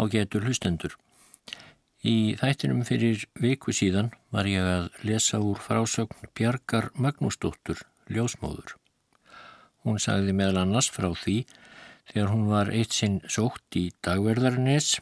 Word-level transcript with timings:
á 0.00 0.02
getur 0.08 0.46
hlustendur. 0.48 0.96
Í 2.00 2.32
þættinum 2.40 2.80
fyrir 2.88 3.26
viku 3.36 3.74
síðan 3.76 4.08
var 4.32 4.48
ég 4.48 4.64
að 4.64 4.86
lesa 5.04 5.40
úr 5.44 5.60
frásögn 5.60 6.30
Bjarkar 6.32 6.88
Magnúsdóttur, 6.96 7.82
ljósmóður. 8.08 8.78
Hún 9.84 10.00
sagði 10.00 10.32
meðal 10.36 10.62
annars 10.62 10.88
frá 10.92 11.10
því 11.12 11.42
þegar 12.08 12.32
hún 12.32 12.48
var 12.48 12.72
eitt 12.72 12.96
sinn 12.96 13.20
sótt 13.28 13.76
í 13.76 13.90
dagverðarnes, 14.04 14.96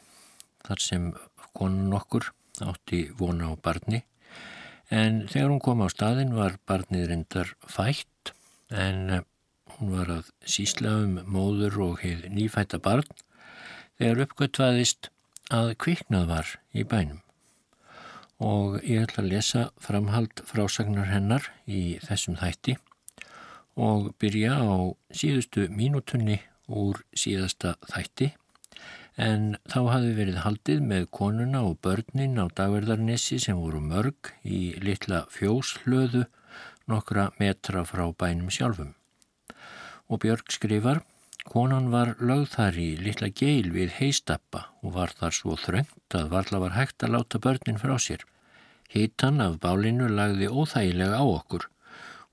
þar 0.67 0.83
sem 0.83 1.07
konun 1.55 1.95
okkur 1.95 2.33
átti 2.67 3.05
vona 3.19 3.53
á 3.53 3.55
barni, 3.63 4.03
en 4.91 5.23
þegar 5.31 5.53
hún 5.55 5.63
kom 5.63 5.87
á 5.87 5.89
staðin 5.95 6.35
var 6.35 6.59
barnið 6.67 7.09
reyndar 7.13 7.55
fætt, 7.63 8.35
en 8.75 9.23
hún 9.79 9.95
var 9.95 10.11
að 10.19 10.35
sísla 10.43 10.99
um 11.05 11.21
móður 11.31 11.79
og 11.87 12.03
heið 12.03 12.27
nýfætta 12.35 12.83
barn 12.83 13.07
þegar 13.99 14.25
uppgötvaðist 14.27 15.11
að 15.55 15.73
kviknað 15.83 16.29
var 16.31 16.53
í 16.73 16.85
bænum. 16.87 17.23
Og 18.39 18.79
ég 18.87 19.03
ætla 19.09 19.25
að 19.25 19.31
lesa 19.33 19.63
framhald 19.83 20.43
frásagnar 20.47 21.11
hennar 21.11 21.49
í 21.67 21.99
þessum 22.05 22.39
þætti 22.39 22.77
og 23.79 24.13
byrja 24.19 24.59
á 24.59 24.95
síðustu 25.15 25.67
mínutunni 25.71 26.39
úr 26.69 27.01
síðasta 27.17 27.75
þætti 27.91 28.33
en 29.19 29.57
þá 29.67 29.81
hafi 29.91 30.15
verið 30.15 30.41
haldið 30.45 30.83
með 30.87 31.09
konuna 31.19 31.65
og 31.67 31.81
börnin 31.83 32.39
á 32.39 32.47
dagverðarnessi 32.47 33.41
sem 33.43 33.59
voru 33.59 33.81
mörg 33.83 34.31
í 34.47 34.79
litla 34.83 35.25
fjóslöðu 35.35 36.29
nokkra 36.89 37.29
metra 37.41 37.83
frá 37.85 38.07
bænum 38.15 38.53
sjálfum. 38.55 38.95
Og 40.09 40.23
Björg 40.23 40.55
skrifar 40.55 41.03
Konan 41.49 41.87
var 41.89 42.11
lögð 42.21 42.51
þar 42.53 42.77
í 42.77 42.87
litla 43.01 43.29
geil 43.33 43.71
við 43.73 43.95
heistappa 43.97 44.67
og 44.85 44.93
var 44.99 45.15
þar 45.17 45.33
svo 45.33 45.55
þröngt 45.57 46.17
að 46.19 46.27
varla 46.35 46.59
var 46.61 46.75
hægt 46.77 47.07
að 47.07 47.15
láta 47.15 47.39
börnin 47.41 47.81
frá 47.81 47.95
sér. 48.05 48.21
Hitan 48.93 49.41
af 49.41 49.57
bálinu 49.63 50.11
lagði 50.13 50.51
óþægilega 50.53 51.17
á 51.17 51.25
okkur 51.25 51.65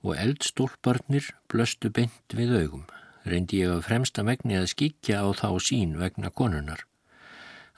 og 0.04 0.20
eldstólparnir 0.20 1.30
blöstu 1.48 1.88
beint 1.88 2.36
við 2.36 2.52
augum. 2.58 2.84
Reyndi 3.24 3.62
ég 3.62 3.72
að 3.72 3.86
fremsta 3.88 4.26
megni 4.26 4.58
að 4.60 4.68
skikja 4.74 5.24
á 5.24 5.28
þá 5.32 5.48
sín 5.64 5.96
vegna 5.96 6.28
konunar. 6.28 6.84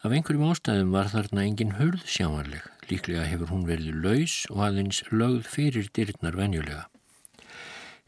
Af 0.03 0.11
einhverjum 0.11 0.51
ástæðum 0.51 0.91
var 0.91 1.13
þarna 1.15 1.47
engin 1.47 1.77
hurð 1.79 2.03
sjáanleg. 2.03 2.67
Líklega 2.91 3.29
hefur 3.31 3.55
hún 3.55 3.65
verið 3.69 4.03
laus 4.03 4.41
og 4.51 4.67
aðeins 4.67 5.05
lögð 5.15 5.47
fyrir 5.55 5.87
dyrnar 5.95 6.35
venjulega. 6.35 6.89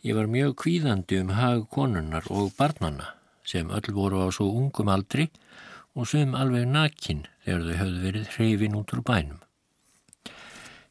Ég 0.03 0.19
var 0.19 0.27
mjög 0.27 0.59
kvíðandi 0.65 1.23
um 1.23 1.35
hag 1.39 1.67
konunnar 1.71 2.27
og 2.27 2.51
barnana 2.59 3.15
sem 3.51 3.71
öll 3.75 3.93
voru 3.97 4.23
á 4.23 4.29
svo 4.31 4.49
ungum 4.61 4.91
aldri 4.95 5.29
og 5.99 6.09
sem 6.09 6.35
alveg 6.39 6.69
nakin 6.71 7.25
þegar 7.45 7.67
þau 7.67 7.79
höfðu 7.83 8.03
verið 8.07 8.35
hreyfin 8.37 8.77
út 8.79 8.95
úr 8.95 9.03
bænum. 9.07 9.41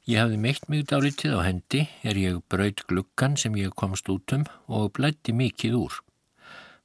Ég 0.09 0.23
hafði 0.23 0.37
meitt 0.41 0.63
mig 0.71 0.87
dálitið 0.89 1.35
á 1.37 1.39
hendi 1.45 1.81
er 2.01 2.17
ég 2.17 2.39
braut 2.49 2.81
gluggan 2.89 3.35
sem 3.37 3.53
ég 3.59 3.75
komst 3.77 4.09
út 4.09 4.33
um 4.33 4.45
og 4.67 4.91
blætti 4.97 5.35
mikið 5.37 5.75
úr. 5.77 5.99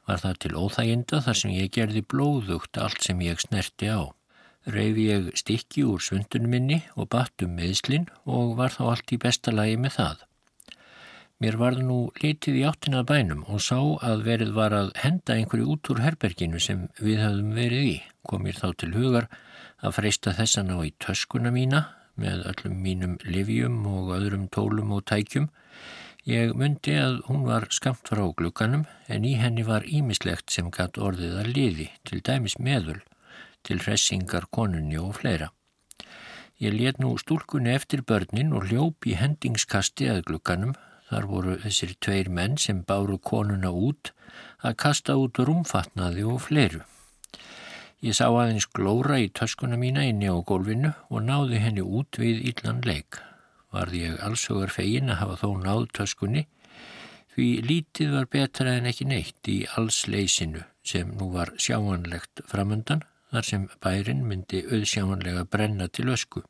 Var 0.04 0.20
það 0.20 0.40
til 0.42 0.58
óþæginda 0.60 1.22
þar 1.24 1.38
sem 1.40 1.54
ég 1.56 1.72
gerði 1.72 2.02
blóðugt 2.04 2.76
allt 2.76 3.00
sem 3.06 3.22
ég 3.24 3.40
snerti 3.40 3.88
á. 3.88 4.12
Reyfi 4.68 5.08
ég 5.08 5.32
stikki 5.40 5.86
úr 5.88 6.04
svundunum 6.04 6.52
minni 6.52 6.78
og 7.00 7.08
batt 7.16 7.46
um 7.46 7.56
meðslinn 7.56 8.10
og 8.24 8.58
var 8.60 8.76
þá 8.76 8.82
allt 8.92 9.16
í 9.16 9.20
besta 9.24 9.52
lagi 9.56 9.80
með 9.80 9.96
það. 9.96 10.18
Mér 11.44 11.58
varð 11.60 11.82
nú 11.84 11.96
litið 12.22 12.54
í 12.56 12.60
áttinað 12.64 13.02
bænum 13.10 13.40
og 13.52 13.58
sá 13.60 13.76
að 14.08 14.22
verið 14.24 14.52
var 14.56 14.72
að 14.72 14.86
henda 14.96 15.34
einhverju 15.34 15.74
út 15.74 15.88
úr 15.92 15.98
herberginu 16.00 16.60
sem 16.66 16.86
við 16.96 17.18
hafðum 17.20 17.50
verið 17.52 17.88
í. 17.90 17.96
Kom 18.24 18.46
mér 18.46 18.56
þá 18.56 18.70
til 18.80 18.88
hugar 18.94 19.26
að 19.84 19.92
freista 19.98 20.32
þessan 20.38 20.72
á 20.72 20.80
í 20.80 20.94
töskuna 21.04 21.52
mína 21.52 21.82
með 22.16 22.46
öllum 22.48 22.78
mínum 22.86 23.18
livjum 23.28 23.76
og 23.90 24.14
öðrum 24.16 24.46
tólum 24.56 24.94
og 24.96 25.04
tækjum. 25.10 25.50
Ég 26.24 26.54
myndi 26.56 26.94
að 27.02 27.18
hún 27.28 27.44
var 27.50 27.68
skamt 27.68 28.08
frá 28.08 28.24
glukkanum 28.40 28.86
en 29.12 29.28
í 29.28 29.34
henni 29.36 29.68
var 29.68 29.84
ímislegt 29.84 30.48
sem 30.56 30.72
gatt 30.72 30.96
orðið 30.96 31.36
að 31.42 31.52
liði, 31.58 31.90
til 32.08 32.22
dæmis 32.24 32.56
meðul, 32.56 33.02
til 33.68 33.82
hressingar 33.84 34.48
konunni 34.48 34.96
og 34.96 35.18
fleira. 35.20 35.52
Ég 36.56 36.72
let 36.80 37.04
nú 37.04 37.12
stúlkunni 37.20 37.76
eftir 37.76 38.00
börnin 38.00 38.56
og 38.56 38.72
hljóp 38.72 39.04
í 39.04 39.20
hendingskasti 39.20 40.08
að 40.08 40.24
glukkanum 40.32 40.72
Þar 41.14 41.26
voru 41.30 41.52
þessir 41.62 41.92
tveir 42.02 42.28
menn 42.36 42.56
sem 42.58 42.80
báru 42.82 43.20
konuna 43.22 43.68
út 43.70 44.08
að 44.66 44.72
kasta 44.82 45.14
út 45.14 45.38
rúmfatnaði 45.38 46.24
og 46.26 46.40
fleiru. 46.42 46.80
Ég 48.02 48.16
sá 48.18 48.24
aðeins 48.26 48.66
glóra 48.74 49.20
í 49.22 49.28
töskuna 49.30 49.78
mína 49.78 50.02
inni 50.10 50.26
á 50.26 50.34
gólfinu 50.42 50.90
og 51.06 51.22
náði 51.22 51.60
henni 51.62 51.84
út 51.86 52.18
við 52.18 52.42
illan 52.50 52.82
leik. 52.82 53.20
Varði 53.70 54.00
ég 54.08 54.24
allsögur 54.26 54.74
fegin 54.74 55.12
að 55.14 55.20
hafa 55.20 55.38
þó 55.44 55.48
náð 55.62 55.86
töskunni 56.00 56.42
því 57.36 57.46
lítið 57.68 58.16
var 58.16 58.26
betra 58.34 58.74
en 58.80 58.90
ekki 58.90 59.06
neitt 59.06 59.52
í 59.54 59.60
alls 59.78 60.00
leysinu 60.10 60.64
sem 60.82 61.14
nú 61.14 61.30
var 61.36 61.54
sjáanlegt 61.62 62.42
framöndan 62.50 63.06
þar 63.30 63.48
sem 63.52 63.70
bærin 63.78 64.26
myndi 64.26 64.66
auðsjáanlega 64.66 65.46
brenna 65.46 65.86
til 65.86 66.10
ösku. 66.10 66.42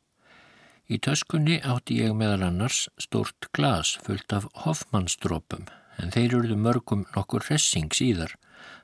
Í 0.85 0.99
töskunni 1.01 1.55
átti 1.65 1.95
ég 1.97 2.11
meðal 2.13 2.43
annars 2.45 2.83
stort 3.01 3.47
glas 3.57 3.95
fullt 4.05 4.33
af 4.37 4.43
hoffmannsdrópum 4.67 5.65
en 5.97 6.11
þeir 6.13 6.35
eruðu 6.37 6.57
mörgum 6.61 7.07
nokkur 7.15 7.47
ressing 7.49 7.89
síðar 7.89 8.35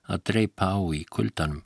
að 0.10 0.24
dreipa 0.32 0.72
á 0.74 0.82
í 0.98 1.04
kuldanum. 1.06 1.62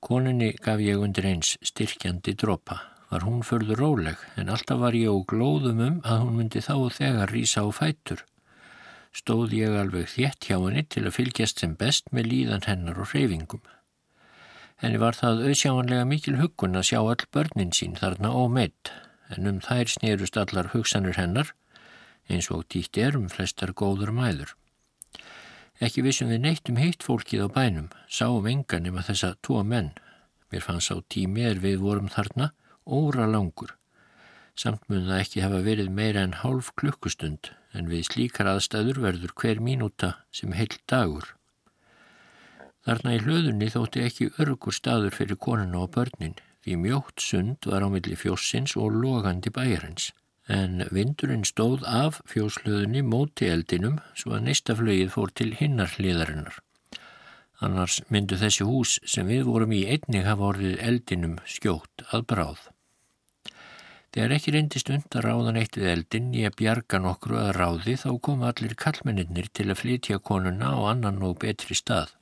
Koninni 0.00 0.54
gaf 0.64 0.80
ég 0.80 1.04
undir 1.04 1.28
eins 1.28 1.56
styrkjandi 1.60 2.32
drópa. 2.32 2.80
Var 3.10 3.28
hún 3.28 3.44
förður 3.44 3.82
róleg 3.82 4.24
en 4.40 4.48
alltaf 4.48 4.80
var 4.80 4.96
ég 4.96 5.12
á 5.12 5.16
glóðum 5.28 5.84
um 5.84 6.00
að 6.00 6.22
hún 6.24 6.40
myndi 6.40 6.64
þá 6.64 6.74
og 6.78 6.96
þegar 6.96 7.36
rýsa 7.36 7.60
á 7.60 7.68
fætur. 7.76 8.24
Stóð 9.12 9.52
ég 9.58 9.76
alveg 9.76 10.08
þétt 10.16 10.48
hjá 10.48 10.56
henni 10.56 10.86
til 10.88 11.04
að 11.04 11.16
fylgjast 11.20 11.60
sem 11.60 11.76
best 11.76 12.08
með 12.08 12.32
líðan 12.32 12.64
hennar 12.70 13.04
og 13.04 13.12
hreyfingum. 13.12 13.64
Henni 14.80 15.00
var 15.00 15.16
það 15.16 15.44
auðsjáanlega 15.44 16.08
mikil 16.08 16.40
huggun 16.40 16.80
að 16.80 16.88
sjá 16.88 17.00
all 17.02 17.28
börnin 17.32 17.76
sín 17.76 18.00
þarna 18.00 18.32
ómeitt 18.32 18.96
en 19.34 19.48
um 19.50 19.62
þær 19.64 19.90
snýrust 19.90 20.36
allar 20.40 20.70
hugsanir 20.74 21.18
hennar 21.18 21.52
eins 22.28 22.50
og 22.50 22.66
tíkt 22.72 22.98
er 22.98 23.16
um 23.18 23.28
flestar 23.30 23.72
góður 23.76 24.12
mæður. 24.14 24.54
Ekki 25.82 26.02
vissum 26.06 26.30
við 26.32 26.42
neitt 26.42 26.70
um 26.72 26.78
heitt 26.80 27.04
fólkið 27.04 27.46
á 27.46 27.48
bænum, 27.52 27.88
sáum 28.08 28.46
engan 28.48 28.86
nema 28.86 29.04
þessa 29.04 29.34
tvo 29.44 29.62
menn. 29.62 29.92
Mér 30.50 30.64
fannst 30.64 30.94
á 30.94 30.96
tími 31.12 31.44
er 31.44 31.60
við 31.60 31.82
vorum 31.84 32.08
þarna 32.08 32.52
óra 32.86 33.26
langur. 33.28 33.74
Samt 34.56 34.86
mun 34.88 35.04
það 35.04 35.20
ekki 35.20 35.44
hafa 35.44 35.60
verið 35.66 35.92
meira 35.92 36.22
en 36.24 36.38
hálf 36.40 36.72
klukkustund 36.80 37.50
en 37.76 37.90
við 37.92 38.06
slíkar 38.08 38.48
aðstæður 38.48 39.02
verður 39.04 39.34
hver 39.36 39.60
mínúta 39.60 40.14
sem 40.32 40.54
heil 40.56 40.72
dagur. 40.88 41.34
Þarna 42.86 43.16
í 43.16 43.20
hlöðunni 43.20 43.68
þótti 43.74 44.04
ekki 44.06 44.30
örgur 44.40 44.72
staður 44.72 45.12
fyrir 45.12 45.36
konuna 45.36 45.82
og 45.84 45.92
börnin 45.98 46.38
Því 46.66 46.74
mjótt 46.82 47.22
sund 47.22 47.66
var 47.70 47.84
á 47.86 47.88
milli 47.94 48.16
fjóssins 48.18 48.72
og 48.74 48.94
logandi 48.98 49.52
bæjarins, 49.54 50.08
en 50.50 50.80
vindurinn 50.90 51.44
stóð 51.46 51.84
af 51.86 52.16
fjóslöðunni 52.26 53.04
móti 53.06 53.46
eldinum 53.46 54.00
svo 54.18 54.32
að 54.34 54.48
neistaflögið 54.48 55.12
fór 55.14 55.30
til 55.38 55.52
hinnar 55.60 55.94
hliðarinnar. 55.94 56.56
Annars 57.62 58.00
myndu 58.10 58.40
þessi 58.40 58.66
hús 58.66 58.96
sem 59.06 59.30
við 59.30 59.46
vorum 59.46 59.76
í 59.78 59.84
einnig 59.94 60.26
hafa 60.26 60.48
orðið 60.48 60.82
eldinum 60.90 61.38
skjótt 61.46 62.02
að 62.10 62.26
bráð. 62.34 62.66
Þegar 64.10 64.38
ekki 64.40 64.58
reyndist 64.58 64.90
und 64.90 65.14
að 65.14 65.28
ráðan 65.28 65.62
eitt 65.62 65.78
við 65.78 65.92
eldin 65.94 66.34
í 66.34 66.42
að 66.50 66.58
bjarga 66.64 67.04
nokkru 67.06 67.38
að 67.46 67.54
ráði 67.60 67.94
þá 68.02 68.10
kom 68.26 68.42
allir 68.50 68.74
kallmennir 68.74 69.54
til 69.54 69.70
að 69.70 69.84
flytja 69.84 70.18
konuna 70.18 70.74
á 70.74 70.82
annan 70.90 71.22
og 71.30 71.38
betri 71.46 71.78
stað 71.78 72.15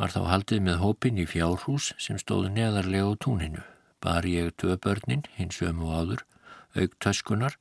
var 0.00 0.10
þá 0.10 0.22
haldið 0.26 0.62
með 0.66 0.80
hópin 0.82 1.20
í 1.22 1.26
fjárhús 1.28 1.92
sem 2.02 2.18
stóð 2.18 2.48
neðarlega 2.54 3.10
á 3.10 3.12
túninu. 3.22 3.62
Bar 4.02 4.26
ég 4.26 4.50
tvö 4.58 4.76
börnin, 4.76 5.22
hins 5.38 5.60
ömu 5.62 5.92
áður, 5.94 6.24
auk 6.74 6.96
töskunar, 7.00 7.56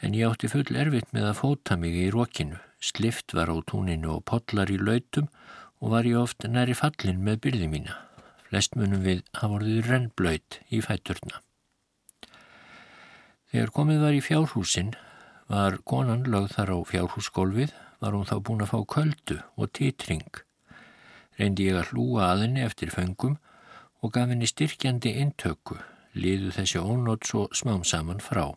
en 0.00 0.16
ég 0.16 0.30
átti 0.30 0.50
full 0.50 0.66
erfitt 0.72 1.12
með 1.12 1.28
að 1.30 1.40
fóta 1.42 1.76
mig 1.76 1.96
í 1.98 2.08
rókinu. 2.14 2.58
Slift 2.80 3.34
var 3.36 3.52
á 3.52 3.56
túninu 3.68 4.16
og 4.16 4.24
potlar 4.28 4.72
í 4.72 4.78
lautum 4.80 5.28
og 5.80 5.92
var 5.92 6.08
ég 6.08 6.20
oft 6.20 6.44
næri 6.48 6.76
fallin 6.76 7.22
með 7.24 7.40
byrði 7.46 7.68
mína. 7.70 7.96
Flest 8.48 8.76
munum 8.78 9.04
við 9.04 9.24
hafa 9.36 9.58
orðið 9.58 9.88
rennblöyt 9.90 10.60
í 10.72 10.80
fætturna. 10.84 11.40
Þegar 13.52 13.72
komið 13.76 14.00
var 14.02 14.16
í 14.16 14.24
fjárhúsin 14.24 14.94
var 15.52 15.76
konan 15.84 16.24
lögð 16.26 16.56
þar 16.56 16.72
á 16.74 16.78
fjárhúsgólfið, 16.88 17.74
var 18.00 18.16
hún 18.16 18.26
þá 18.28 18.36
búin 18.40 18.64
að 18.64 18.72
fá 18.72 18.80
köldu 18.96 19.36
og 19.60 19.70
titring 19.76 20.43
reyndi 21.38 21.68
ég 21.68 21.78
að 21.78 21.92
hlúa 21.92 22.28
að 22.30 22.44
henni 22.44 22.62
eftir 22.64 22.92
föngum 22.94 23.38
og 24.04 24.12
gaf 24.14 24.30
henni 24.30 24.48
styrkjandi 24.48 25.14
intöku, 25.22 25.78
liðu 26.14 26.52
þessi 26.54 26.82
ónótt 26.82 27.26
svo 27.28 27.46
smám 27.56 27.84
saman 27.88 28.22
frá. 28.22 28.52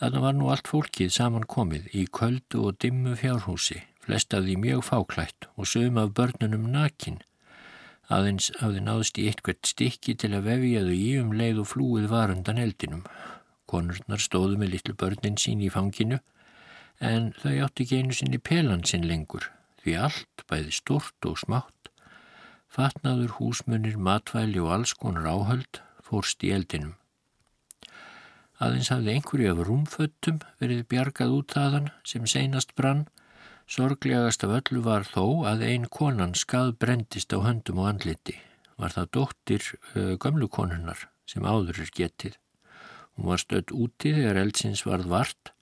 Þarna 0.00 0.22
var 0.24 0.34
nú 0.34 0.48
allt 0.50 0.70
fólkið 0.70 1.12
saman 1.14 1.44
komið 1.46 1.92
í 1.94 2.06
köldu 2.10 2.64
og 2.66 2.78
dimmu 2.82 3.14
fjárhúsi, 3.20 3.82
flest 4.02 4.34
af 4.34 4.42
því 4.46 4.56
mjög 4.64 4.82
fáklætt 4.88 5.46
og 5.54 5.68
sögum 5.70 6.00
af 6.02 6.14
börnunum 6.16 6.66
nakin. 6.72 7.20
Aðeins 8.10 8.50
hafði 8.58 8.82
náðst 8.82 9.20
í 9.22 9.28
eitthvert 9.30 9.68
stikki 9.68 10.16
til 10.18 10.32
að 10.34 10.48
vefja 10.48 10.82
þau 10.88 10.96
í 10.96 11.12
um 11.20 11.30
leið 11.38 11.62
og 11.62 11.70
flúið 11.70 12.10
var 12.10 12.34
undan 12.34 12.58
eldinum. 12.58 13.06
Konurnar 13.70 14.20
stóðu 14.20 14.58
með 14.58 14.74
litlu 14.74 14.98
börnin 14.98 15.38
sín 15.38 15.62
í 15.62 15.70
fanginu 15.70 16.18
en 16.98 17.30
þau 17.38 17.54
átti 17.68 17.86
ekki 17.86 18.02
einu 18.02 18.16
sinni 18.16 18.42
pelansinn 18.42 19.06
lengur 19.06 19.52
því 19.82 19.96
allt, 20.06 20.44
bæði 20.48 20.74
stort 20.78 21.28
og 21.28 21.38
smátt, 21.42 21.90
fatnaður 22.72 23.36
húsmunir, 23.38 23.98
matvæli 23.98 24.60
og 24.62 24.72
alls 24.78 24.94
konar 24.98 25.28
áhöld 25.28 25.82
fórst 26.06 26.44
í 26.46 26.52
eldinum. 26.56 26.94
Aðeins 28.62 28.92
hafði 28.92 29.16
einhverju 29.16 29.50
af 29.50 29.60
rúmföttum 29.66 30.38
verið 30.62 30.84
bjargað 30.92 31.34
út 31.38 31.54
aðan 31.58 31.88
sem 32.06 32.28
seinast 32.30 32.76
brann. 32.78 33.08
Sorglegast 33.66 34.44
af 34.46 34.52
öllu 34.60 34.82
var 34.86 35.06
þó 35.08 35.48
að 35.50 35.64
ein 35.66 35.88
konan 35.90 36.36
skað 36.38 36.76
brendist 36.84 37.34
á 37.34 37.42
höndum 37.42 37.80
og 37.82 37.88
andliti. 37.90 38.36
Var 38.78 38.94
það 38.94 39.10
dóttir 39.16 39.66
uh, 39.72 40.14
gömlu 40.22 40.46
konunnar 40.52 41.08
sem 41.26 41.42
áður 41.42 41.82
er 41.82 41.90
getið. 41.96 42.38
Hún 43.16 43.32
var 43.32 43.42
stödd 43.42 43.74
úti 43.74 44.14
þegar 44.14 44.40
eldsins 44.44 44.84
varð 44.86 45.10
vart 45.10 45.52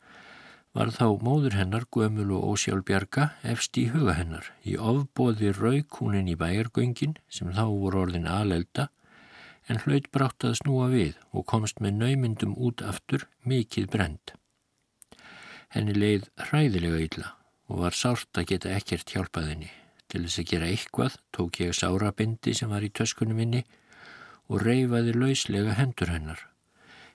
var 0.77 0.93
þá 0.95 1.07
móður 1.25 1.57
hennar 1.59 1.85
gömul 1.91 2.29
og 2.37 2.55
ósjálfbjarga 2.55 3.27
efst 3.53 3.79
í 3.81 3.89
huga 3.91 4.15
hennar. 4.19 4.47
Í 4.63 4.77
ofbóði 4.79 5.51
rauk 5.57 5.99
húnin 5.99 6.31
í 6.31 6.37
bæjargöngin 6.39 7.17
sem 7.29 7.51
þá 7.57 7.65
voru 7.67 8.05
orðin 8.05 8.31
alelda 8.31 8.89
en 9.71 9.83
hlaut 9.85 10.07
brátt 10.15 10.47
að 10.47 10.59
snúa 10.61 10.89
við 10.93 11.19
og 11.35 11.47
komst 11.51 11.83
með 11.83 11.99
naumyndum 12.03 12.55
út 12.59 12.83
aftur 12.87 13.27
mikið 13.47 13.91
brend. 13.91 14.35
Henni 15.71 15.95
leið 15.95 16.31
hræðilega 16.49 17.03
illa 17.07 17.35
og 17.71 17.85
var 17.85 17.95
sárt 17.95 18.39
að 18.39 18.49
geta 18.55 18.73
ekkert 18.75 19.15
hjálpaðinni. 19.15 19.71
Til 20.11 20.25
þess 20.25 20.43
að 20.43 20.49
gera 20.51 20.71
eitthvað 20.71 21.19
tók 21.35 21.61
ég 21.63 21.77
sárabindi 21.79 22.55
sem 22.59 22.71
var 22.71 22.83
í 22.83 22.91
töskunum 22.91 23.39
minni 23.39 23.63
og 24.51 24.65
reyfaði 24.67 25.15
lauslega 25.15 25.77
hendur 25.79 26.11
hennar. 26.11 26.50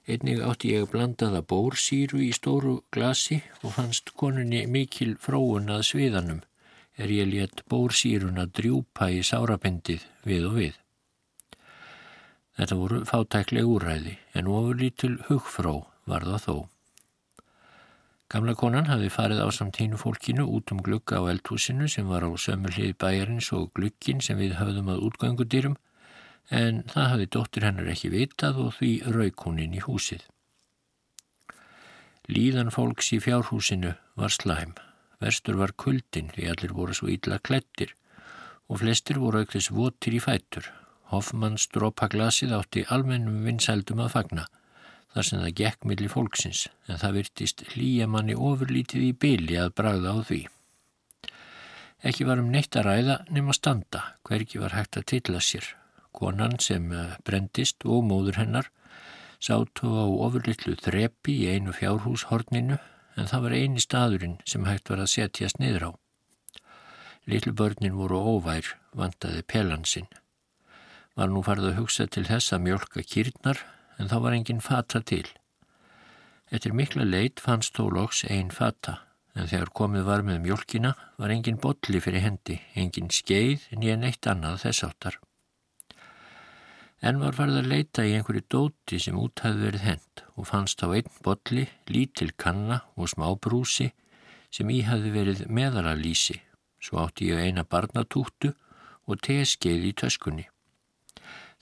Einnig 0.05 0.41
átti 0.45 0.69
ég 0.75 0.89
blandaða 0.91 1.39
bórsýru 1.49 2.19
í 2.21 2.29
stóru 2.37 2.75
glasi 2.93 3.39
og 3.63 3.71
fannst 3.73 4.11
konunni 4.19 4.61
mikil 4.69 5.15
fróun 5.17 5.71
að 5.73 5.87
sviðanum 5.87 6.43
er 7.01 7.11
ég 7.11 7.31
létt 7.31 7.63
bórsýrun 7.71 8.37
að 8.37 8.51
drjúpa 8.59 9.09
í 9.09 9.23
sárabindið 9.25 10.05
við 10.29 10.45
og 10.49 10.59
við. 10.59 10.75
Þetta 12.55 12.77
voru 12.79 13.01
fátækleg 13.09 13.67
úræði 13.67 14.13
en 14.37 14.47
ofurlítul 14.47 15.15
hugfró 15.27 15.75
var 16.05 16.23
það 16.29 16.45
þó. 16.45 16.55
Gamla 18.29 18.55
konan 18.57 18.87
hafi 18.89 19.09
farið 19.09 19.41
á 19.41 19.49
samt 19.53 19.81
hínu 19.81 19.97
fólkinu 20.01 20.45
út 20.49 20.71
um 20.73 20.79
glugga 20.85 21.17
á 21.21 21.29
eldhúsinu 21.33 21.89
sem 21.89 22.07
var 22.09 22.23
á 22.25 22.29
sömu 22.37 22.69
hlið 22.77 22.93
bæjarins 23.01 23.49
og 23.57 23.73
gluggin 23.73 24.21
sem 24.21 24.37
við 24.37 24.55
höfðum 24.61 24.93
að 24.93 25.03
útgangudýrum 25.09 25.75
en 26.49 26.83
það 26.91 27.09
hafi 27.11 27.27
dóttir 27.33 27.65
hennar 27.65 27.89
ekki 27.89 28.11
vitað 28.13 28.59
og 28.61 28.73
því 28.77 28.91
rauk 29.15 29.45
hún 29.45 29.59
inn 29.61 29.75
í 29.77 29.83
húsið. 29.83 30.23
Líðan 32.29 32.71
fólks 32.73 33.11
í 33.13 33.19
fjárhúsinu 33.21 33.93
var 34.17 34.33
slæm. 34.33 34.73
Verstur 35.21 35.57
var 35.57 35.73
kuldin 35.77 36.31
því 36.33 36.49
allir 36.51 36.73
voru 36.73 36.93
svo 36.93 37.09
illa 37.09 37.39
klettir 37.39 37.93
og 38.67 38.81
flestir 38.81 39.19
voru 39.21 39.43
aukðis 39.43 39.71
votir 39.71 40.17
í 40.17 40.21
fætur. 40.21 40.67
Hoffmanns 41.13 41.67
drópa 41.69 42.09
glasið 42.09 42.55
átti 42.57 42.85
almennum 42.89 43.45
vinsældum 43.45 44.01
að 44.01 44.13
fagna 44.17 44.47
þar 45.13 45.23
sem 45.23 45.39
það 45.39 45.55
gekk 45.61 45.85
millir 45.87 46.11
fólksins 46.11 46.65
en 46.89 46.99
það 46.99 47.17
virtist 47.21 47.63
hlýja 47.71 48.09
manni 48.09 48.35
ofurlítið 48.35 49.05
í 49.05 49.13
byli 49.15 49.61
að 49.61 49.71
bragða 49.77 50.11
á 50.11 50.19
því. 50.27 50.41
Ekki 52.05 52.27
var 52.27 52.41
um 52.41 52.51
neitt 52.51 52.75
að 52.75 52.89
ræða 52.89 53.21
nema 53.33 53.55
standa, 53.55 54.01
hverki 54.27 54.59
var 54.61 54.75
hægt 54.75 54.99
að 54.99 55.07
tilla 55.13 55.39
sér 55.41 55.71
Konan 56.15 56.59
sem 56.63 56.91
eh, 56.95 57.15
brendist 57.27 57.83
og 57.83 58.05
móður 58.07 58.39
hennar 58.39 58.71
sátu 59.43 59.91
á 59.91 60.05
ofurlittlu 60.07 60.75
þrepi 60.79 61.35
í 61.43 61.49
einu 61.53 61.73
fjárhúshorninu 61.75 62.79
en 63.19 63.29
það 63.29 63.43
var 63.45 63.55
eini 63.59 63.83
staðurinn 63.83 64.37
sem 64.47 64.65
hægt 64.67 64.89
var 64.91 65.03
að 65.03 65.11
setjast 65.13 65.59
niður 65.59 65.89
á. 65.89 65.91
Littlu 67.29 67.53
börnin 67.57 67.97
voru 67.97 68.19
óvær, 68.35 68.75
vantaði 68.93 69.41
pelansinn. 69.49 70.09
Var 71.15 71.31
nú 71.31 71.41
farið 71.45 71.71
að 71.71 71.79
hugsa 71.79 72.07
til 72.07 72.25
þess 72.27 72.53
að 72.53 72.65
mjölka 72.67 73.03
kýrnar 73.03 73.63
en 73.99 74.11
þá 74.11 74.17
var 74.25 74.37
enginn 74.37 74.63
fata 74.63 75.01
til. 75.01 75.25
Eftir 76.51 76.75
mikla 76.77 77.07
leit 77.07 77.41
fannst 77.41 77.75
þó 77.75 77.89
loks 77.91 78.23
einn 78.29 78.51
fata 78.53 78.99
en 79.35 79.49
þegar 79.51 79.73
komið 79.75 80.07
var 80.07 80.23
með 80.27 80.43
mjölkina 80.45 80.93
var 81.19 81.33
enginn 81.33 81.59
botli 81.59 81.99
fyrir 82.03 82.23
hendi, 82.23 82.61
enginn 82.75 83.11
skeið 83.11 83.67
en 83.75 83.83
ég 83.83 83.99
neitt 83.99 84.27
annað 84.31 84.61
þess 84.67 84.85
áttar 84.87 85.19
en 87.05 87.19
var 87.21 87.35
farið 87.37 87.59
að 87.59 87.67
leita 87.69 88.03
í 88.07 88.15
einhverju 88.17 88.41
dóti 88.49 88.97
sem 89.01 89.17
út 89.21 89.43
hafði 89.45 89.67
verið 89.67 89.83
hend 89.85 90.21
og 90.33 90.47
fannst 90.49 90.81
á 90.81 90.89
einn 90.89 91.09
bolli, 91.25 91.67
lítil 91.85 92.31
kanna 92.33 92.79
og 92.97 93.11
smá 93.11 93.27
brúsi 93.37 93.91
sem 94.49 94.71
í 94.73 94.81
hafði 94.87 95.11
verið 95.13 95.43
meðalalísi. 95.53 96.39
Svo 96.81 97.03
átti 97.03 97.29
ég 97.29 97.43
eina 97.45 97.65
barnatúttu 97.65 98.55
og 99.05 99.21
teskeið 99.21 99.85
í 99.89 99.93
töskunni. 100.01 100.47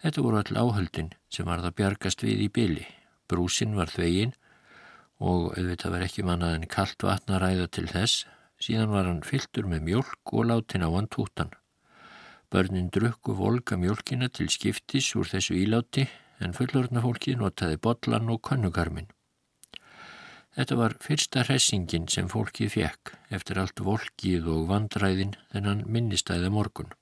Þetta 0.04 0.24
voru 0.24 0.40
all 0.40 0.62
áhöldin 0.64 1.12
sem 1.32 1.48
var 1.48 1.64
það 1.64 1.78
bjargast 1.80 2.24
við 2.24 2.46
í 2.48 2.50
byli. 2.60 2.86
Brúsin 3.28 3.76
var 3.76 3.92
þvegin 3.92 4.36
og 5.24 5.52
auðvitað 5.58 5.96
var 5.96 6.06
ekki 6.08 6.26
mannað 6.28 6.58
en 6.60 6.72
kallt 6.72 7.04
vatna 7.04 7.40
ræða 7.44 7.68
til 7.72 7.86
þess, 7.92 8.24
síðan 8.64 8.96
var 8.96 9.08
hann 9.12 9.24
fylltur 9.28 9.68
með 9.68 9.88
mjölk 9.90 10.36
og 10.36 10.48
látin 10.52 10.88
á 10.88 10.90
hann 10.92 11.12
tútan. 11.12 11.52
Börnin 12.54 12.92
drukku 12.94 13.34
volga 13.34 13.80
mjölkina 13.82 14.28
til 14.30 14.46
skiptis 14.54 15.08
úr 15.18 15.26
þessu 15.26 15.56
íláti 15.58 16.04
en 16.38 16.52
fullorðna 16.54 17.02
fólki 17.02 17.34
notaði 17.34 17.80
botlan 17.82 18.30
og 18.30 18.44
kannugarmin. 18.46 19.08
Þetta 20.54 20.78
var 20.78 20.94
fyrsta 21.02 21.48
hressingin 21.48 22.06
sem 22.14 22.30
fólkið 22.30 22.70
fekk 22.76 23.16
eftir 23.34 23.58
allt 23.58 23.82
volkið 23.82 24.52
og 24.54 24.70
vandræðin 24.70 25.34
þennan 25.50 25.82
minnistæða 25.90 26.54
morgun. 26.54 26.94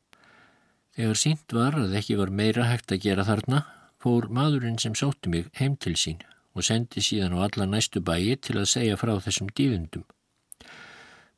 Þegar 0.96 1.20
sínt 1.20 1.60
var 1.60 1.76
að 1.84 2.00
ekki 2.00 2.16
var 2.24 2.32
meira 2.32 2.72
hægt 2.72 2.96
að 2.96 3.04
gera 3.10 3.28
þarna, 3.28 3.66
fór 4.00 4.32
maðurinn 4.32 4.80
sem 4.80 4.96
sótti 4.96 5.36
mig 5.36 5.52
heim 5.60 5.76
til 5.76 5.98
sín 6.00 6.24
og 6.56 6.64
sendi 6.64 7.04
síðan 7.04 7.36
á 7.36 7.44
alla 7.44 7.68
næstu 7.68 8.00
bæi 8.00 8.38
til 8.40 8.56
að 8.56 8.72
segja 8.72 8.96
frá 8.96 9.18
þessum 9.20 9.52
dývundum. 9.52 10.08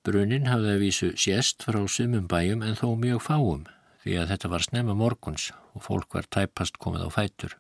Brunin 0.06 0.52
hafði 0.54 0.76
að 0.76 0.84
vísu 0.86 1.16
sérst 1.18 1.66
frá 1.66 1.82
sumum 1.90 2.30
bæjum 2.30 2.62
en 2.62 2.78
þó 2.78 2.92
mjög 2.94 3.26
fáum 3.26 3.66
því 4.04 4.18
að 4.20 4.32
þetta 4.34 4.52
var 4.52 4.66
snemma 4.66 4.96
morguns 5.00 5.50
og 5.74 5.86
fólk 5.88 6.18
var 6.18 6.28
tæpast 6.28 6.80
komið 6.84 7.08
á 7.08 7.10
fætur. 7.16 7.56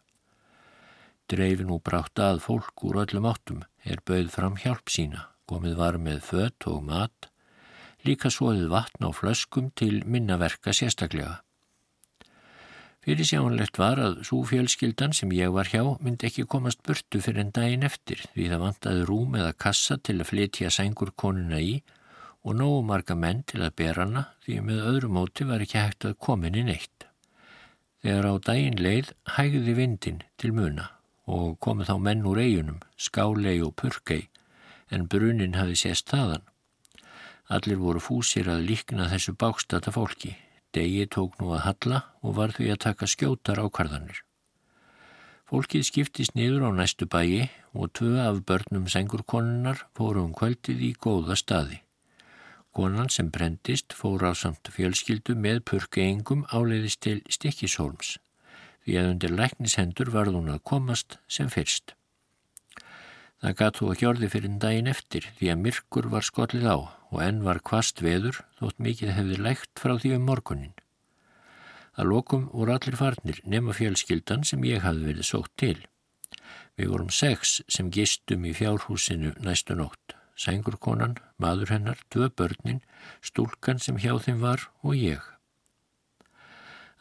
Dreifin 1.32 1.72
og 1.72 1.84
brátt 1.88 2.20
að 2.20 2.42
fólk 2.44 2.84
úr 2.84 3.00
öllum 3.06 3.30
áttum 3.30 3.64
er 3.88 4.04
bauð 4.04 4.28
fram 4.34 4.58
hjálp 4.60 4.92
sína, 4.92 5.30
komið 5.48 5.80
var 5.80 5.98
með 5.98 6.20
fött 6.28 6.68
og 6.68 6.84
mat, 6.84 7.30
líka 8.04 8.32
svoðið 8.34 8.68
vatn 8.74 9.08
á 9.08 9.10
flöskum 9.16 9.72
til 9.80 10.04
minnaverka 10.04 10.76
sérstaklega. 10.76 11.40
Fyrir 13.04 13.28
sjánlegt 13.28 13.80
var 13.80 14.00
að 14.00 14.22
svo 14.28 14.46
fjölskyldan 14.48 15.16
sem 15.16 15.32
ég 15.36 15.52
var 15.52 15.68
hjá 15.68 15.82
myndi 16.04 16.30
ekki 16.30 16.46
komast 16.48 16.84
burtu 16.88 17.20
fyrir 17.24 17.42
en 17.44 17.52
daginn 17.56 17.84
eftir 17.84 18.22
því 18.32 18.46
það 18.52 18.64
vantaði 18.64 19.08
rúm 19.10 19.36
eða 19.40 19.56
kassa 19.60 19.98
til 20.00 20.22
að 20.22 20.30
flytja 20.30 20.72
sængur 20.72 21.12
konuna 21.20 21.60
í 21.60 21.74
og 22.44 22.58
nógu 22.60 22.82
marga 22.88 23.16
menn 23.16 23.44
til 23.48 23.62
að 23.64 23.76
bera 23.80 24.06
hana 24.06 24.24
því 24.44 24.60
með 24.68 24.86
öðru 24.92 25.10
móti 25.18 25.48
var 25.48 25.64
ekki 25.64 25.80
hægt 25.80 26.08
að 26.10 26.20
komin 26.28 26.60
í 26.60 26.66
neitt. 26.68 27.08
Þegar 28.04 28.28
á 28.28 28.34
daginn 28.48 28.82
leið 28.84 29.14
hægði 29.38 29.76
vindin 29.78 30.24
til 30.38 30.52
muna 30.56 30.90
og 31.24 31.56
komið 31.64 31.88
þá 31.88 31.96
menn 32.04 32.26
úr 32.28 32.42
eigunum, 32.44 32.82
skálei 33.00 33.62
og 33.64 33.78
purkei, 33.80 34.28
en 34.92 35.08
brunin 35.08 35.56
hafi 35.56 35.78
sést 35.80 36.12
þaðan. 36.12 36.44
Allir 37.48 37.80
voru 37.80 38.02
fúsir 38.04 38.50
að 38.52 38.66
líkna 38.68 39.08
þessu 39.12 39.36
bákstata 39.40 39.94
fólki. 39.96 40.36
Degi 40.74 41.06
tók 41.08 41.38
nú 41.40 41.54
að 41.54 41.66
halla 41.68 42.00
og 42.26 42.36
var 42.40 42.52
því 42.56 42.72
að 42.74 42.84
taka 42.88 43.08
skjótar 43.08 43.62
ákvarðanir. 43.62 44.24
Fólkið 45.48 45.84
skiptist 45.86 46.34
niður 46.36 46.66
á 46.66 46.70
næstu 46.74 47.06
bæi 47.06 47.52
og 47.78 47.92
tvö 47.94 48.18
af 48.24 48.42
börnum 48.48 48.88
sengurkonunnar 48.90 49.86
fóru 49.94 50.26
um 50.26 50.34
kvöldið 50.34 50.82
í 50.90 50.94
góða 50.98 51.38
staði. 51.38 51.83
Konan 52.74 53.12
sem 53.14 53.28
brendist 53.30 53.94
fór 53.94 54.24
á 54.26 54.34
samt 54.34 54.72
fjölskyldu 54.74 55.36
með 55.38 55.60
purkeingum 55.70 56.40
áleiðist 56.50 57.04
til 57.06 57.20
Stikkishólms 57.30 58.16
því 58.84 58.96
að 59.00 59.10
undir 59.12 59.36
læknishendur 59.38 60.10
varð 60.16 60.40
hún 60.40 60.50
að 60.50 60.64
komast 60.72 61.20
sem 61.30 61.52
fyrst. 61.54 61.94
Það 63.44 63.56
gatt 63.60 63.78
þú 63.78 63.92
ekki 63.94 64.08
orði 64.10 64.30
fyrir 64.34 64.56
daginn 64.64 64.90
eftir 64.90 65.28
því 65.38 65.52
að 65.54 65.62
myrkur 65.68 66.10
var 66.16 66.26
skollið 66.26 66.66
á 66.66 66.78
og 67.14 67.22
enn 67.28 67.44
var 67.46 67.62
kvast 67.70 68.02
veður 68.02 68.42
þótt 68.58 68.82
mikið 68.88 69.14
hefði 69.20 69.40
lægt 69.46 69.84
frá 69.84 69.94
því 69.94 70.16
um 70.18 70.28
morgunin. 70.32 70.74
Að 71.94 72.10
lokum 72.10 72.50
voru 72.56 72.74
allir 72.74 72.98
farnir 72.98 73.44
nema 73.46 73.78
fjölskyldan 73.78 74.48
sem 74.50 74.66
ég 74.66 74.82
hafði 74.82 75.12
verið 75.12 75.30
sótt 75.30 75.54
til. 75.62 75.78
Við 76.74 76.90
vorum 76.90 77.14
sex 77.14 77.60
sem 77.70 77.94
gistum 77.94 78.50
í 78.50 78.58
fjárhúsinu 78.58 79.36
næstu 79.46 79.78
nótt 79.78 80.18
sængurkonan, 80.40 81.18
maður 81.38 81.76
hennar, 81.76 82.00
tvö 82.10 82.30
börnin, 82.30 82.82
stúlkan 83.22 83.80
sem 83.80 84.00
hjá 84.02 84.16
þeim 84.22 84.42
var 84.42 84.68
og 84.84 84.98
ég. 84.98 85.22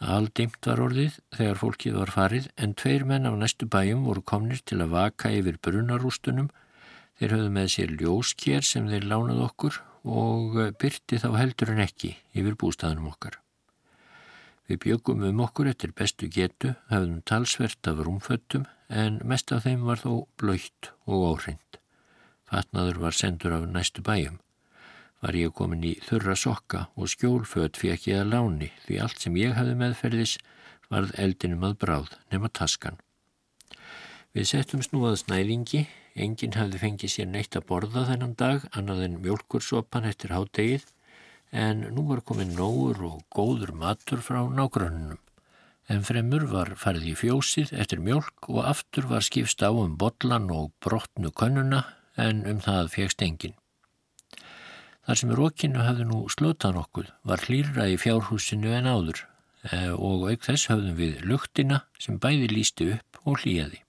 Aldimt 0.03 0.67
var 0.67 0.81
orðið 0.83 1.21
þegar 1.37 1.61
fólkið 1.61 1.99
var 2.01 2.11
farið 2.11 2.49
en 2.59 2.75
tveir 2.75 3.05
menn 3.07 3.29
af 3.29 3.37
næstu 3.39 3.69
bæjum 3.71 4.03
voru 4.09 4.25
komnir 4.27 4.63
til 4.67 4.81
að 4.83 4.97
vaka 4.97 5.31
yfir 5.31 5.61
brunarústunum. 5.63 6.49
Þeir 7.21 7.37
höfðu 7.37 7.53
með 7.55 7.69
sér 7.77 7.93
ljóskjær 8.01 8.67
sem 8.67 8.89
þeir 8.91 9.07
lánað 9.07 9.45
okkur 9.47 9.79
og 10.03 10.59
byrti 10.83 11.21
þá 11.23 11.29
heldur 11.39 11.71
en 11.77 11.85
ekki 11.85 12.17
yfir 12.35 12.59
bústæðanum 12.59 13.13
okkar. 13.13 13.39
Við 14.67 14.81
byggum 14.87 15.23
um 15.29 15.45
okkur 15.45 15.71
eftir 15.71 15.95
bestu 15.95 16.27
getu, 16.27 16.75
hafðum 16.91 17.23
talsvert 17.29 17.87
af 17.87 18.03
rúmföttum 18.03 18.67
en 18.89 19.21
mest 19.23 19.55
af 19.55 19.67
þeim 19.69 19.87
var 19.87 20.03
þó 20.03 20.27
blöytt 20.41 20.91
og 21.07 21.29
óhrind. 21.31 21.82
Fatnaður 22.53 23.07
var 23.07 23.17
sendur 23.17 23.57
af 23.57 23.69
næstu 23.73 24.05
bæjum 24.05 24.43
var 25.23 25.39
ég 25.39 25.55
komin 25.55 25.85
í 25.87 25.93
þurra 26.03 26.35
sokka 26.39 26.87
og 26.99 27.11
skjólföt 27.13 27.79
fekk 27.79 28.09
ég 28.11 28.23
að 28.25 28.33
láni 28.35 28.71
því 28.85 28.99
allt 29.05 29.23
sem 29.23 29.39
ég 29.39 29.55
hafði 29.55 29.77
meðferðis 29.79 30.35
varð 30.91 31.15
eldinum 31.25 31.67
að 31.69 31.77
bráð 31.85 32.17
nema 32.35 32.51
taskan. 32.51 32.99
Við 34.35 34.49
settum 34.51 34.83
snúað 34.83 35.21
snæðingi, 35.23 35.85
enginn 36.17 36.57
hafði 36.59 36.83
fengið 36.83 37.15
sér 37.15 37.31
neitt 37.31 37.57
að 37.57 37.69
borða 37.71 38.07
þennan 38.11 38.35
dag 38.41 38.67
annað 38.73 39.05
en 39.07 39.19
mjölkursopan 39.23 40.09
eftir 40.11 40.35
hádegið 40.35 40.89
en 41.53 41.87
nú 41.95 42.09
var 42.11 42.25
komin 42.27 42.57
nógur 42.59 43.05
og 43.13 43.23
góður 43.31 43.77
matur 43.79 44.25
frá 44.25 44.43
nágrannunum. 44.49 45.21
En 45.91 46.03
fremur 46.07 46.47
var 46.51 46.75
farið 46.81 47.11
í 47.13 47.17
fjósið 47.19 47.75
eftir 47.79 48.03
mjölk 48.03 48.49
og 48.49 48.63
aftur 48.65 49.07
var 49.11 49.25
skipst 49.27 49.63
á 49.63 49.71
um 49.71 49.99
botlan 50.01 50.49
og 50.51 50.73
brotnu 50.83 51.31
könnuna 51.31 51.85
en 52.17 52.47
um 52.49 52.61
það 52.61 52.91
fegst 52.95 53.23
enginn. 53.25 53.55
Þar 55.03 55.19
sem 55.19 55.33
rókinu 55.35 55.83
hafði 55.83 56.05
nú 56.07 56.19
slötað 56.31 56.77
nokkuð 56.77 57.09
var 57.27 57.47
hlýra 57.47 57.89
í 57.91 57.97
fjárhúsinu 57.99 58.75
en 58.77 58.87
áður 58.87 59.25
e, 59.67 59.79
og 59.91 60.29
auk 60.31 60.45
þess 60.47 60.69
hafðum 60.71 60.99
við 61.01 61.25
luktina 61.27 61.81
sem 61.99 62.21
bæði 62.23 62.53
lísti 62.53 62.93
upp 62.97 63.19
og 63.25 63.43
hlýjaði. 63.43 63.83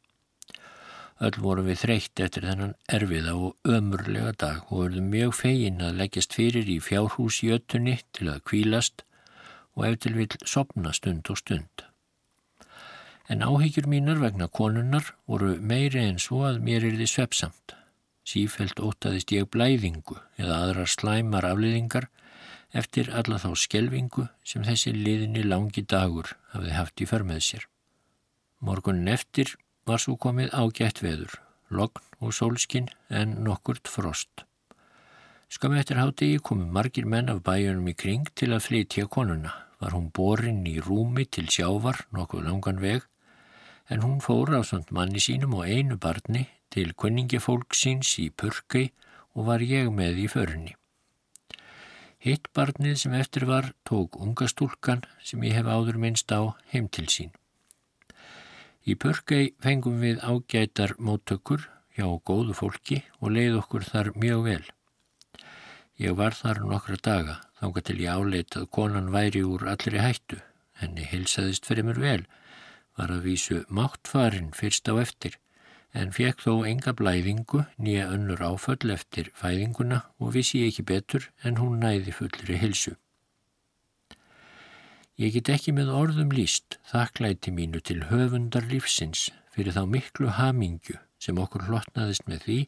Öll 1.24 1.38
vorum 1.40 1.70
við 1.70 1.84
þreytt 1.84 2.22
eftir 2.26 2.48
þennan 2.50 2.74
erfiða 2.90 3.36
og 3.38 3.70
ömurlega 3.70 4.34
dag 4.42 4.72
og 4.72 4.88
verðum 4.88 5.12
mjög 5.14 5.36
fegin 5.38 5.84
að 5.86 6.00
leggjast 6.02 6.34
fyrir 6.34 6.68
í 6.68 6.80
fjárhús 6.82 7.44
í 7.46 7.52
öttunni 7.54 8.00
til 8.18 8.32
að 8.34 8.42
kvílast 8.50 9.06
og 9.78 9.86
eftir 9.92 10.18
vil 10.18 10.28
sopna 10.46 10.94
stund 10.98 11.30
og 11.30 11.38
stund. 11.40 11.86
En 13.30 13.46
áhyggjur 13.46 13.86
mínar 13.88 14.20
vegna 14.20 14.50
konunnar 14.50 15.14
voru 15.30 15.56
meiri 15.62 16.02
en 16.10 16.20
svo 16.20 16.44
að 16.50 16.60
mér 16.66 16.90
er 16.90 16.98
þið 17.00 17.14
svepsamt. 17.14 17.78
Sífælt 18.24 18.80
ótaðist 18.80 19.34
ég 19.36 19.50
blæðingu 19.52 20.16
eða 20.40 20.60
aðrar 20.64 20.90
slæmar 20.90 21.48
afliðingar 21.48 22.08
eftir 22.74 23.12
alla 23.12 23.38
þá 23.42 23.52
skelvingu 23.60 24.30
sem 24.48 24.64
þessi 24.64 24.94
liðinni 24.96 25.44
langi 25.44 25.84
dagur 25.84 26.32
hafði 26.54 26.78
haft 26.78 27.04
í 27.04 27.10
förmið 27.10 27.44
sér. 27.50 27.68
Morgunin 28.64 29.12
eftir 29.12 29.54
var 29.86 30.00
svo 30.00 30.16
komið 30.16 30.54
ágætt 30.56 31.04
veður, 31.04 31.36
logn 31.70 32.02
og 32.24 32.32
sólskinn 32.32 32.88
en 33.12 33.36
nokkurt 33.44 33.92
frost. 33.92 34.46
Skam 35.52 35.76
eftir 35.78 36.00
hátegi 36.00 36.40
komu 36.40 36.66
margir 36.66 37.06
menn 37.06 37.30
af 37.30 37.44
bæjunum 37.46 37.92
í 37.92 37.94
kring 37.94 38.30
til 38.40 38.54
að 38.56 38.64
flytja 38.70 39.10
konuna. 39.12 39.52
Var 39.84 39.92
hún 39.94 40.08
borin 40.16 40.64
í 40.66 40.80
rúmi 40.82 41.28
til 41.28 41.50
sjávar 41.52 42.06
nokkuð 42.16 42.48
langan 42.48 42.80
veg 42.82 43.04
en 43.92 44.02
hún 44.02 44.22
fór 44.24 44.56
á 44.56 44.64
svont 44.64 44.96
manni 44.96 45.20
sínum 45.20 45.58
og 45.60 45.68
einu 45.68 46.00
barni 46.00 46.48
til 46.74 46.94
kunningefólk 46.98 47.76
síns 47.78 48.16
í 48.22 48.32
purkei 48.34 48.90
og 49.34 49.48
var 49.50 49.62
ég 49.66 49.92
með 49.94 50.24
í 50.26 50.28
förunni. 50.32 50.74
Hitt 52.24 52.48
barnið 52.56 52.96
sem 53.02 53.14
eftir 53.18 53.46
var 53.50 53.74
tók 53.90 54.16
unga 54.26 54.48
stúlkan 54.48 55.04
sem 55.28 55.44
ég 55.44 55.58
hef 55.60 55.68
áður 55.68 56.00
minnst 56.00 56.32
á 56.32 56.56
heim 56.72 56.88
til 56.88 57.10
sín. 57.12 57.34
Í 58.88 58.96
purkei 59.00 59.54
fengum 59.64 60.00
við 60.04 60.24
ágætar 60.24 60.96
móttökur 61.00 61.68
hjá 61.96 62.08
góðu 62.30 62.56
fólki 62.58 63.04
og 63.20 63.36
leið 63.36 63.60
okkur 63.60 63.86
þar 63.90 64.14
mjög 64.16 64.48
vel. 64.48 64.64
Ég 66.00 66.16
var 66.18 66.34
þar 66.34 66.64
nokkra 66.66 66.98
daga 66.98 67.36
þánga 67.60 67.84
til 67.88 68.00
ég 68.02 68.18
áleit 68.18 68.58
að 68.58 68.72
konan 68.76 69.12
væri 69.14 69.44
úr 69.46 69.68
allri 69.72 70.02
hættu, 70.02 70.40
henni 70.80 71.06
hilsaðist 71.06 71.68
fyrir 71.70 71.88
mér 71.88 72.02
vel 72.02 72.24
var 72.98 73.12
að 73.14 73.28
vísu 73.28 73.62
máttfarin 73.70 74.52
fyrst 74.58 74.90
á 74.90 74.94
eftir 75.02 75.38
en 75.94 76.12
fekk 76.16 76.42
þó 76.42 76.54
enga 76.68 76.94
blæðingu 76.98 77.64
nýja 77.78 78.10
önnur 78.16 78.42
áföll 78.42 78.94
eftir 78.94 79.30
fæðinguna 79.38 80.02
og 80.20 80.34
vissi 80.38 80.64
ekki 80.68 80.86
betur 80.90 81.30
en 81.46 81.60
hún 81.62 81.80
næði 81.84 82.16
fullri 82.18 82.58
hilsu. 82.62 82.96
Ég 85.22 85.36
get 85.36 85.52
ekki 85.54 85.76
með 85.78 85.92
orðum 85.94 86.32
líst 86.34 86.80
þakklæti 86.90 87.54
mínu 87.54 87.84
til 87.86 88.02
höfundar 88.10 88.66
lífsins 88.66 89.28
fyrir 89.54 89.76
þá 89.76 89.86
miklu 89.86 90.32
hamingju 90.34 90.98
sem 91.22 91.38
okkur 91.38 91.68
hlotnaðist 91.68 92.26
með 92.28 92.46
því 92.48 92.60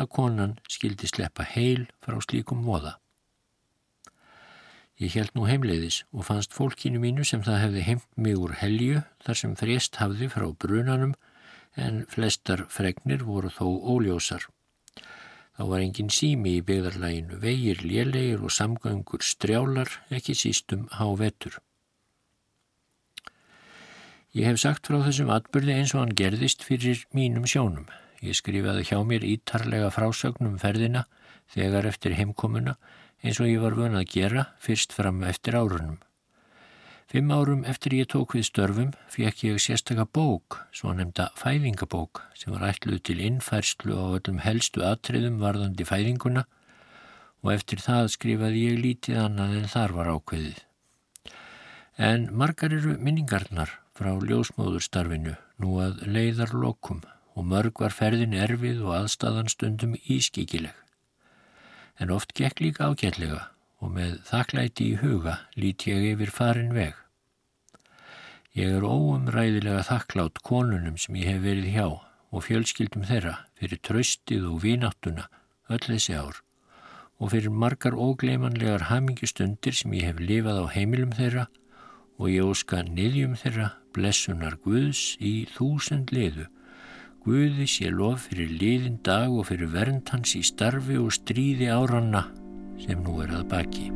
að 0.00 0.12
konan 0.16 0.54
skildi 0.72 1.10
sleppa 1.10 1.44
heil 1.44 1.84
frá 2.00 2.16
slíkum 2.24 2.64
móða. 2.64 2.96
Ég 5.02 5.12
held 5.18 5.34
nú 5.34 5.44
heimleiðis 5.44 6.04
og 6.14 6.24
fannst 6.30 6.54
fólkinu 6.54 7.00
mínu 7.02 7.26
sem 7.26 7.42
það 7.44 7.60
hefði 7.66 7.84
heimt 7.88 8.10
mig 8.16 8.40
úr 8.40 8.54
helju 8.56 9.02
þar 9.26 9.40
sem 9.40 9.56
frést 9.58 9.98
hafði 10.00 10.30
frá 10.32 10.46
brunanum 10.64 11.16
en 11.76 12.04
flestar 12.10 12.66
fregnir 12.70 13.24
voru 13.26 13.50
þó 13.50 13.66
óljósar. 13.94 14.46
Þá 15.54 15.62
var 15.70 15.82
engin 15.84 16.10
sími 16.10 16.56
í 16.58 16.64
byggðarlæginu, 16.66 17.38
vegir, 17.42 17.84
lélegir 17.86 18.42
og 18.42 18.50
samgöngur 18.54 19.22
strjálar, 19.22 19.90
ekki 20.10 20.34
sístum 20.34 20.88
há 20.98 21.06
vetur. 21.18 21.60
Ég 24.34 24.48
hef 24.50 24.58
sagt 24.58 24.90
frá 24.90 24.98
þessum 25.04 25.30
atbyrði 25.30 25.76
eins 25.78 25.92
og 25.94 26.02
hann 26.02 26.16
gerðist 26.18 26.64
fyrir 26.66 27.04
mínum 27.14 27.46
sjónum. 27.46 27.86
Ég 28.18 28.34
skrifaði 28.34 28.82
hjá 28.88 28.98
mér 29.06 29.22
ítarlega 29.28 29.92
frásögnum 29.94 30.56
ferðina 30.58 31.04
þegar 31.54 31.86
eftir 31.86 32.16
heimkomuna 32.18 32.74
eins 33.22 33.38
og 33.38 33.46
ég 33.46 33.62
var 33.62 33.78
vön 33.78 33.94
að 33.94 34.10
gera 34.10 34.48
fyrst 34.58 34.96
fram 34.96 35.22
eftir 35.28 35.54
árunum. 35.54 36.00
Fimm 37.10 37.30
árum 37.30 37.64
eftir 37.68 37.94
ég 37.98 38.08
tók 38.10 38.34
við 38.34 38.46
störfum 38.48 38.90
fekk 39.12 39.42
ég 39.44 39.60
sérstakka 39.62 40.06
bók, 40.08 40.58
svo 40.72 40.92
nefnda 40.96 41.28
fæðingabók, 41.38 42.22
sem 42.34 42.52
var 42.54 42.64
ætluð 42.70 43.02
til 43.04 43.20
innfærslu 43.20 43.94
á 43.94 44.04
öllum 44.18 44.40
helstu 44.42 44.84
atriðum 44.88 45.40
varðandi 45.42 45.86
fæðinguna 45.86 46.44
og 47.44 47.52
eftir 47.52 47.82
það 47.84 48.12
skrifaði 48.16 48.62
ég 48.64 48.80
lítið 48.80 49.20
annað 49.24 49.56
en 49.60 49.72
þar 49.74 49.96
var 49.98 50.12
ákveðið. 50.16 50.62
En 52.10 52.28
margar 52.32 52.72
eru 52.74 52.96
minningarnar 52.98 53.76
frá 53.94 54.14
ljósmóðurstarfinu 54.16 55.36
nú 55.62 55.76
að 55.84 56.00
leiðar 56.08 56.56
lokum 56.56 57.04
og 57.34 57.46
mörg 57.50 57.84
var 57.84 57.94
ferðin 57.94 58.34
erfið 58.34 58.80
og 58.86 58.96
aðstæðan 59.02 59.52
stundum 59.52 59.94
ískikileg 60.02 60.74
en 62.00 62.10
oft 62.10 62.34
gekk 62.34 62.62
líka 62.64 62.88
ágætlega 62.90 63.53
og 63.84 63.92
með 63.92 64.14
þakklæti 64.30 64.86
í 64.94 65.00
huga 65.02 65.34
lít 65.60 65.84
ég 65.90 66.06
yfir 66.14 66.32
farin 66.32 66.72
veg. 66.72 66.96
Ég 68.56 68.78
er 68.78 68.86
óumræðilega 68.86 69.82
þakklátt 69.90 70.40
konunum 70.46 70.96
sem 71.00 71.18
ég 71.20 71.34
hef 71.34 71.42
verið 71.44 71.70
hjá 71.74 71.86
og 72.34 72.44
fjölskyldum 72.46 73.04
þeirra 73.08 73.34
fyrir 73.58 73.80
tröstið 73.84 74.46
og 74.48 74.62
vínattuna 74.64 75.28
öll 75.68 75.82
þessi 75.84 76.16
ár 76.16 76.40
og 77.20 77.32
fyrir 77.34 77.52
margar 77.52 77.94
ógleimanlegar 77.98 78.88
hamingistundir 78.90 79.76
sem 79.76 79.94
ég 79.98 80.08
hef 80.08 80.22
lifað 80.22 80.64
á 80.64 80.66
heimilum 80.74 81.12
þeirra 81.18 81.48
og 82.18 82.30
ég 82.30 82.46
óska 82.46 82.82
niðjum 82.86 83.36
þeirra 83.38 83.72
blessunar 83.94 84.56
Guðs 84.64 85.14
í 85.20 85.34
þúsund 85.54 86.14
liðu 86.14 86.48
Guði 87.24 87.66
sé 87.70 87.88
lof 87.88 88.26
fyrir 88.28 88.50
liðin 88.60 88.98
dag 89.02 89.32
og 89.32 89.48
fyrir 89.48 89.70
vernd 89.72 90.10
hans 90.12 90.34
í 90.36 90.42
starfi 90.44 90.98
og 91.00 91.14
stríði 91.16 91.70
áranna 91.72 92.26
sem 92.80 93.00
nú 93.04 93.20
er 93.24 93.34
að 93.36 93.46
baki. 93.52 93.90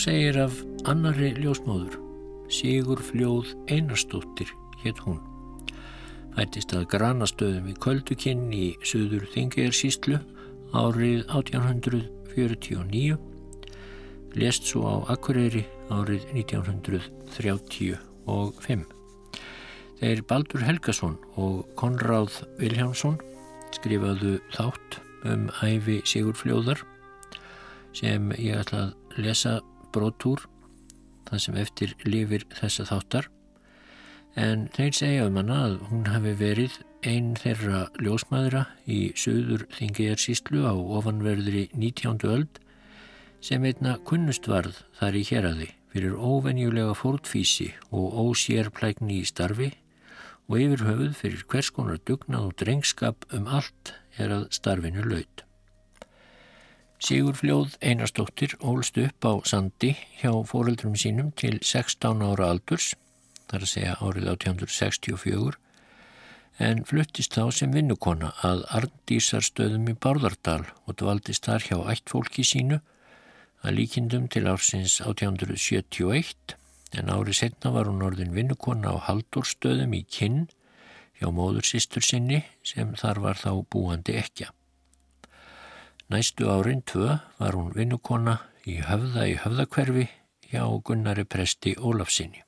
Segir 0.00 0.38
af 0.40 0.64
annari 0.88 1.34
ljósmóður, 1.38 1.98
Sigur 2.52 3.00
Fljóð 3.02 3.46
Einarstóttir 3.72 4.48
hétt 4.82 4.98
hún. 5.04 5.20
Fættist 6.36 6.72
að 6.76 6.88
granastöðum 6.92 7.66
í 7.70 7.74
Köldukinn 7.80 8.52
í 8.52 8.76
Suður 8.84 9.24
Þingegjarsíslu 9.32 10.16
árið 10.76 11.24
1849, 11.32 13.16
lest 14.36 14.62
svo 14.68 14.80
á 14.84 15.08
Akureyri 15.14 15.64
árið 15.88 16.28
1935. 16.34 18.84
Þeir 19.96 20.20
Baldur 20.28 20.62
Helgason 20.66 21.16
og 21.40 21.64
Konráð 21.78 22.32
Viljámsson 22.60 23.16
skrifaðu 23.76 24.32
þátt 24.52 25.00
um 25.24 25.48
æfi 25.62 26.02
Sigur 26.04 26.36
Fljóðar 26.36 26.80
sem 27.96 28.28
ég 28.36 28.60
ætla 28.60 28.80
að 28.90 28.94
lesa 29.24 29.60
brotúr 29.96 30.44
það 31.26 31.42
sem 31.46 31.56
eftir 31.62 31.96
lifir 32.06 32.44
þessa 32.54 32.86
þáttar 32.90 33.30
en 34.36 34.66
þeir 34.76 34.92
segja 34.98 35.26
um 35.30 35.38
hana 35.40 35.62
að 35.70 35.78
hún 35.90 36.04
hafi 36.12 36.34
verið 36.36 36.76
einn 37.06 37.32
þeirra 37.40 37.86
ljósmaðra 38.02 38.66
í 38.84 39.00
söður 39.16 39.64
þingiðarsýslu 39.78 40.66
á 40.68 40.74
ofanverðri 40.74 41.68
19. 41.72 42.20
öld 42.28 42.60
sem 43.44 43.64
einna 43.64 43.96
kunnustvarð 44.08 44.82
þar 44.98 45.18
í 45.20 45.24
héradi 45.30 45.70
fyrir 45.92 46.16
óvenjulega 46.18 46.92
fórtfísi 46.98 47.70
og 47.88 48.18
ósérplækni 48.26 49.22
í 49.22 49.28
starfi 49.28 49.70
og 50.46 50.60
yfir 50.60 50.84
höfuð 50.90 51.16
fyrir 51.22 51.46
hvers 51.50 51.72
konar 51.74 52.02
dugnað 52.04 52.50
og 52.50 52.56
drengskap 52.60 53.26
um 53.36 53.48
allt 53.48 53.94
er 54.20 54.34
að 54.36 54.48
starfinu 54.54 55.06
laud. 55.06 55.45
Sigurfljóð 56.96 57.74
Einarstóttir 57.84 58.54
ólst 58.64 58.96
upp 58.96 59.26
á 59.28 59.32
Sandi 59.44 59.90
hjá 60.16 60.30
fóreldrum 60.48 60.94
sínum 60.96 61.28
til 61.36 61.58
16 61.60 62.24
ára 62.24 62.48
aldurs, 62.54 62.94
þar 63.52 63.66
að 63.66 63.72
segja 63.72 63.96
árið 64.00 64.30
1864, 64.32 65.58
en 66.56 66.80
fluttist 66.88 67.36
þá 67.36 67.52
sem 67.52 67.76
vinnukonna 67.76 68.32
að 68.40 68.64
Arndísarstöðum 68.80 69.92
í 69.92 69.96
Bárðardal 70.00 70.64
og 70.86 70.96
dvaldist 70.96 71.44
þar 71.44 71.68
hjá 71.68 71.76
ættfólki 71.92 72.46
sínu 72.48 72.80
að 73.60 73.76
líkindum 73.76 74.30
til 74.32 74.46
ársins 74.48 74.96
1871, 75.04 76.56
en 76.96 77.12
árið 77.12 77.42
setna 77.42 77.76
var 77.76 77.92
hún 77.92 78.04
orðin 78.08 78.32
vinnukonna 78.32 78.96
á 78.96 79.04
Haldurstöðum 79.10 79.92
í 80.00 80.06
Kinn 80.08 80.46
hjá 81.20 81.28
móðursistur 81.28 82.04
sinni 82.04 82.46
sem 82.64 82.96
þar 82.96 83.20
var 83.28 83.44
þá 83.44 83.50
búandi 83.68 84.16
ekja. 84.16 84.55
Næstu 86.06 86.46
árin 86.46 86.84
tvö 86.86 87.18
var 87.38 87.56
hún 87.58 87.72
vinnukonna 87.74 88.36
í 88.62 88.78
höfða 88.86 89.24
í 89.26 89.32
höfðakverfi 89.42 90.04
hjá 90.52 90.62
Gunnari 90.86 91.24
presti 91.26 91.72
Ólafsinni. 91.74 92.42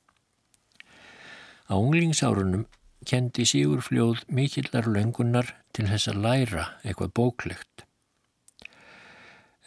Á 1.67 1.75
unglingsárunum 1.75 2.63
kendi 3.05 3.43
Sigur 3.45 3.81
Fljóð 3.83 4.23
mikillar 4.31 4.87
löngunar 4.87 5.51
til 5.75 5.89
þess 5.91 6.07
að 6.11 6.21
læra 6.23 6.65
eitthvað 6.83 7.11
bóklegt. 7.19 7.83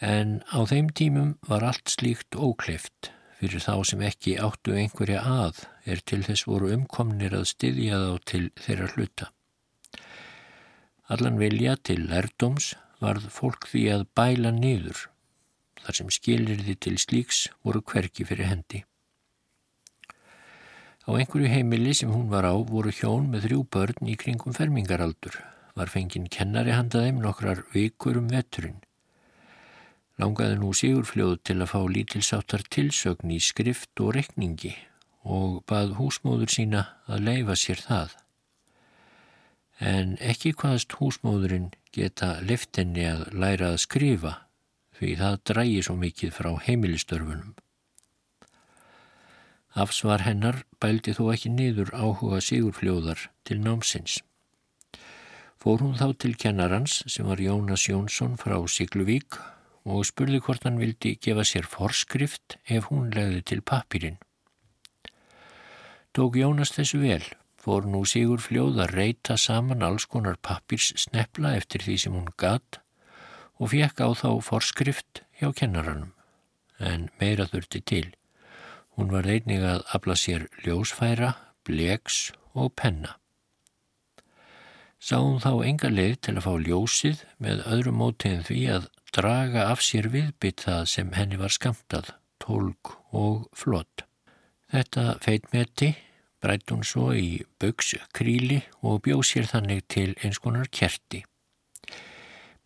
En 0.01 0.41
á 0.49 0.65
þeim 0.67 0.89
tímum 0.97 1.35
var 1.49 1.63
allt 1.69 1.93
slíkt 1.93 2.33
ókleift 2.33 3.13
fyrir 3.39 3.61
þá 3.61 3.75
sem 3.91 4.03
ekki 4.07 4.39
áttu 4.41 4.73
einhverja 4.73 5.21
að 5.21 5.67
er 5.85 6.01
til 6.01 6.23
þess 6.25 6.47
voru 6.49 6.73
umkomnir 6.75 7.37
að 7.37 7.49
styðja 7.53 8.01
þá 8.01 8.13
til 8.33 8.43
þeirra 8.57 8.89
hluta. 8.95 9.29
Allan 11.13 11.37
vilja 11.37 11.77
til 11.77 12.07
lærdoms 12.09 12.73
varð 13.03 13.27
fólk 13.35 13.67
því 13.71 13.83
að 13.97 14.05
bæla 14.17 14.53
niður, 14.55 15.09
þar 15.83 15.99
sem 15.99 16.13
skilirði 16.15 16.77
til 16.87 16.95
slíks 17.03 17.49
voru 17.67 17.83
hverki 17.83 18.27
fyrir 18.29 18.49
hendi. 18.49 18.85
Á 21.03 21.11
einhverju 21.19 21.51
heimili 21.51 21.97
sem 21.99 22.13
hún 22.15 22.29
var 22.31 22.47
á 22.47 22.55
voru 22.55 22.95
hjón 22.95 23.27
með 23.33 23.49
þrjú 23.49 23.65
börn 23.75 24.13
í 24.13 24.15
kringum 24.19 24.55
fermingaraldur, 24.55 25.35
var 25.75 25.91
fenginn 25.91 26.31
kennari 26.31 26.73
handaðeim 26.77 27.19
nokkrar 27.25 27.65
vikur 27.75 28.21
um 28.21 28.31
veturinn. 28.31 28.79
Langaði 30.23 30.61
nú 30.61 30.71
Sigurfljóð 30.77 31.39
til 31.49 31.59
að 31.59 31.73
fá 31.73 31.81
lítilsáttar 31.83 32.63
tilsögn 32.71 33.33
í 33.35 33.41
skrift 33.43 33.99
og 34.05 34.15
rekningi 34.19 34.77
og 35.23 35.63
bað 35.67 35.97
húsmóður 35.99 36.53
sína 36.53 36.87
að 37.11 37.27
leifa 37.27 37.59
sér 37.59 37.83
það 37.83 38.19
en 39.83 40.15
ekki 40.23 40.53
hvaðast 40.55 40.95
húsmóðurinn 40.99 41.73
geta 41.93 42.39
liftinni 42.41 43.05
að 43.09 43.27
læra 43.37 43.73
að 43.75 43.83
skrifa 43.85 44.33
því 44.99 45.13
það 45.19 45.39
drægi 45.51 45.83
svo 45.85 45.97
mikið 46.01 46.35
frá 46.37 46.51
heimilistörfunum. 46.67 47.55
Afsvar 49.73 50.27
hennar 50.27 50.63
bældi 50.85 51.15
þó 51.17 51.25
ekki 51.33 51.53
niður 51.53 51.95
áhuga 51.97 52.43
sigurfljóðar 52.45 53.29
til 53.49 53.59
námsins. 53.65 54.19
Fór 55.63 55.81
hún 55.81 55.97
þá 55.97 56.13
til 56.21 56.35
kennarans 56.37 57.01
sem 57.07 57.29
var 57.29 57.41
Jónas 57.41 57.87
Jónsson 57.89 58.37
frá 58.41 58.59
Sigluvík 58.69 59.39
og 59.89 60.05
spurði 60.07 60.43
hvort 60.45 60.67
hann 60.67 60.81
vildi 60.81 61.15
gefa 61.23 61.45
sér 61.47 61.69
forskrift 61.71 62.59
ef 62.69 62.91
hún 62.91 63.11
legði 63.15 63.43
til 63.49 63.63
pappirinn. 63.63 64.19
Tók 66.13 66.37
Jónas 66.37 66.75
þessu 66.77 67.01
vel 67.01 67.25
fór 67.63 67.87
nú 67.87 68.03
Sigur 68.09 68.43
Fljóð 68.43 68.81
að 68.83 68.97
reyta 68.97 69.37
saman 69.39 69.85
alls 69.87 70.09
konar 70.11 70.39
pappirs 70.43 70.91
snepla 70.99 71.55
eftir 71.61 71.85
því 71.87 71.97
sem 72.03 72.17
hún 72.17 72.33
gatt 72.41 72.81
og 73.63 73.71
fekk 73.71 74.03
á 74.03 74.09
þá 74.19 74.31
forskrift 74.43 75.23
hjá 75.39 75.53
kennaranum. 75.55 76.11
En 76.83 77.09
meira 77.21 77.47
þurfti 77.47 77.83
til. 77.87 78.07
Hún 78.99 79.13
var 79.15 79.29
einnig 79.31 79.63
að 79.63 79.85
afla 79.95 80.17
sér 80.19 80.49
ljósfæra, 80.67 81.37
blegs 81.63 82.33
og 82.59 82.75
penna. 82.75 83.17
Sá 84.99 85.19
hún 85.23 85.39
þá 85.43 85.63
enga 85.67 85.91
leið 85.91 86.19
til 86.27 86.37
að 86.37 86.45
fá 86.47 86.53
ljósið 86.67 87.23
með 87.43 87.63
öðru 87.71 87.95
móti 87.95 88.31
en 88.31 88.45
því 88.47 88.61
að 88.75 88.89
draga 89.15 89.69
af 89.71 89.83
sér 89.87 90.11
viðbytt 90.11 90.67
það 90.67 90.85
sem 90.91 91.15
henni 91.15 91.39
var 91.39 91.55
skamtað, 91.55 92.13
tólk 92.43 92.97
og 93.15 93.47
flott. 93.55 94.05
Þetta 94.73 95.19
feitmeti 95.23 95.95
brætt 96.43 96.73
hún 96.75 96.83
svo 96.87 97.13
í 97.15 97.43
bögskríli 97.63 98.61
og 98.83 99.03
bjóð 99.07 99.23
sér 99.29 99.49
þannig 99.51 99.85
til 99.89 100.11
eins 100.23 100.41
konar 100.43 100.69
kerti. 100.69 101.23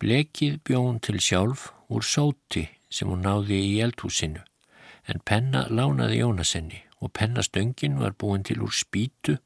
Blekið 0.01 0.61
bjóð 0.65 0.87
hún 0.89 1.01
til 1.05 1.21
sjálf 1.21 1.71
úr 1.93 2.05
sóti 2.05 2.67
sem 2.91 3.09
hún 3.09 3.25
náði 3.27 3.59
í 3.61 3.75
eldhúsinu, 3.85 4.43
en 5.09 5.23
penna 5.25 5.67
lánaði 5.69 6.23
Jónasenni 6.23 6.83
og 7.01 7.13
pennastöngin 7.13 7.99
var 8.01 8.17
búin 8.17 8.45
til 8.45 8.63
úr 8.65 8.73
spýtu 8.73 9.37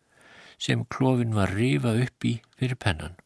sem 0.60 0.84
klófin 0.84 1.34
var 1.34 1.54
rifa 1.56 1.96
upp 1.98 2.24
í 2.24 2.38
fyrir 2.58 2.78
pennan. 2.78 3.16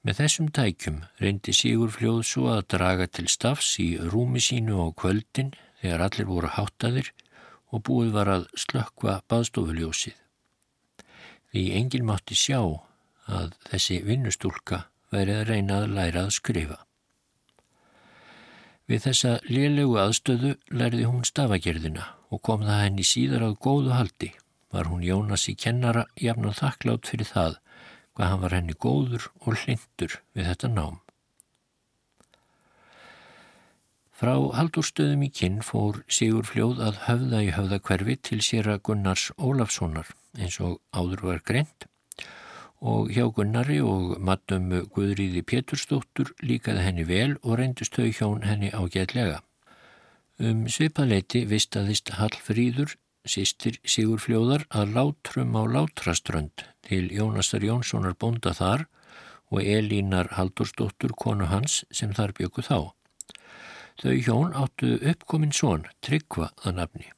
Með 0.00 0.22
þessum 0.22 0.46
tækjum 0.56 1.02
reyndi 1.20 1.52
Sigur 1.52 1.90
Fljóð 1.92 2.22
svo 2.24 2.46
að 2.54 2.68
draga 2.72 3.06
til 3.06 3.26
stafs 3.28 3.74
í 3.82 3.88
rúmi 4.00 4.40
sínu 4.40 4.78
á 4.80 4.86
kvöldin 4.96 5.52
þegar 5.82 6.06
allir 6.06 6.28
voru 6.28 6.52
háttaðir 6.54 7.10
og 7.70 7.84
búið 7.86 8.12
var 8.14 8.30
að 8.30 8.46
slökkva 8.58 9.20
baðstofuljósið. 9.30 10.16
Því 11.50 11.64
enginn 11.78 12.06
mátti 12.06 12.36
sjá 12.38 12.60
að 13.30 13.56
þessi 13.70 14.00
vinnustúlka 14.06 14.84
væri 15.10 15.40
að 15.40 15.48
reyna 15.50 15.80
að 15.82 15.94
læra 15.96 16.26
að 16.26 16.36
skrifa. 16.36 16.78
Við 18.90 19.04
þessa 19.06 19.32
lélegu 19.46 19.98
aðstöðu 20.02 20.56
lærði 20.74 21.04
hún 21.06 21.26
stafagerðina 21.26 22.06
og 22.30 22.42
kom 22.46 22.64
það 22.66 22.84
henni 22.84 23.06
síðar 23.06 23.46
á 23.46 23.50
góðu 23.54 23.94
haldi. 23.94 24.32
Var 24.70 24.86
hún 24.90 25.02
Jónas 25.06 25.48
í 25.50 25.54
kennara 25.58 26.06
jafn 26.18 26.46
og 26.50 26.56
þakklátt 26.58 27.10
fyrir 27.10 27.26
það 27.26 27.58
hvað 28.14 28.30
hann 28.30 28.42
var 28.42 28.56
henni 28.58 28.74
góður 28.74 29.30
og 29.42 29.54
hlindur 29.62 30.18
við 30.34 30.50
þetta 30.50 30.70
nám. 30.74 30.98
Frá 34.20 34.34
haldurstöðum 34.52 35.22
í 35.24 35.30
kinn 35.32 35.62
fór 35.64 36.02
Sigur 36.12 36.44
Fljóð 36.44 36.80
að 36.84 36.96
höfða 37.06 37.38
í 37.40 37.46
höfðakverfi 37.56 38.16
til 38.28 38.36
sér 38.44 38.66
að 38.68 38.82
Gunnars 38.90 39.22
Ólafssonar 39.40 40.10
eins 40.36 40.58
og 40.60 40.74
áður 40.92 41.22
var 41.28 41.40
greint 41.48 41.86
og 42.92 43.08
hjá 43.16 43.24
Gunnari 43.38 43.78
og 43.80 44.18
maddömmu 44.20 44.82
Guðríði 44.92 45.40
Pétursdóttur 45.54 46.34
líkaði 46.44 46.84
henni 46.84 47.08
vel 47.08 47.38
og 47.40 47.56
reyndust 47.62 47.96
þau 47.96 48.10
hjón 48.18 48.44
henni 48.44 48.68
ágætlega. 48.76 49.40
Um 50.36 50.68
svipaleiti 50.68 51.46
vistaðist 51.48 52.12
Hallfríður, 52.20 52.98
sýstir 53.24 53.80
Sigur 53.88 54.20
Fljóðar, 54.20 54.68
að 54.68 54.96
látrum 55.00 55.56
á 55.56 55.64
Látraströnd 55.64 56.68
til 56.84 57.06
Jónastar 57.08 57.64
Jónssonar 57.64 58.20
bonda 58.20 58.52
þar 58.52 58.84
og 59.48 59.64
Elínar 59.64 60.34
Haldursdóttur 60.36 61.16
konu 61.16 61.48
hans 61.48 61.86
sem 61.88 62.12
þar 62.12 62.36
bjöku 62.36 62.68
þá. 62.68 62.92
Þau 64.00 64.14
hjón 64.24 64.54
áttu 64.56 64.94
uppkominn 65.12 65.52
són, 65.52 65.84
tryggva 66.00 66.50
að 66.64 66.76
nafni. 66.78 67.10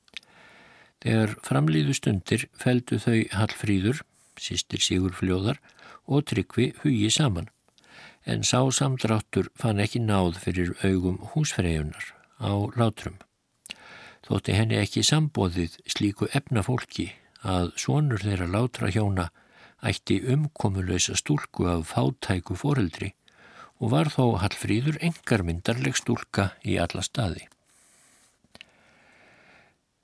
Þegar 1.03 1.37
framlýðu 1.47 1.95
stundir 1.99 2.47
feldu 2.59 2.99
þau 3.03 3.21
Hallfríður, 3.35 4.03
sýstir 4.39 4.83
Sigur 4.83 5.15
Fljóðar, 5.15 5.61
og 6.07 6.27
tryggvi 6.31 6.73
hugi 6.83 7.11
saman. 7.11 7.51
En 8.27 8.43
sá 8.47 8.59
samdráttur 8.71 9.51
fann 9.59 9.83
ekki 9.83 10.03
náð 10.03 10.39
fyrir 10.43 10.75
augum 10.87 11.19
húsfreyjunar. 11.33 12.13
á 12.43 12.53
látrum. 12.75 13.19
Þótti 14.27 14.55
henni 14.57 14.79
ekki 14.79 15.03
sambóðið 15.07 15.79
slíku 15.91 16.29
efnafólki 16.35 17.11
að 17.43 17.73
sonur 17.85 18.23
þeirra 18.23 18.49
látra 18.51 18.91
hjóna 18.95 19.31
ætti 19.83 20.21
umkomulösa 20.35 21.17
stúlku 21.19 21.67
af 21.71 21.91
fátæku 21.91 22.55
foreldri 22.59 23.13
og 23.83 23.91
var 23.91 24.13
þó 24.15 24.39
Hallfríður 24.39 25.01
engarmyndarleg 25.03 25.99
stúlka 25.99 26.53
í 26.63 26.79
alla 26.79 27.03
staði. 27.03 27.49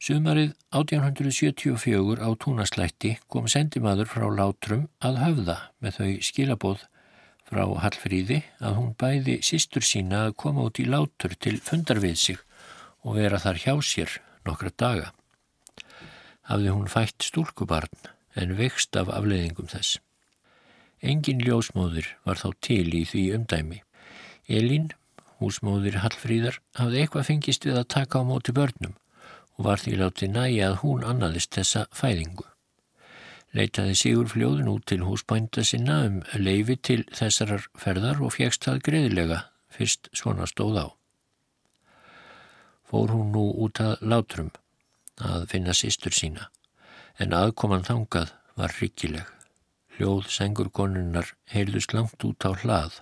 Sumarið 0.03 0.53
1874 0.75 2.23
á 2.23 2.31
túnaslætti 2.39 3.17
kom 3.31 3.49
sendimaður 3.51 4.11
frá 4.11 4.27
Látrum 4.31 4.87
að 5.03 5.21
höfða 5.23 5.57
með 5.83 5.99
þau 5.99 6.11
skilabóð 6.29 6.85
frá 7.49 7.65
Hallfríði 7.83 8.43
að 8.59 8.79
hún 8.79 8.93
bæði 8.99 9.39
sístur 9.47 9.87
sína 9.87 10.27
að 10.29 10.37
koma 10.43 10.67
út 10.69 10.79
í 10.83 10.87
Látur 10.87 11.35
til 11.39 11.57
fundar 11.63 12.03
við 12.03 12.19
sig 12.23 12.43
og 13.07 13.19
vera 13.19 13.41
þar 13.43 13.63
hjá 13.63 13.75
sér 13.83 14.19
nokkra 14.47 14.75
daga. 14.75 15.13
Hafði 16.51 16.75
hún 16.75 16.91
fætt 16.91 17.27
stúlkubarn 17.27 18.11
en 18.39 18.55
vext 18.59 18.97
af 18.99 19.11
afleiðingum 19.13 19.71
þess. 19.71 19.99
Engin 21.03 21.43
ljósmóður 21.45 22.09
var 22.27 22.41
þá 22.41 22.49
til 22.65 22.89
í 22.99 23.05
því 23.07 23.25
umdæmi. 23.37 23.83
Elín, 24.49 24.91
húsmóður 25.39 26.01
Hallfríðar, 26.03 26.59
hafði 26.75 27.03
eitthvað 27.03 27.29
fengist 27.31 27.67
við 27.69 27.79
að 27.79 27.91
taka 27.95 28.23
á 28.23 28.29
móti 28.29 28.55
börnum 28.55 28.97
og 29.59 29.67
var 29.67 29.83
því 29.83 29.99
látið 30.01 30.33
næja 30.35 30.71
að 30.71 30.81
hún 30.83 31.05
annaðist 31.07 31.55
þessa 31.55 31.87
fæðingu. 31.95 32.47
Leitaði 33.57 33.95
Sigur 33.97 34.29
fljóðun 34.29 34.69
út 34.75 34.85
til 34.91 35.01
húsbænda 35.07 35.65
sinna 35.65 36.03
um 36.07 36.19
leifi 36.37 36.77
til 36.77 37.01
þessarar 37.17 37.65
ferðar 37.79 38.21
og 38.21 38.35
fjekst 38.37 38.67
það 38.67 38.83
greiðilega 38.91 39.41
fyrst 39.73 40.11
svona 40.13 40.47
stóð 40.51 40.83
á. 40.85 40.87
Fór 42.89 43.15
hún 43.15 43.33
nú 43.33 43.49
út 43.65 43.81
að 43.85 44.05
látrum 44.05 44.53
að 45.19 45.49
finna 45.53 45.75
sýstur 45.77 46.15
sína 46.15 46.51
en 47.19 47.35
aðkoman 47.35 47.87
þangað 47.87 48.33
var 48.59 48.75
ríkileg. 48.81 49.38
Hljóð 49.99 50.29
sengur 50.31 50.69
konunnar 50.71 51.33
heyrðust 51.51 51.93
langt 51.97 52.23
út 52.23 52.47
á 52.47 52.55
hlað 52.55 53.01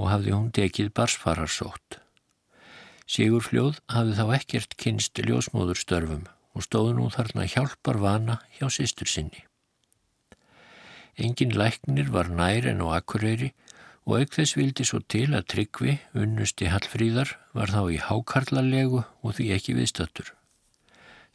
og 0.00 0.08
hafði 0.08 0.32
hún 0.32 0.48
dekið 0.56 0.94
barsfararsótt. 0.96 1.98
Sigur 3.04 3.44
fljóð 3.44 3.82
hafði 3.92 4.16
þá 4.18 4.24
ekkert 4.38 4.76
kynst 4.80 5.20
ljósmóðurstörfum 5.20 6.24
og 6.56 6.64
stóði 6.64 6.96
nú 6.96 7.10
þarna 7.12 7.44
hjálpar 7.52 8.00
vana 8.00 8.38
hjá 8.56 8.66
sýstur 8.72 9.12
sinni. 9.12 9.44
Engin 11.20 11.52
læknir 11.52 12.08
var 12.12 12.32
nær 12.32 12.66
en 12.72 12.80
á 12.80 12.96
akkureyri 12.96 13.52
og 14.08 14.22
auk 14.22 14.34
þess 14.38 14.56
vildi 14.56 14.88
svo 14.88 15.02
til 15.04 15.28
að 15.36 15.46
tryggvi, 15.52 15.98
unnusti 16.16 16.72
Hallfríðar, 16.72 17.36
var 17.52 17.72
þá 17.72 17.82
í 17.92 18.02
hákarlalegu 18.08 19.04
og 19.04 19.36
því 19.36 19.52
ekki 19.56 19.76
viðstattur 19.76 20.32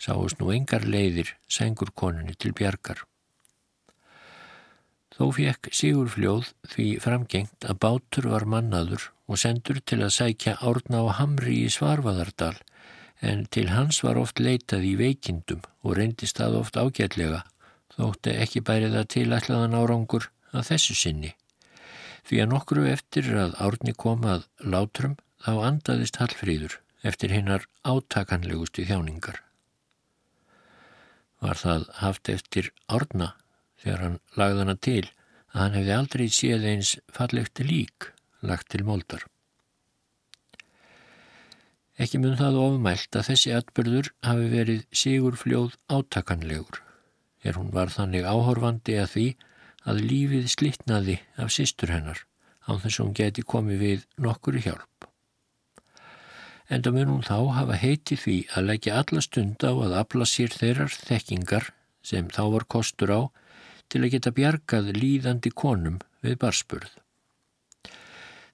sáist 0.02 0.39
nú 0.41 0.50
engar 0.56 0.88
leiðir 0.89 1.36
sengur 1.46 1.94
konunni 1.94 2.34
til 2.34 2.56
bjargar. 2.58 3.04
Þó 5.21 5.27
fekk 5.38 5.67
Sigur 5.77 6.07
Fljóð 6.10 6.47
því 6.71 6.84
framgengt 6.97 7.65
að 7.69 7.77
bátur 7.84 8.25
var 8.31 8.47
mannaður 8.49 9.03
og 9.29 9.38
sendur 9.38 9.77
til 9.86 9.99
að 10.01 10.15
sækja 10.15 10.55
árna 10.65 11.03
á 11.05 11.13
Hamri 11.19 11.60
í 11.62 11.67
Svarvaðardal 11.69 12.55
en 13.29 13.43
til 13.53 13.67
hans 13.69 13.99
var 14.01 14.17
oft 14.17 14.41
leitað 14.41 14.88
í 14.89 14.95
veikindum 14.97 15.60
og 15.86 15.93
reyndist 15.99 16.41
það 16.41 16.57
oft 16.63 16.79
ágætlega 16.81 17.43
þótti 17.93 18.34
ekki 18.47 18.63
bærið 18.65 18.97
að 18.97 19.12
tilætlaðan 19.13 19.77
árangur 19.77 20.25
að 20.57 20.65
þessu 20.71 20.97
sinni. 20.97 21.36
Því 22.25 22.41
að 22.41 22.49
nokkru 22.55 22.88
eftir 22.89 23.29
að 23.43 23.53
árni 23.62 23.93
komað 23.93 24.47
látrum 24.65 25.13
þá 25.45 25.51
andaðist 25.69 26.17
Hallfríður 26.17 26.79
eftir 27.05 27.38
hinnar 27.38 27.69
átakanlegustu 27.86 28.89
þjáningar 28.89 29.43
var 31.45 31.62
það 31.62 31.88
haft 32.01 32.34
eftir 32.34 32.73
orna 32.89 33.36
þegar 33.82 34.04
hann 34.06 34.17
lagði 34.39 34.63
hana 34.63 34.78
til 34.88 35.04
að 35.52 35.60
hann 35.60 35.78
hefði 35.78 35.94
aldrei 35.98 36.26
séð 36.38 36.67
eins 36.72 36.94
fallegt 37.12 37.62
lík 37.65 38.10
lagt 38.41 38.72
til 38.74 38.84
moldar. 38.88 39.26
Ekki 42.02 42.22
mun 42.22 42.39
það 42.39 42.60
ofmælt 42.63 43.17
að 43.20 43.28
þessi 43.30 43.54
atbyrður 43.54 44.12
hafi 44.26 44.48
verið 44.54 44.86
sigur 45.04 45.38
fljóð 45.38 45.76
átakanlegur, 45.91 46.82
er 47.46 47.60
hún 47.60 47.70
var 47.76 47.94
þannig 47.94 48.26
áhorfandi 48.26 48.98
að 49.02 49.12
því 49.15 49.28
að 49.91 50.04
lífið 50.08 50.50
slittnaði 50.56 51.20
af 51.41 51.54
sístur 51.54 51.94
hennar 51.94 52.26
á 52.65 52.78
þess 52.78 52.98
að 53.00 53.06
hún 53.06 53.17
geti 53.17 53.46
komið 53.54 53.86
við 53.86 54.08
nokkuri 54.22 54.62
hjálp 54.65 54.91
en 56.72 56.84
það 56.86 56.96
mun 56.96 57.10
hún 57.12 57.26
þá 57.28 57.38
hafa 57.58 57.78
heiti 57.82 58.15
því 58.15 58.38
að 58.56 58.67
leggja 58.70 59.00
alla 59.02 59.22
stund 59.26 59.63
á 59.67 59.72
að 59.76 59.96
afla 60.00 60.28
sér 60.30 60.54
þeirrar 60.56 60.94
þekkingar 60.96 61.67
sem 62.08 62.30
þá 62.32 62.44
var 62.54 62.65
kostur 62.72 63.12
á 63.12 63.22
til 63.91 64.01
að 64.06 64.13
geta 64.15 64.32
bjargað 64.36 64.91
líðandi 64.95 65.51
konum 65.51 65.99
við 66.23 66.38
barspurð. 66.41 66.93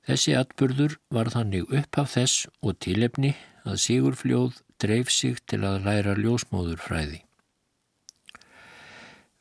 Þessi 0.08 0.34
atburður 0.40 0.98
var 1.12 1.30
þannig 1.34 1.68
upp 1.68 2.00
af 2.02 2.14
þess 2.16 2.48
og 2.64 2.78
tilefni 2.84 3.34
að 3.68 3.82
Sigur 3.84 4.16
Fljóð 4.16 4.62
dreif 4.82 5.12
sig 5.12 5.42
til 5.52 5.64
að 5.68 5.84
læra 5.88 6.16
ljósmóðurfræði. 6.16 7.24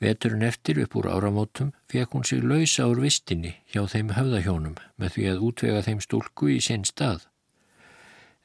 Veturinn 0.03 0.45
eftir 0.45 0.83
upp 0.83 0.97
úr 0.99 1.09
áramótum 1.09 1.71
fekk 1.89 2.17
hún 2.17 2.27
sig 2.29 2.43
lausa 2.45 2.85
úr 2.91 3.01
vistinni 3.01 3.55
hjá 3.73 3.87
þeim 3.89 4.13
höfðahjónum 4.19 4.77
með 5.01 5.15
því 5.15 5.25
að 5.31 5.47
útvega 5.49 5.85
þeim 5.87 6.03
stúlku 6.05 6.51
í 6.53 6.59
sinn 6.61 6.85
stað 6.85 7.25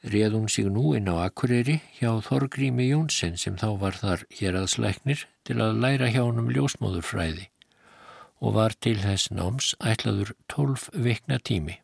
reð 0.02 0.34
hún 0.34 0.48
sig 0.50 0.66
nú 0.66 0.94
inn 0.98 1.06
á 1.06 1.22
Akureyri 1.22 1.78
hjá 1.98 2.10
Þorgrími 2.26 2.88
Jónsson 2.90 3.38
sem 3.38 3.54
þá 3.60 3.68
var 3.78 3.98
þar 4.00 4.24
hér 4.34 4.58
að 4.58 4.70
slæknir 4.74 5.26
til 5.46 5.60
að 5.62 5.78
læra 5.84 6.10
hjá 6.10 6.24
hann 6.24 6.42
um 6.42 6.50
ljósmóðurfræði 6.50 7.48
og 8.42 8.56
var 8.58 8.74
til 8.74 8.96
þess 8.98 9.30
náms 9.30 9.74
ætlaður 9.78 10.34
tólf 10.50 10.88
vikna 10.90 11.38
tími. 11.38 11.78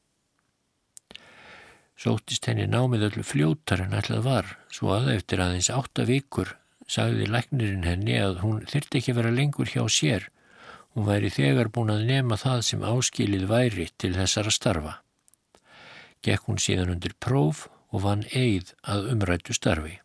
Sóttist 1.99 2.47
henni 2.51 2.67
námið 2.67 3.09
öllu 3.09 3.25
fljótar 3.27 3.85
en 3.85 3.95
ætlað 3.95 4.27
var, 4.27 4.51
svo 4.71 4.91
að 4.95 5.13
eftir 5.15 5.43
aðeins 5.43 5.71
átta 5.71 6.07
vikur 6.07 6.57
sagði 6.91 7.31
læknirinn 7.31 7.87
henni 7.87 8.19
að 8.19 8.43
hún 8.43 8.61
þyrti 8.67 8.99
ekki 9.01 9.15
vera 9.15 9.33
lengur 9.35 9.71
hjá 9.71 9.85
sér. 9.87 10.29
Hún 10.95 11.07
væri 11.07 11.31
þegar 11.31 11.71
búin 11.71 11.95
að 11.95 12.07
nema 12.11 12.39
það 12.41 12.63
sem 12.67 12.87
áskilið 12.87 13.47
væri 13.51 13.89
til 13.99 14.15
þessara 14.17 14.51
starfa. 14.55 14.95
Gekk 16.25 16.49
hún 16.51 16.63
síðan 16.63 16.97
undir 16.97 17.15
próf 17.23 17.69
og 17.93 18.05
vann 18.05 18.27
eigð 18.37 18.75
að 18.83 19.09
umrættu 19.15 19.57
starfi. 19.57 19.99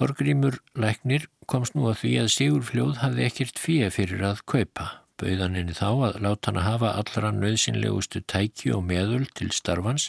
Þorgrymur 0.00 0.60
læknir 0.80 1.26
komst 1.50 1.74
nú 1.76 1.90
að 1.90 1.98
því 2.02 2.12
að 2.22 2.30
Sigurfljóð 2.34 3.00
hafði 3.02 3.24
ekkert 3.26 3.58
fíja 3.60 3.90
fyrir 3.92 4.22
að 4.24 4.44
kaupa, 4.48 4.86
bauðan 5.20 5.58
henni 5.58 5.74
þá 5.76 5.88
að 5.90 6.20
láta 6.24 6.48
hann 6.48 6.60
að 6.62 6.68
hafa 6.68 6.92
allra 7.02 7.32
nöðsynlegustu 7.36 8.22
tæki 8.24 8.72
og 8.72 8.86
meðul 8.88 9.26
til 9.36 9.50
starfans 9.52 10.08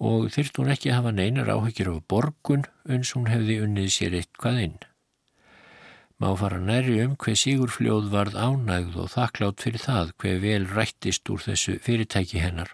og 0.00 0.30
þyrst 0.34 0.56
hún 0.58 0.72
ekki 0.72 0.90
að 0.90 0.98
hafa 1.00 1.12
neinar 1.18 1.52
áhyggjur 1.52 1.90
af 1.92 2.06
borgun 2.08 2.64
uns 2.96 3.12
hún 3.16 3.28
hefði 3.28 3.58
unnið 3.66 3.90
sér 3.92 4.16
eitthvað 4.20 4.62
inn. 4.62 4.78
Má 6.16 6.30
fara 6.38 6.62
næri 6.62 6.96
um 7.04 7.18
hver 7.20 7.36
Sigurfljóð 7.36 8.08
varð 8.14 8.38
ánægð 8.38 8.96
og 9.02 9.12
þakklátt 9.18 9.66
fyrir 9.66 9.84
það 9.84 10.14
hver 10.22 10.40
vel 10.46 10.64
rættist 10.70 11.28
úr 11.28 11.44
þessu 11.44 11.76
fyrirtæki 11.84 12.40
hennar 12.40 12.72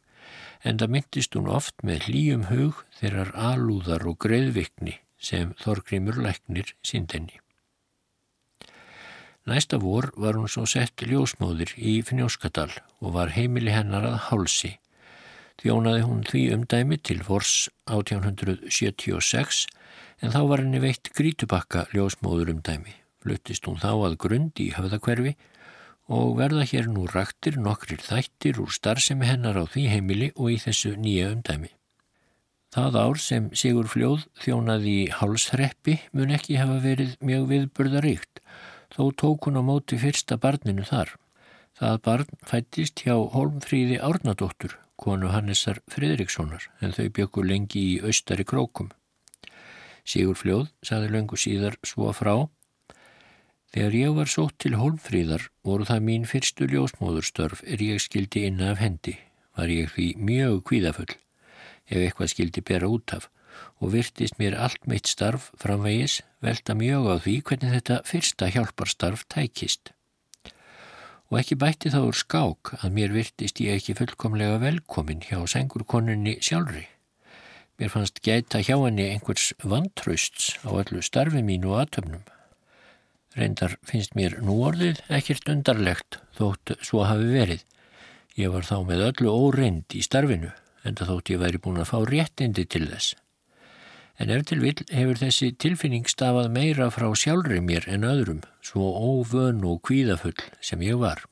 en 0.64 0.80
það 0.80 0.92
myndist 0.94 1.36
hún 1.36 1.48
oft 1.50 1.76
með 1.86 2.08
hlýjum 2.08 2.48
hug 2.50 2.82
þeirrar 2.98 3.30
alúðar 3.50 4.04
og 4.08 4.18
greiðvikni 4.24 4.98
sem 5.20 5.54
Þorgrymur 5.60 6.20
læknir 6.24 6.74
síndenni. 6.84 7.40
Næsta 9.48 9.80
vor 9.80 10.10
var 10.20 10.36
hún 10.36 10.50
svo 10.52 10.66
sett 10.68 11.00
ljósmóðir 11.00 11.72
í 11.76 12.00
Fnjóskadal 12.04 12.70
og 13.00 13.14
var 13.16 13.32
heimili 13.32 13.72
hennar 13.72 14.04
að 14.06 14.18
hálsi. 14.28 14.74
Þjónaði 15.60 16.04
hún 16.06 16.20
því 16.28 16.42
umdæmi 16.56 16.98
til 17.04 17.20
vors 17.24 17.68
1876 17.88 19.64
en 20.20 20.32
þá 20.32 20.40
var 20.48 20.62
henni 20.62 20.80
veitt 20.80 21.12
grítubakka 21.16 21.86
ljósmóður 21.94 22.52
umdæmi. 22.54 22.94
Fluttist 23.20 23.66
hún 23.68 23.80
þá 23.80 23.92
að 23.92 24.18
grund 24.20 24.60
í 24.60 24.70
höfðakverfi 24.76 25.34
og 26.10 26.38
verða 26.40 26.64
hér 26.66 26.88
nú 26.90 27.04
raktir 27.06 27.58
nokkrir 27.62 28.02
þættir 28.02 28.58
úr 28.62 28.72
starfsemi 28.74 29.28
hennar 29.28 29.60
á 29.62 29.64
því 29.70 29.84
heimili 29.92 30.32
og 30.34 30.50
í 30.50 30.56
þessu 30.58 30.96
nýja 30.98 31.30
umdæmi. 31.30 31.70
Það 32.74 32.98
ár 32.98 33.18
sem 33.18 33.48
Sigur 33.54 33.88
Fljóð 33.90 34.26
þjónaði 34.42 34.92
í 35.04 35.06
hálsreppi 35.14 35.96
mun 36.14 36.34
ekki 36.34 36.58
hafa 36.58 36.78
verið 36.82 37.16
mjög 37.22 37.48
viðburðaríkt, 37.50 38.42
þó 38.94 39.02
tók 39.22 39.46
hún 39.46 39.58
á 39.58 39.62
móti 39.66 39.98
fyrsta 39.98 40.38
barninu 40.38 40.86
þar. 40.86 41.16
Það 41.78 41.98
barn 42.06 42.38
fættist 42.46 43.02
hjá 43.02 43.16
Holmfríði 43.34 43.98
Árnadóttur, 44.02 44.76
konu 44.98 45.30
Hannesar 45.34 45.80
Fridrikssonar, 45.90 46.66
en 46.82 46.94
þau 46.94 47.06
byggur 47.18 47.46
lengi 47.46 47.82
í 47.94 47.98
austari 48.02 48.46
krókum. 48.46 48.90
Sigur 50.06 50.38
Fljóð 50.38 50.70
saði 50.86 51.10
löngu 51.14 51.38
síðar 51.38 51.78
svo 51.86 52.10
frá 52.14 52.34
Þegar 53.70 53.94
ég 53.94 54.14
var 54.16 54.30
sótt 54.30 54.56
til 54.58 54.74
Holmfríðar 54.74 55.44
voru 55.62 55.84
það 55.86 56.06
mín 56.06 56.24
fyrstu 56.26 56.66
ljósmóðurstörf 56.66 57.60
er 57.62 57.82
ég 57.84 58.00
skildi 58.02 58.48
inna 58.48 58.72
af 58.72 58.80
hendi. 58.82 59.14
Var 59.54 59.70
ég 59.70 59.92
því 59.94 60.06
mjög 60.18 60.64
kvíðafull. 60.66 61.12
ef 61.90 61.98
eitthvað 61.98 62.30
skildi 62.30 62.62
bera 62.62 62.86
út 62.86 63.12
af 63.14 63.28
og 63.82 63.92
virtist 63.94 64.36
mér 64.38 64.56
allt 64.58 64.86
meitt 64.86 65.08
starf 65.10 65.50
framvegis 65.58 66.20
velta 66.44 66.76
mjög 66.78 67.08
á 67.10 67.14
því 67.24 67.34
hvernig 67.48 67.74
þetta 67.76 67.96
fyrsta 68.06 68.50
hjálparstarf 68.54 69.24
tækist. 69.32 69.92
Og 71.30 71.38
ekki 71.40 71.58
bætti 71.58 71.90
þá 71.94 72.00
úr 72.06 72.18
skák 72.18 72.72
að 72.80 72.96
mér 72.96 73.14
virtist 73.14 73.62
ég 73.62 73.78
ekki 73.78 73.96
fullkomlega 73.98 74.58
velkomin 74.62 75.22
hjá 75.26 75.38
sengurkonunni 75.50 76.38
sjálfri. 76.42 76.86
Mér 77.78 77.94
fannst 77.94 78.22
gæta 78.22 78.62
hjá 78.62 78.76
henni 78.76 79.08
einhvers 79.10 79.52
vantrausts 79.62 80.58
á 80.66 80.70
öllu 80.74 81.02
starfi 81.02 81.42
mínu 81.42 81.74
og 81.74 81.84
aðtöfnum. 81.84 82.26
Reyndar 83.38 83.76
finnst 83.86 84.16
mér 84.18 84.40
nú 84.42 84.56
orðið 84.66 85.04
ekkert 85.12 85.48
undarlegt 85.52 86.18
þótt 86.34 86.74
svo 86.82 87.04
hafi 87.06 87.28
verið. 87.30 87.62
Ég 88.34 88.50
var 88.50 88.66
þá 88.66 88.80
með 88.88 89.04
öllu 89.10 89.30
óreind 89.30 89.94
í 89.94 90.02
starfinu 90.02 90.50
en 90.82 90.96
það 90.98 91.12
þótt 91.12 91.30
ég 91.34 91.42
væri 91.42 91.60
búin 91.62 91.82
að 91.82 91.90
fá 91.92 91.98
réttindi 92.08 92.64
til 92.66 92.88
þess. 92.90 93.14
En 94.20 94.32
ef 94.34 94.42
til 94.48 94.58
vil 94.60 94.74
hefur 94.92 95.20
þessi 95.20 95.52
tilfinning 95.56 96.08
stafað 96.10 96.50
meira 96.52 96.90
frá 96.92 97.06
sjálfri 97.16 97.60
mér 97.64 97.86
en 97.88 98.04
öðrum, 98.04 98.42
svo 98.60 98.90
óvön 98.92 99.62
og 99.64 99.80
kvíðafull 99.86 100.36
sem 100.60 100.82
ég 100.84 100.98
var. 101.00 101.22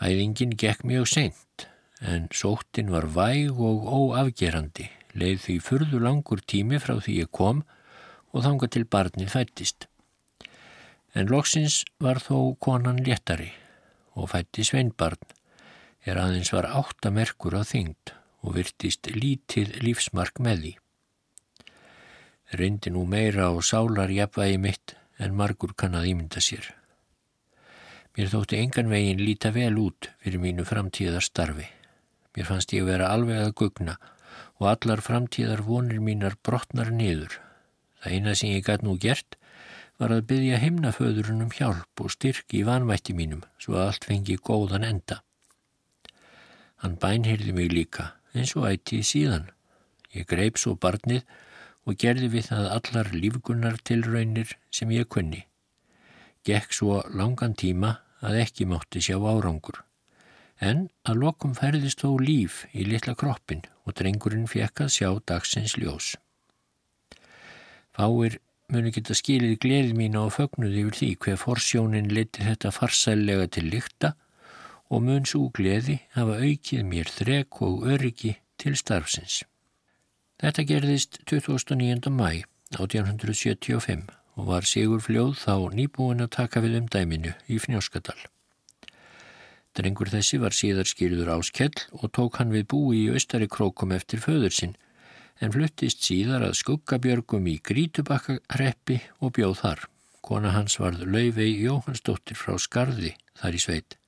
Fæðingin 0.00 0.56
gekk 0.56 0.82
mjög 0.88 1.06
seint, 1.12 1.68
en 2.00 2.26
sóttin 2.32 2.90
var 2.90 3.06
væg 3.12 3.52
og 3.52 3.84
óafgerandi, 3.84 4.88
leið 5.12 5.44
því 5.44 5.60
furðu 5.60 6.00
langur 6.02 6.40
tími 6.40 6.80
frá 6.80 6.96
því 6.96 7.20
ég 7.20 7.30
kom 7.30 7.62
og 8.32 8.46
þanga 8.46 8.70
til 8.72 8.86
barnið 8.88 9.32
fættist. 9.36 9.89
En 11.14 11.26
loksins 11.26 11.82
var 11.98 12.20
þó 12.22 12.54
konan 12.62 13.00
léttari 13.02 13.50
og 14.14 14.30
fætti 14.30 14.62
sveinbarn, 14.66 15.22
er 16.06 16.18
aðeins 16.20 16.52
var 16.54 16.68
áttamerkur 16.70 17.56
á 17.58 17.62
þyngd 17.66 18.12
og 18.46 18.54
virtist 18.56 19.10
lítið 19.12 19.80
lífsmark 19.84 20.38
með 20.42 20.62
því. 20.62 20.72
Reyndi 22.60 22.90
nú 22.94 23.04
meira 23.06 23.50
á 23.50 23.54
sálar 23.62 24.10
jafnvægi 24.10 24.58
mitt 24.58 24.94
en 25.18 25.36
margur 25.38 25.74
kann 25.76 25.98
að 25.98 26.08
ímynda 26.12 26.42
sér. 26.42 26.70
Mér 28.16 28.30
þótti 28.32 28.58
engan 28.58 28.90
veginn 28.90 29.22
líta 29.22 29.52
vel 29.54 29.76
út 29.78 30.10
fyrir 30.22 30.42
mínu 30.42 30.64
framtíðar 30.66 31.22
starfi. 31.22 31.68
Mér 32.34 32.48
fannst 32.48 32.72
ég 32.74 32.86
vera 32.88 33.10
alveg 33.14 33.42
að 33.44 33.54
gugna 33.60 33.98
og 34.58 34.70
allar 34.72 35.02
framtíðar 35.04 35.62
vonir 35.66 36.02
mínar 36.02 36.38
brotnar 36.42 36.90
niður. 36.94 37.38
Það 38.02 38.16
eina 38.16 38.34
sem 38.34 38.54
ég 38.54 38.66
gæt 38.66 38.86
nú 38.86 38.96
gert 38.98 39.36
var 40.00 40.14
að 40.14 40.26
byggja 40.30 40.58
himnaföðurinn 40.62 41.44
um 41.44 41.52
hjálp 41.52 42.00
og 42.00 42.12
styrki 42.14 42.62
í 42.62 42.66
vanvætti 42.66 43.12
mínum 43.16 43.42
svo 43.60 43.76
að 43.76 43.86
allt 43.90 44.06
fengi 44.08 44.38
góðan 44.40 44.86
enda. 44.88 45.20
Hann 46.80 46.96
bænhyrði 46.96 47.52
mig 47.52 47.68
líka 47.74 48.14
eins 48.32 48.54
og 48.56 48.70
ætti 48.70 49.02
síðan. 49.04 49.50
Ég 50.16 50.24
greip 50.30 50.56
svo 50.58 50.72
barnið 50.80 51.26
og 51.84 51.98
gerði 52.00 52.30
við 52.32 52.48
það 52.48 52.70
allar 52.78 53.12
lífgunnar 53.12 53.76
tilraunir 53.84 54.56
sem 54.72 54.90
ég 54.94 55.08
kunni. 55.12 55.44
Gekk 56.48 56.72
svo 56.72 57.02
langan 57.12 57.52
tíma 57.52 57.98
að 58.24 58.40
ekki 58.46 58.66
mátti 58.68 59.02
sjá 59.04 59.18
árangur. 59.20 59.82
En 60.60 60.88
að 61.08 61.22
lokum 61.24 61.52
færðist 61.56 62.00
þó 62.04 62.16
líf 62.20 62.64
í 62.72 62.84
litla 62.88 63.14
kroppin 63.16 63.62
og 63.84 63.96
drengurinn 64.00 64.48
fekk 64.48 64.86
að 64.86 64.94
sjá 64.96 65.08
dagsins 65.28 65.76
ljós. 65.80 66.14
Fáir 67.96 68.38
muni 68.70 68.92
geta 68.94 69.14
skilið 69.16 69.58
gleði 69.62 69.94
mína 69.98 70.24
og 70.26 70.34
fögnuð 70.36 70.76
yfir 70.82 70.96
því 70.98 71.10
hver 71.24 71.38
forsjónin 71.40 72.10
leti 72.14 72.46
þetta 72.46 72.72
farsælega 72.74 73.46
til 73.56 73.66
lykta 73.72 74.14
og 74.90 75.04
mun 75.06 75.26
svo 75.28 75.48
gleði 75.54 76.00
hafa 76.16 76.38
aukið 76.42 76.86
mér 76.86 77.10
þrek 77.10 77.60
og 77.66 77.86
öryggi 77.94 78.34
til 78.60 78.76
starfsins. 78.78 79.42
Þetta 80.40 80.66
gerðist 80.66 81.20
29. 81.30 82.10
mæ 82.10 82.42
1875 82.78 84.08
og 84.38 84.46
var 84.48 84.66
Sigur 84.66 85.02
Fljóð 85.04 85.34
þá 85.42 85.54
nýbúin 85.76 86.24
að 86.24 86.34
taka 86.38 86.62
við 86.64 86.78
umdæminu 86.80 87.34
í 87.50 87.58
Fnjóskadal. 87.60 88.18
Drengur 89.76 90.10
þessi 90.10 90.40
var 90.42 90.54
síðar 90.56 90.88
skýrður 90.88 91.34
áskell 91.36 91.76
og 91.98 92.10
tók 92.16 92.40
hann 92.40 92.54
við 92.54 92.66
búi 92.72 93.04
í 93.04 93.10
austari 93.14 93.46
krókum 93.50 93.92
eftir 93.94 94.22
föður 94.22 94.54
sinn 94.54 94.78
en 95.40 95.54
fluttist 95.54 96.04
síðar 96.04 96.44
að 96.48 96.58
skuggabjörgum 96.60 97.48
í 97.50 97.56
Grítubakkareppi 97.64 99.00
og 99.20 99.34
bjóð 99.38 99.56
þar. 99.62 99.86
Kona 100.20 100.52
hans 100.52 100.76
varð 100.80 101.06
Laufey 101.08 101.56
Jóhannsdóttir 101.64 102.36
frá 102.36 102.58
Skarði 102.60 103.16
þar 103.40 103.56
í 103.56 103.64
sveit 103.64 104.00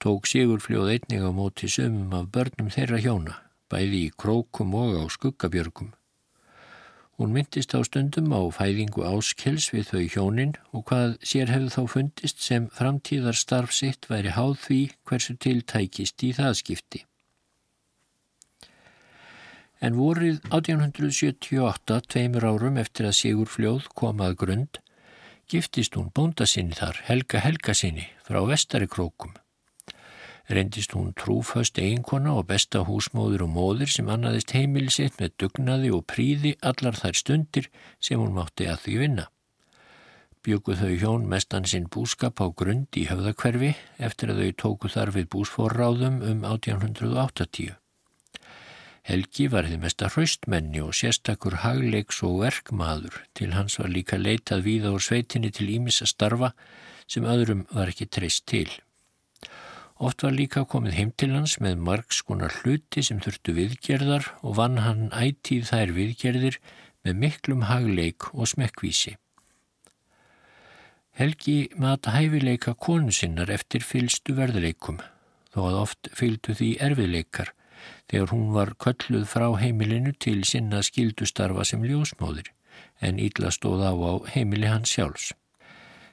tók 0.00 0.24
Sigurfljóð 0.26 0.94
einning 0.94 1.28
á 1.28 1.30
móti 1.30 1.68
sömum 1.68 2.14
af 2.16 2.30
börnum 2.32 2.70
þeirra 2.72 3.00
hjóna, 3.04 3.34
bæði 3.68 4.06
í 4.06 4.12
krókum 4.16 4.72
og 4.74 4.96
á 4.96 5.04
skuggabjörgum. 5.12 5.92
Hún 7.20 7.34
myndist 7.36 7.76
á 7.76 7.84
stundum 7.84 8.32
á 8.32 8.40
fæðingu 8.48 9.04
áskels 9.04 9.68
við 9.74 9.90
þau 9.92 10.04
hjónin 10.14 10.54
og 10.72 10.86
hvað 10.88 11.18
sér 11.20 11.52
hefðu 11.52 11.74
þá 11.76 11.82
fundist 11.94 12.40
sem 12.40 12.70
framtíðar 12.72 13.36
starf 13.36 13.76
sitt 13.76 14.08
væri 14.08 14.32
háð 14.32 14.56
því 14.64 14.80
hversu 15.04 15.36
tiltækist 15.36 16.24
í 16.24 16.32
það 16.32 16.56
skipti. 16.62 17.04
En 19.80 19.96
vorið 19.96 20.40
1878, 20.52 22.00
tveimur 22.12 22.44
árum 22.44 22.80
eftir 22.80 23.08
að 23.08 23.16
Sigur 23.16 23.48
Fljóð 23.48 23.86
kom 23.96 24.20
að 24.20 24.36
grund, 24.44 24.80
giftist 25.48 25.96
hún 25.96 26.10
bónda 26.14 26.46
sinni 26.46 26.76
þar, 26.76 27.00
Helga 27.08 27.40
Helga 27.40 27.76
sinni, 27.76 28.10
frá 28.26 28.42
vestari 28.48 28.90
krókum 28.90 29.32
reyndist 30.50 30.92
hún 30.92 31.12
trúföst 31.14 31.78
eiginkona 31.78 32.34
og 32.34 32.48
besta 32.50 32.82
húsmóður 32.86 33.44
og 33.46 33.52
móður 33.54 33.92
sem 33.94 34.08
annaðist 34.10 34.54
heimilisitt 34.56 35.20
með 35.20 35.34
dugnaði 35.42 35.92
og 35.94 36.06
príði 36.10 36.56
allar 36.70 36.98
þær 36.98 37.18
stundir 37.22 37.68
sem 38.02 38.20
hún 38.20 38.34
mátti 38.34 38.66
að 38.70 38.82
því 38.84 38.96
vinna. 39.04 39.26
Bjöguð 40.40 40.82
þau 40.82 40.94
hjón 41.02 41.28
mestan 41.30 41.68
sinn 41.68 41.90
búskap 41.92 42.40
á 42.40 42.46
grund 42.48 42.96
í 42.96 43.06
höfðakverfi 43.10 43.74
eftir 44.08 44.32
að 44.32 44.42
þau 44.42 44.56
tóku 44.64 44.92
þar 44.94 45.14
við 45.16 45.28
búsforráðum 45.36 46.22
um 46.24 46.46
1880. 46.48 47.79
Helgi 49.10 49.48
var 49.50 49.66
þið 49.66 49.80
mesta 49.82 50.06
hraustmenni 50.06 50.78
og 50.84 50.92
sérstakur 50.94 51.56
hagleiks 51.64 52.20
og 52.22 52.44
verkmaður 52.44 53.16
til 53.34 53.48
hans 53.56 53.74
var 53.80 53.90
líka 53.90 54.20
leitað 54.20 54.62
víða 54.68 54.92
úr 54.94 55.02
sveitinni 55.02 55.50
til 55.50 55.66
ímis 55.72 55.98
að 56.04 56.12
starfa 56.12 56.50
sem 57.10 57.26
öðrum 57.26 57.64
var 57.74 57.90
ekki 57.90 58.06
treyst 58.06 58.46
til. 58.52 58.68
Oft 59.98 60.22
var 60.22 60.36
líka 60.36 60.62
komið 60.62 60.94
heim 61.00 61.10
til 61.18 61.32
hans 61.34 61.56
með 61.58 61.82
margskonar 61.90 62.54
hluti 62.60 63.02
sem 63.02 63.18
þurftu 63.24 63.56
viðgerðar 63.58 64.30
og 64.46 64.58
vann 64.62 64.78
hann 64.84 65.08
ætíð 65.10 65.66
þær 65.72 65.96
viðgerðir 65.98 66.62
með 67.02 67.22
miklum 67.26 67.66
hagleik 67.66 68.30
og 68.30 68.46
smekkvísi. 68.54 69.16
Helgi 71.18 71.60
mata 71.74 72.14
hæfileika 72.14 72.78
konu 72.78 73.10
sinnar 73.10 73.50
eftir 73.50 73.82
fylstu 73.82 74.38
verðleikum, 74.38 75.02
þó 75.50 75.64
að 75.66 75.80
oft 75.82 76.14
fylgdu 76.14 76.54
því 76.54 76.76
erfiðleikar 76.86 77.56
þegar 78.10 78.32
hún 78.34 78.48
var 78.54 78.72
kölluð 78.82 79.26
frá 79.30 79.46
heimilinu 79.60 80.12
til 80.18 80.42
sinna 80.48 80.80
skildustarfa 80.86 81.64
sem 81.68 81.84
ljósmóðir 81.86 82.48
en 83.00 83.20
ítla 83.22 83.50
stóð 83.54 83.80
á 83.86 83.92
á 83.94 84.12
heimili 84.34 84.68
hans 84.70 84.90
sjálfs. 84.92 85.26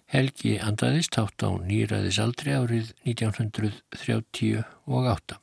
Helgi 0.08 0.56
andaðist 0.64 1.18
átt 1.20 1.44
á 1.44 1.52
nýraðis 1.60 2.16
aldrei 2.24 2.54
árið 2.56 2.94
1938. 3.04 5.36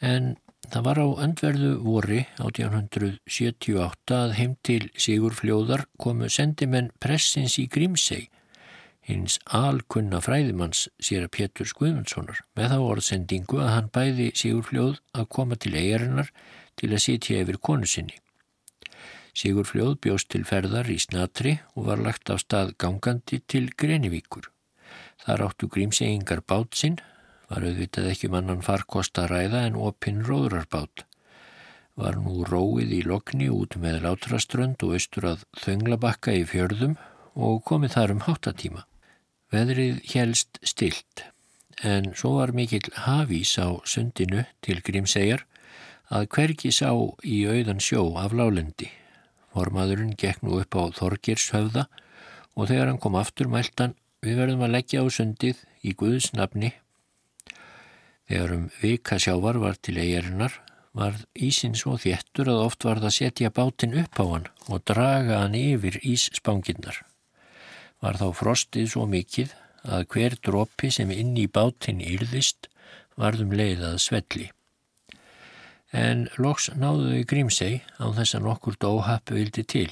En 0.00 0.38
það 0.70 0.82
var 0.86 0.98
á 1.02 1.06
öndverðu 1.24 1.72
vori 1.82 2.20
1878 2.38 4.14
að 4.14 4.36
heim 4.38 4.54
til 4.62 4.86
Sigur 4.94 5.34
Fljóðar 5.34 5.82
komu 5.98 6.30
sendimenn 6.30 6.94
pressins 7.02 7.58
í 7.58 7.66
Grímsei, 7.66 8.30
hins 9.10 9.36
alkunna 9.56 10.20
fræðimanns 10.24 10.86
sér 11.02 11.26
að 11.26 11.34
Pétur 11.36 11.68
Skvumundssonar, 11.68 12.40
með 12.56 12.72
þá 12.72 12.78
orðsendingu 12.86 13.60
að 13.60 13.72
hann 13.74 13.90
bæði 13.94 14.30
Sigur 14.38 14.66
Fljóð 14.68 14.96
að 15.12 15.28
koma 15.36 15.58
til 15.60 15.74
eigarinnar 15.74 16.30
til 16.80 16.92
að 16.92 17.04
sitja 17.04 17.42
yfir 17.44 17.58
konu 17.68 17.88
sinni. 17.90 18.16
Sigur 19.36 19.68
Fljóð 19.68 19.98
bjóst 20.04 20.30
til 20.32 20.42
ferðar 20.48 20.90
í 20.90 20.98
snatri 21.02 21.58
og 21.74 21.90
var 21.90 22.02
lagt 22.02 22.32
af 22.32 22.42
stað 22.42 22.74
gangandi 22.82 23.40
til 23.46 23.68
Grenivíkur. 23.78 24.50
Þar 25.22 25.46
áttu 25.50 25.68
grímsegingar 25.70 26.42
bát 26.46 26.74
sinn, 26.74 26.98
var 27.50 27.66
auðvitað 27.66 28.10
ekki 28.12 28.30
mannan 28.32 28.60
um 28.60 28.66
farkosta 28.66 29.26
ræða 29.30 29.64
en 29.68 29.78
opinn 29.78 30.22
róðrarbát. 30.26 31.04
Var 32.00 32.18
nú 32.22 32.44
róið 32.46 32.94
í 32.96 33.00
lokni 33.06 33.50
út 33.52 33.76
með 33.82 34.02
látraströnd 34.06 34.82
og 34.86 34.94
austur 34.96 35.32
að 35.34 35.42
þönglabakka 35.62 36.36
í 36.38 36.46
fjörðum 36.48 36.94
og 37.34 37.60
komið 37.66 37.96
þar 37.96 38.14
um 38.14 38.24
háttatíma. 38.26 38.86
Veðrið 39.50 40.00
helst 40.12 40.60
stilt, 40.62 41.24
en 41.82 42.12
svo 42.14 42.36
var 42.38 42.54
mikill 42.54 42.92
hafís 43.06 43.56
á 43.58 43.68
sundinu 43.84 44.46
til 44.62 44.78
grímsegjar 44.86 45.46
að 46.10 46.30
hverki 46.34 46.70
sá 46.74 46.90
í 47.26 47.42
auðan 47.50 47.82
sjó 47.82 48.06
af 48.18 48.34
lálendi 48.36 48.90
Formaðurinn 49.50 50.14
gekk 50.18 50.44
nú 50.46 50.60
upp 50.62 50.76
á 50.78 50.82
Þorgirshöfða 50.94 51.86
og 52.54 52.70
þegar 52.70 52.92
hann 52.92 53.02
kom 53.02 53.18
aftur 53.18 53.50
mæltan 53.50 53.96
við 54.22 54.38
verðum 54.38 54.64
að 54.66 54.74
leggja 54.76 55.02
á 55.02 55.06
sundið 55.10 55.64
í 55.82 55.94
Guðs 55.98 56.30
nafni. 56.36 56.70
Þegar 58.30 58.54
um 58.54 58.66
vika 58.82 59.18
sjávar 59.18 59.58
var 59.58 59.78
til 59.82 59.96
eigarinnar 59.98 60.60
varð 60.94 61.26
ísin 61.34 61.74
svo 61.78 61.96
þéttur 61.98 62.50
að 62.52 62.64
oft 62.68 62.86
varð 62.86 63.08
að 63.08 63.16
setja 63.16 63.50
bátinn 63.54 63.98
upp 64.04 64.22
á 64.22 64.24
hann 64.26 64.50
og 64.68 64.84
draga 64.86 65.42
hann 65.42 65.58
yfir 65.58 65.98
ísspánginnar. 66.06 67.02
Var 68.00 68.16
þá 68.16 68.28
frostið 68.36 68.88
svo 68.92 69.04
mikið 69.10 69.52
að 69.84 70.06
hver 70.12 70.36
drópi 70.44 70.90
sem 70.92 71.10
inn 71.12 71.36
í 71.36 71.46
bátinn 71.48 72.00
yrðist 72.04 72.68
varðum 73.20 73.52
leiðað 73.56 73.98
svelli. 74.04 74.48
En 75.92 76.28
loks 76.38 76.70
náðuðu 76.70 77.20
í 77.20 77.26
Grímsei 77.26 77.80
á 77.98 78.06
þess 78.14 78.36
að 78.38 78.46
nokkur 78.46 78.76
dóhapp 78.80 79.32
vildi 79.34 79.64
til. 79.66 79.88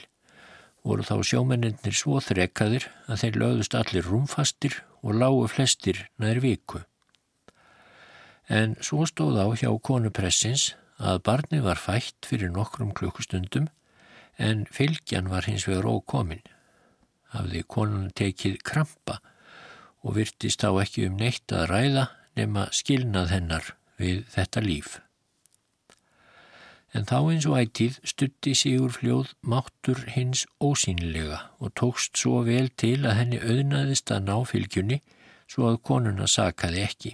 Voru 0.86 1.02
þá 1.02 1.16
sjómennir 1.26 1.96
svo 1.96 2.20
þrekkaðir 2.22 2.86
að 3.10 3.24
þeir 3.24 3.40
lögðust 3.42 3.74
allir 3.74 4.06
rúmfastir 4.06 4.78
og 5.02 5.18
lágu 5.18 5.48
flestir 5.50 6.06
nær 6.22 6.38
viku. 6.44 6.84
En 8.48 8.78
svo 8.80 9.04
stóð 9.10 9.42
á 9.42 9.46
hjá 9.52 9.68
konupressins 9.84 10.70
að 10.98 11.20
barni 11.26 11.60
var 11.60 11.76
fætt 11.76 12.24
fyrir 12.26 12.54
nokkrum 12.54 12.94
klukkustundum 12.96 13.68
en 14.38 14.64
fylgjan 14.72 15.28
var 15.28 15.50
hins 15.50 15.66
vegar 15.68 15.90
ókomin. 15.90 16.40
Hafði 17.34 17.64
konun 17.68 18.08
tekið 18.16 18.62
krampa 18.64 19.18
og 20.04 20.16
virtist 20.16 20.62
þá 20.62 20.84
ekki 20.84 21.08
um 21.08 21.18
neitt 21.20 21.52
að 21.52 21.68
ræða 21.72 22.06
nema 22.38 22.68
skilnað 22.74 23.34
hennar 23.34 23.74
við 23.98 24.24
þetta 24.32 24.62
líf. 24.64 24.98
En 26.96 27.04
þá 27.04 27.18
eins 27.20 27.46
og 27.48 27.58
ætið 27.60 27.98
stutti 28.08 28.54
Sigur 28.56 28.94
fljóð 28.96 29.34
máttur 29.44 30.00
hins 30.14 30.46
ósýnilega 30.64 31.42
og 31.60 31.74
tókst 31.76 32.16
svo 32.16 32.40
vel 32.46 32.70
til 32.80 33.02
að 33.04 33.18
henni 33.20 33.40
auðnaðist 33.42 34.12
að 34.14 34.24
ná 34.30 34.36
fylgjunni 34.48 35.02
svo 35.48 35.68
að 35.68 35.82
konuna 35.84 36.28
sakaði 36.30 36.84
ekki. 36.86 37.12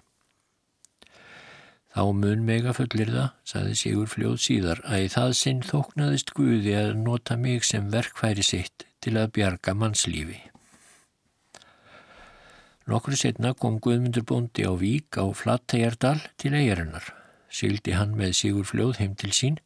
Þá 1.94 2.04
mun 2.18 2.46
mega 2.46 2.72
fullir 2.74 3.10
það, 3.10 3.28
saði 3.46 3.74
Sigur 3.78 4.08
fljóð 4.10 4.38
síðar, 4.42 4.80
að 4.86 5.04
í 5.04 5.10
það 5.14 5.36
sinn 5.38 5.60
þóknaðist 5.62 6.32
Guði 6.34 6.74
að 6.78 6.96
nota 7.02 7.36
mig 7.38 7.66
sem 7.66 7.90
verkfæri 7.90 8.46
sitt 8.46 8.86
til 9.04 9.18
að 9.20 9.32
bjarga 9.36 9.74
mannslífi. 9.76 10.40
Nokkru 12.88 13.16
setna 13.16 13.54
kom 13.56 13.78
Guðmundur 13.80 14.26
bóndi 14.28 14.64
á 14.68 14.72
Vík 14.76 15.16
á 15.16 15.24
Flattæjardal 15.32 16.20
til 16.36 16.52
eigarinnar. 16.52 17.06
Sildi 17.48 17.94
hann 17.96 18.12
með 18.18 18.34
Sigur 18.40 18.68
fljóð 18.68 18.98
heim 19.00 19.14
til 19.16 19.32
sín. 19.32 19.56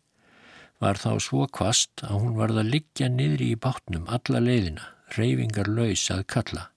Var 0.79 1.01
þá 1.03 1.19
svo 1.19 1.47
kvast 1.51 2.05
að 2.07 2.15
hún 2.21 2.37
varð 2.39 2.61
að 2.63 2.73
liggja 2.77 3.09
niðri 3.11 3.53
í 3.55 3.59
bátnum 3.59 4.07
alla 4.07 4.39
leiðina, 4.39 4.85
reyfingar 5.17 5.67
laus 5.67 6.05
að 6.15 6.27
kalla. 6.31 6.69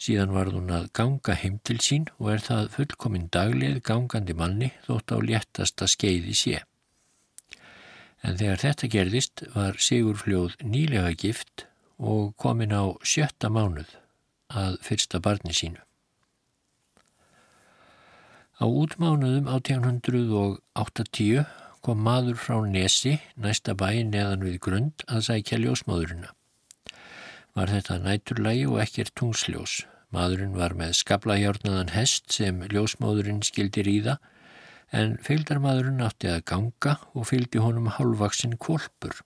Síðan 0.00 0.34
var 0.36 0.52
hún 0.52 0.68
að 0.72 0.90
ganga 0.96 1.36
heim 1.40 1.56
til 1.64 1.78
sín 1.84 2.08
og 2.18 2.34
er 2.34 2.44
það 2.44 2.72
fullkominn 2.76 3.28
daglið 3.32 3.80
gangandi 3.84 4.36
manni 4.36 4.72
þótt 4.84 5.12
á 5.12 5.16
léttasta 5.24 5.88
skeiði 5.88 6.36
sé. 6.36 6.60
En 8.26 8.36
þegar 8.36 8.60
þetta 8.64 8.90
gerðist 8.92 9.44
var 9.54 9.78
Sigurfljóð 9.80 10.58
nýlega 10.64 11.12
gift 11.16 11.66
og 11.96 12.34
komin 12.40 12.74
á 12.76 12.84
sjötta 13.04 13.48
mánuð 13.52 13.94
að 14.50 14.76
fyrsta 14.84 15.20
barni 15.22 15.54
sínu. 15.56 15.80
Á 18.60 18.64
útmánuðum 18.68 19.46
1880 19.48 21.46
kom 21.80 22.02
maður 22.04 22.36
frá 22.36 22.58
Nesi, 22.68 23.14
næsta 23.40 23.72
bæi 23.72 24.04
neðan 24.04 24.44
við 24.44 24.58
grund, 24.66 25.04
að 25.08 25.24
sækja 25.30 25.60
ljósmáðurina. 25.62 26.34
Var 27.56 27.72
þetta 27.72 27.96
næturlægi 28.04 28.66
og 28.68 28.82
ekkert 28.84 29.14
tungsljós. 29.16 29.80
Maðurinn 30.12 30.58
var 30.58 30.74
með 30.76 30.98
skablahjárnaðan 30.98 31.94
hest 31.94 32.28
sem 32.34 32.60
ljósmáðurinn 32.68 33.40
skildi 33.46 33.84
ríða 33.86 34.18
en 34.90 35.16
fylgdarmadurinn 35.22 36.02
átti 36.02 36.30
að 36.30 36.44
ganga 36.50 36.96
og 37.14 37.28
fylgdi 37.30 37.62
honum 37.62 37.90
hálfvaksinn 37.94 38.56
kvolpur. 38.58 39.20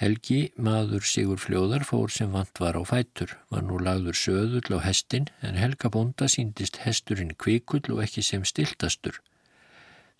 Helgi, 0.00 0.52
maður 0.56 1.04
Sigur 1.04 1.40
Fljóðar, 1.40 1.82
fór 1.84 2.08
sem 2.12 2.30
vant 2.32 2.60
var 2.60 2.76
á 2.76 2.82
fætur, 2.88 3.34
var 3.52 3.66
nú 3.66 3.76
lagður 3.76 4.16
söðull 4.16 4.76
á 4.76 4.80
hestin 4.80 5.26
en 5.44 5.58
Helga 5.60 5.90
Bonda 5.92 6.28
síndist 6.28 6.80
hesturinn 6.86 7.34
kvikull 7.36 7.84
og 7.92 8.00
ekki 8.06 8.24
sem 8.24 8.46
stiltastur. 8.48 9.18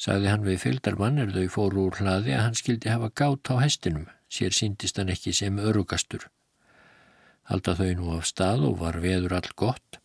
Sagði 0.00 0.28
hann 0.32 0.44
við 0.44 0.60
fylgdarmann 0.64 1.20
er 1.20 1.32
þau 1.32 1.48
fóru 1.54 1.86
úr 1.86 1.96
hlaði 2.00 2.36
að 2.36 2.44
hann 2.44 2.60
skildi 2.60 2.92
hafa 2.92 3.08
gát 3.22 3.52
á 3.52 3.56
hestinum, 3.60 4.06
sér 4.28 4.52
síndist 4.56 5.00
hann 5.00 5.12
ekki 5.12 5.32
sem 5.36 5.56
örugastur. 5.60 6.28
Halda 7.48 7.76
þau 7.76 7.90
nú 7.96 8.12
af 8.16 8.28
stað 8.28 8.68
og 8.68 8.78
var 8.80 9.00
veður 9.00 9.38
all 9.40 9.52
gott, 9.56 9.99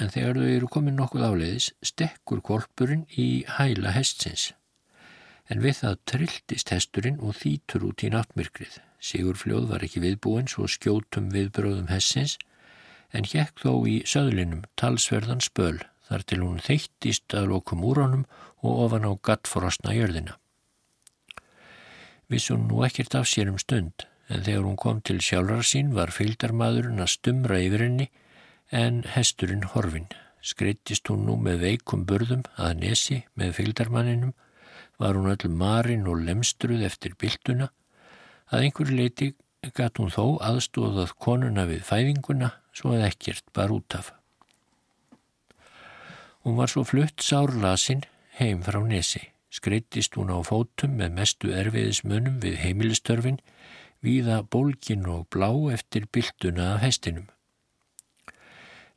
en 0.00 0.12
þegar 0.12 0.38
þau 0.40 0.48
eru 0.56 0.70
komin 0.72 0.96
nokkuð 0.96 1.26
áleiðis 1.28 1.68
stekkur 1.84 2.40
kolpurinn 2.44 3.04
í 3.18 3.44
hæla 3.58 3.92
hestsins. 3.96 4.52
En 5.50 5.60
við 5.60 5.82
það 5.82 5.98
trilltist 6.08 6.72
hesturinn 6.72 7.20
og 7.20 7.36
þýtur 7.40 7.84
út 7.90 8.04
í 8.06 8.12
náttmyrkrið. 8.12 8.78
Sigur 9.02 9.36
fljóð 9.36 9.68
var 9.72 9.84
ekki 9.84 10.00
viðbúinn 10.04 10.48
svo 10.48 10.68
skjótum 10.70 11.28
viðbröðum 11.34 11.90
hessins, 11.90 12.38
en 13.12 13.26
hjekk 13.28 13.60
þó 13.60 13.72
í 13.90 13.96
söðlinum 14.08 14.62
talsverðan 14.80 15.42
spöl 15.44 15.82
þar 16.08 16.24
til 16.28 16.40
hún 16.42 16.62
þeittist 16.62 17.34
að 17.36 17.50
lokum 17.52 17.84
úr 17.84 18.00
honum 18.04 18.24
og 18.62 18.86
ofan 18.86 19.08
á 19.08 19.12
gattfrostna 19.26 19.96
jörðina. 19.96 20.38
Vissum 22.32 22.64
nú 22.68 22.80
ekkert 22.86 23.16
af 23.18 23.28
sér 23.28 23.50
um 23.52 23.58
stund, 23.60 24.06
en 24.32 24.44
þegar 24.46 24.64
hún 24.64 24.78
kom 24.80 25.02
til 25.04 25.20
sjálfrar 25.20 25.66
sín 25.66 25.92
var 25.96 26.14
fylgdarmadurinn 26.14 27.02
að 27.02 27.12
stumra 27.16 27.60
yfir 27.60 27.84
henni 27.84 28.08
en 28.72 29.02
hesturinn 29.14 29.68
horfin. 29.74 30.08
Skreittist 30.42 31.06
hún 31.12 31.26
nú 31.28 31.36
með 31.38 31.60
veikum 31.66 32.06
burðum 32.08 32.42
að 32.56 32.80
nesi 32.80 33.20
með 33.38 33.54
fylgdarmanninum, 33.60 34.32
var 34.98 35.18
hún 35.18 35.30
öll 35.30 35.52
marinn 35.52 36.08
og 36.10 36.24
lemstruð 36.26 36.82
eftir 36.88 37.14
byltuna, 37.20 37.68
að 38.50 38.66
einhverju 38.66 38.96
leiti 38.96 39.28
gatt 39.76 40.00
hún 40.00 40.10
þó 40.10 40.40
aðstóðað 40.42 41.14
konuna 41.22 41.66
við 41.68 41.84
fæðinguna 41.86 42.50
svo 42.74 42.96
að 42.96 43.06
ekkert 43.10 43.44
bar 43.54 43.70
út 43.74 43.94
af. 43.98 44.10
Hún 46.42 46.56
var 46.58 46.72
svo 46.72 46.82
flutt 46.82 47.22
sárlasinn 47.22 48.02
heim 48.40 48.64
frá 48.66 48.80
nesi. 48.82 49.22
Skreittist 49.52 50.16
hún 50.16 50.32
á 50.32 50.40
fótum 50.42 50.96
með 50.98 51.14
mestu 51.20 51.52
erfiðismunum 51.54 52.40
við 52.42 52.56
heimilistörfin 52.64 53.38
víða 54.02 54.40
bólkin 54.42 55.06
og 55.06 55.28
blá 55.30 55.52
eftir 55.76 56.08
byltuna 56.10 56.72
af 56.74 56.82
hestinum. 56.86 57.28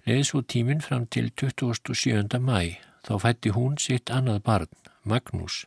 Leði 0.06 0.26
svo 0.30 0.44
tíminn 0.46 0.84
fram 0.86 1.08
til 1.10 1.32
27. 1.34 2.38
mæ 2.38 2.78
þá 3.06 3.14
fætti 3.24 3.52
hún 3.56 3.80
sitt 3.82 4.12
annað 4.14 4.44
barn, 4.46 4.74
Magnús, 5.02 5.64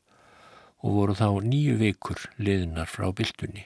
og 0.78 0.95
voru 0.95 1.16
þá 1.18 1.43
nýju 1.43 1.74
vikur 1.80 2.22
liðnar 2.39 2.86
frá 2.86 3.09
byltunni. 3.11 3.64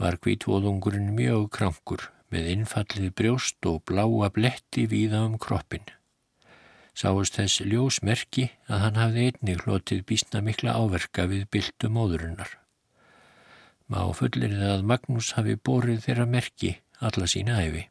Var 0.00 0.16
kvítvóðungurinn 0.24 1.12
mjög 1.18 1.44
krankur 1.58 2.06
með 2.32 2.48
innfallið 2.54 3.12
brjóst 3.20 3.68
og 3.68 3.82
bláa 3.90 4.30
bletti 4.32 4.86
víða 4.88 5.20
um 5.26 5.36
kroppin. 5.36 5.84
Sáist 6.96 7.36
þess 7.36 7.60
ljósmerki 7.68 8.48
að 8.64 8.82
hann 8.86 9.02
hafði 9.02 9.28
einnig 9.28 9.60
hlotið 9.66 10.02
bísna 10.08 10.40
mikla 10.40 10.78
áverka 10.80 11.28
við 11.28 11.44
byltu 11.52 11.92
móðurinnar. 11.92 12.56
Má 13.92 14.00
fullir 14.16 14.56
það 14.56 14.74
að 14.78 14.88
Magnús 14.88 15.30
hafi 15.36 15.60
borið 15.60 16.02
þeirra 16.08 16.28
merki 16.32 16.74
alla 17.04 17.28
sína 17.28 17.60
æfi. 17.68 17.84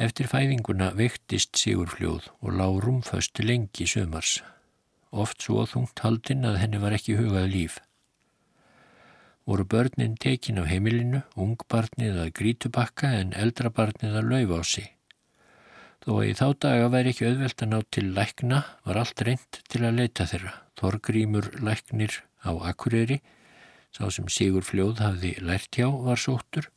Eftir 0.00 0.30
fæðinguna 0.32 0.94
vektist 0.96 1.58
Sigurfljóð 1.60 2.30
og 2.40 2.54
lág 2.56 2.78
rúmföst 2.84 3.40
lengi 3.44 3.84
sömars. 3.84 4.38
Oft 5.12 5.44
svo 5.44 5.66
þungt 5.68 6.00
haldinn 6.00 6.46
að 6.48 6.56
henni 6.62 6.80
var 6.80 6.96
ekki 6.96 7.18
hugað 7.18 7.50
líf. 7.52 7.74
Voru 9.44 9.66
börnin 9.68 10.14
tekin 10.16 10.62
af 10.62 10.70
heimilinu, 10.70 11.20
ungbarnið 11.36 12.22
að 12.22 12.32
grítubakka 12.38 13.10
en 13.18 13.34
eldrabarnið 13.36 14.16
að 14.22 14.30
laufa 14.32 14.60
á 14.60 14.64
sig. 14.70 14.88
Þó 16.00 16.10
að 16.14 16.30
í 16.30 16.32
þá 16.38 16.46
daga 16.64 16.88
væri 16.94 17.12
ekki 17.12 17.28
auðvelt 17.28 17.66
að 17.66 17.70
ná 17.74 17.78
til 17.92 18.06
lækna 18.16 18.62
var 18.88 19.02
allt 19.02 19.26
reynd 19.28 19.60
til 19.68 19.82
að 19.84 20.00
leita 20.00 20.28
þeirra. 20.32 20.54
Þorgrymur 20.80 21.52
læknir 21.60 22.22
á 22.40 22.56
Akureyri 22.72 23.20
Sá 23.90 24.06
sem 24.14 24.28
Sigur 24.30 24.62
Fljóð 24.62 25.00
hafði 25.02 25.32
lært 25.42 25.74
hjá 25.74 25.88
var 25.90 26.20
sóttur, 26.20 26.68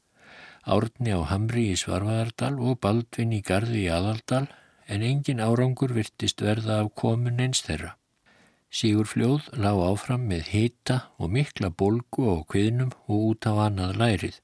Árni 0.63 1.11
á 1.11 1.19
Hamri 1.27 1.65
í 1.73 1.79
Svarvaðardal 1.79 2.55
og 2.63 2.79
Baldvin 2.83 3.33
í 3.35 3.41
Garði 3.43 3.81
í 3.83 3.91
Aðaldal 3.91 4.45
en 4.87 5.03
engin 5.03 5.43
árangur 5.43 5.91
virtist 5.95 6.43
verða 6.43 6.79
af 6.83 6.93
komun 6.95 7.41
eins 7.43 7.63
þeirra. 7.67 7.97
Sigur 8.73 9.05
Fljóð 9.05 9.51
lág 9.59 9.81
áfram 9.85 10.23
með 10.31 10.47
hita 10.53 10.97
og 11.19 11.33
mikla 11.35 11.69
bolgu 11.69 12.31
á 12.31 12.37
kviðnum 12.47 12.93
og 13.05 13.27
út 13.33 13.45
á 13.45 13.53
annað 13.67 13.99
lærið. 14.01 14.39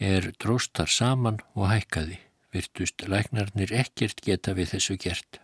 Er 0.00 0.32
dróstar 0.42 0.90
saman 0.90 1.38
og 1.54 1.68
hækkaði, 1.70 2.18
virtust 2.50 3.04
læknarnir 3.06 3.70
ekkert 3.84 4.24
geta 4.24 4.56
við 4.56 4.74
þessu 4.74 4.96
gert. 4.98 5.38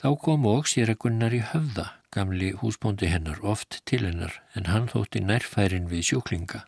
Þá 0.00 0.08
kom 0.20 0.48
og 0.48 0.66
sér 0.68 0.96
að 0.96 1.00
Gunnar 1.04 1.36
í 1.36 1.44
höfða 1.52 1.92
gamli 2.14 2.52
húsbóndi 2.60 3.08
hennar 3.10 3.40
oft 3.42 3.80
til 3.88 4.04
hennar 4.06 4.40
en 4.54 4.68
hann 4.70 4.88
þótti 4.90 5.22
nærfærin 5.24 5.90
við 5.90 6.08
sjúklinga. 6.10 6.64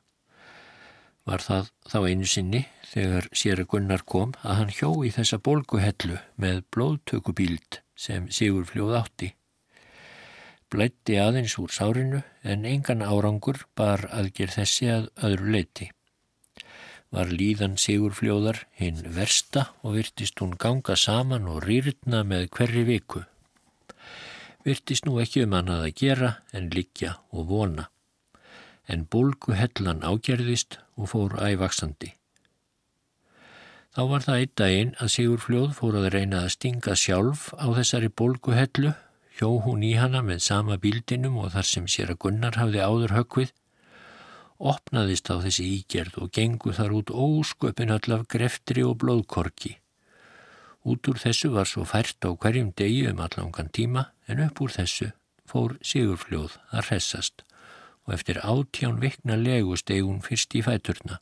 Var 1.26 1.42
það 1.42 1.70
þá 1.90 1.96
einu 2.06 2.28
sinni 2.30 2.60
þegar 2.92 3.26
sér 3.34 3.62
að 3.64 3.70
Gunnar 3.72 4.04
kom 4.06 4.34
að 4.46 4.60
hann 4.60 4.70
hjó 4.76 4.90
í 5.02 5.10
þessa 5.14 5.40
bólguhellu 5.42 6.20
með 6.38 6.60
blóðtökubíld 6.74 7.80
sem 7.98 8.28
Sigur 8.30 8.68
fljóð 8.68 8.94
átti. 9.00 9.32
Blætti 10.70 11.16
aðeins 11.18 11.56
úr 11.62 11.74
sárinu 11.74 12.22
en 12.46 12.66
engan 12.70 13.02
árangur 13.02 13.64
bar 13.78 14.06
aðgerð 14.14 14.60
þessi 14.60 14.90
að 14.94 15.08
öðru 15.26 15.50
leiti. 15.56 15.88
Var 17.10 17.34
líðan 17.34 17.74
Sigur 17.78 18.14
fljóðar 18.14 18.62
hinn 18.78 19.02
versta 19.18 19.68
og 19.82 19.98
virtist 19.98 20.38
hún 20.42 20.54
ganga 20.54 20.94
saman 20.98 21.50
og 21.50 21.64
rýrna 21.66 22.22
með 22.22 22.48
hverri 22.54 22.86
viku. 22.86 23.24
Virtist 24.66 25.06
nú 25.06 25.18
ekki 25.22 25.42
um 25.46 25.58
annað 25.58 25.88
að 25.88 25.98
gera 26.04 26.32
en 26.54 26.70
likja 26.74 27.16
og 27.34 27.50
vona 27.50 27.90
en 28.88 29.06
bólgu 29.10 29.56
hellan 29.58 30.04
ágerðist 30.06 30.78
og 30.96 31.10
fór 31.12 31.36
ævaksandi. 31.42 32.12
Þá 33.96 34.02
var 34.10 34.24
það 34.26 34.40
einn 34.42 34.54
daginn 34.60 34.90
að 35.00 35.12
Sigur 35.14 35.40
Fljóð 35.40 35.70
fór 35.78 35.94
að 35.96 36.10
reyna 36.12 36.42
að 36.44 36.52
stinga 36.52 36.96
sjálf 37.00 37.48
á 37.56 37.66
þessari 37.78 38.10
bólgu 38.12 38.52
hellu, 38.52 38.92
hjó 39.38 39.48
hún 39.64 39.84
í 39.84 39.94
hana 39.96 40.20
með 40.24 40.42
sama 40.44 40.76
bíldinum 40.80 41.38
og 41.40 41.54
þar 41.54 41.68
sem 41.70 41.86
sér 41.88 42.12
að 42.12 42.20
Gunnar 42.26 42.58
hafði 42.60 42.82
áður 42.84 43.14
höggvið, 43.16 43.54
opnaðist 44.72 45.32
á 45.32 45.40
þessi 45.40 45.64
ígerð 45.78 46.20
og 46.20 46.30
gengu 46.36 46.76
þar 46.76 46.94
út 47.00 47.12
ósköpin 47.12 47.92
öll 47.96 48.16
af 48.16 48.28
greftri 48.32 48.84
og 48.84 48.98
blóðkorki. 49.00 49.78
Út 50.86 51.08
úr 51.10 51.18
þessu 51.18 51.50
var 51.56 51.66
svo 51.68 51.88
fært 51.88 52.20
á 52.22 52.30
hverjum 52.30 52.70
degi 52.76 53.08
um 53.10 53.24
allangan 53.24 53.72
tíma 53.72 54.10
en 54.28 54.44
upp 54.44 54.60
úr 54.60 54.76
þessu 54.76 55.10
fór 55.48 55.78
Sigurfljóð 55.80 56.60
að 56.70 56.90
hressast 56.90 57.46
og 58.06 58.14
eftir 58.14 58.40
átján 58.42 59.00
vikna 59.02 59.36
legu 59.38 59.76
steg 59.76 60.04
hún 60.06 60.22
fyrst 60.24 60.54
í 60.54 60.62
fæturna 60.66 61.18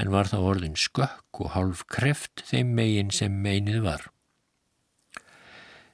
en 0.00 0.10
var 0.14 0.30
þá 0.30 0.38
orðin 0.40 0.78
skökk 0.78 1.42
og 1.44 1.52
hálf 1.54 1.84
kreft 1.90 2.42
þeim 2.48 2.72
megin 2.76 3.10
sem 3.14 3.34
meinið 3.44 3.82
var. 3.84 4.04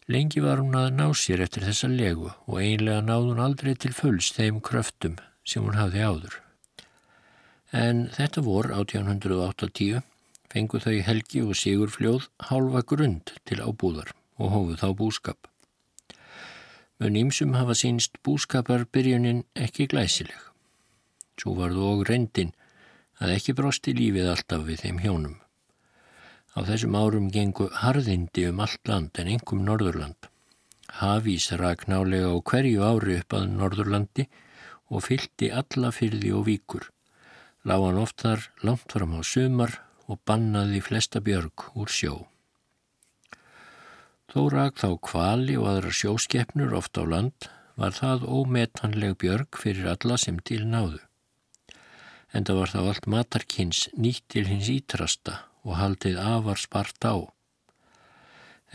Lengi 0.07 0.43
var 0.45 0.61
hún 0.63 0.77
að 0.79 0.93
ná 0.95 1.07
sér 1.19 1.43
eftir 1.43 1.67
þessa 1.67 1.89
legu 1.91 2.29
og 2.31 2.59
einlega 2.63 3.03
náð 3.03 3.31
hún 3.33 3.43
aldrei 3.43 3.75
til 3.75 3.95
fulls 3.97 4.31
þeim 4.37 4.61
kröftum 4.63 5.17
sem 5.43 5.65
hún 5.67 5.79
hafði 5.79 6.05
áður. 6.07 6.37
En 7.75 8.07
þetta 8.15 8.45
vor 8.47 8.71
1880 8.71 10.05
fengu 10.53 10.79
þau 10.81 10.95
Helgi 11.09 11.43
og 11.43 11.59
Sigurfljóð 11.59 12.31
hálfa 12.53 12.85
grund 12.87 13.35
til 13.49 13.59
ábúðar 13.59 14.15
og 14.39 14.55
hófuð 14.55 14.81
þá 14.85 14.89
búskap. 15.01 15.51
Mun 16.97 17.17
ímsum 17.21 17.53
hafa 17.53 17.75
sínst 17.77 18.17
búskaparbyrjunin 18.25 19.43
ekki 19.67 19.85
glæsileg. 19.93 20.39
Svo 21.37 21.53
var 21.59 21.75
þú 21.77 21.89
og 21.91 22.05
reyndin 22.09 22.55
að 23.21 23.35
ekki 23.35 23.55
brosti 23.59 23.93
lífið 23.97 24.31
alltaf 24.33 24.63
við 24.65 24.85
þeim 24.85 25.03
hjónum. 25.05 25.35
Á 26.57 26.65
þessum 26.65 26.97
árum 26.97 27.27
gengu 27.33 27.69
harðindi 27.83 28.47
um 28.49 28.63
allt 28.65 28.89
land 28.89 29.21
en 29.21 29.29
engum 29.35 29.61
Norðurland. 29.67 30.31
Hafís 31.01 31.51
rak 31.61 31.85
nálega 31.93 32.33
á 32.33 32.37
hverju 32.41 32.81
ári 32.81 33.19
upp 33.21 33.37
að 33.37 33.51
Norðurlandi 33.59 34.25
og 34.89 35.05
fyldi 35.05 35.51
alla 35.53 35.91
fyrði 35.93 36.33
og 36.33 36.47
víkur. 36.49 36.89
Láðan 37.69 38.01
oft 38.01 38.25
þar 38.25 38.49
langt 38.65 38.97
fram 38.97 39.19
á 39.19 39.21
sumar 39.21 39.83
og 40.09 40.23
bannaði 40.25 40.81
flesta 40.81 41.21
björg 41.21 41.69
úr 41.77 41.93
sjó. 41.93 42.15
Þó 44.37 44.51
rak 44.53 44.75
þá 44.77 44.89
kvali 45.01 45.55
og 45.57 45.67
aðra 45.71 45.91
sjóskeppnur 45.97 46.75
oft 46.77 46.99
á 47.01 47.09
land 47.09 47.47
var 47.81 47.95
það 47.97 48.27
ómetanleg 48.29 49.15
björg 49.23 49.57
fyrir 49.57 49.87
alla 49.89 50.19
sem 50.21 50.37
til 50.45 50.67
náðu. 50.69 50.99
En 52.37 52.45
það 52.45 52.59
var 52.59 52.73
þá 52.75 52.77
allt 52.83 53.09
matarkins 53.15 53.81
nýtt 53.97 54.27
til 54.35 54.43
hins 54.51 54.69
ítrasta 54.69 55.39
og 55.65 55.79
haldið 55.81 56.21
afar 56.21 56.61
spart 56.61 57.09
á. 57.09 57.17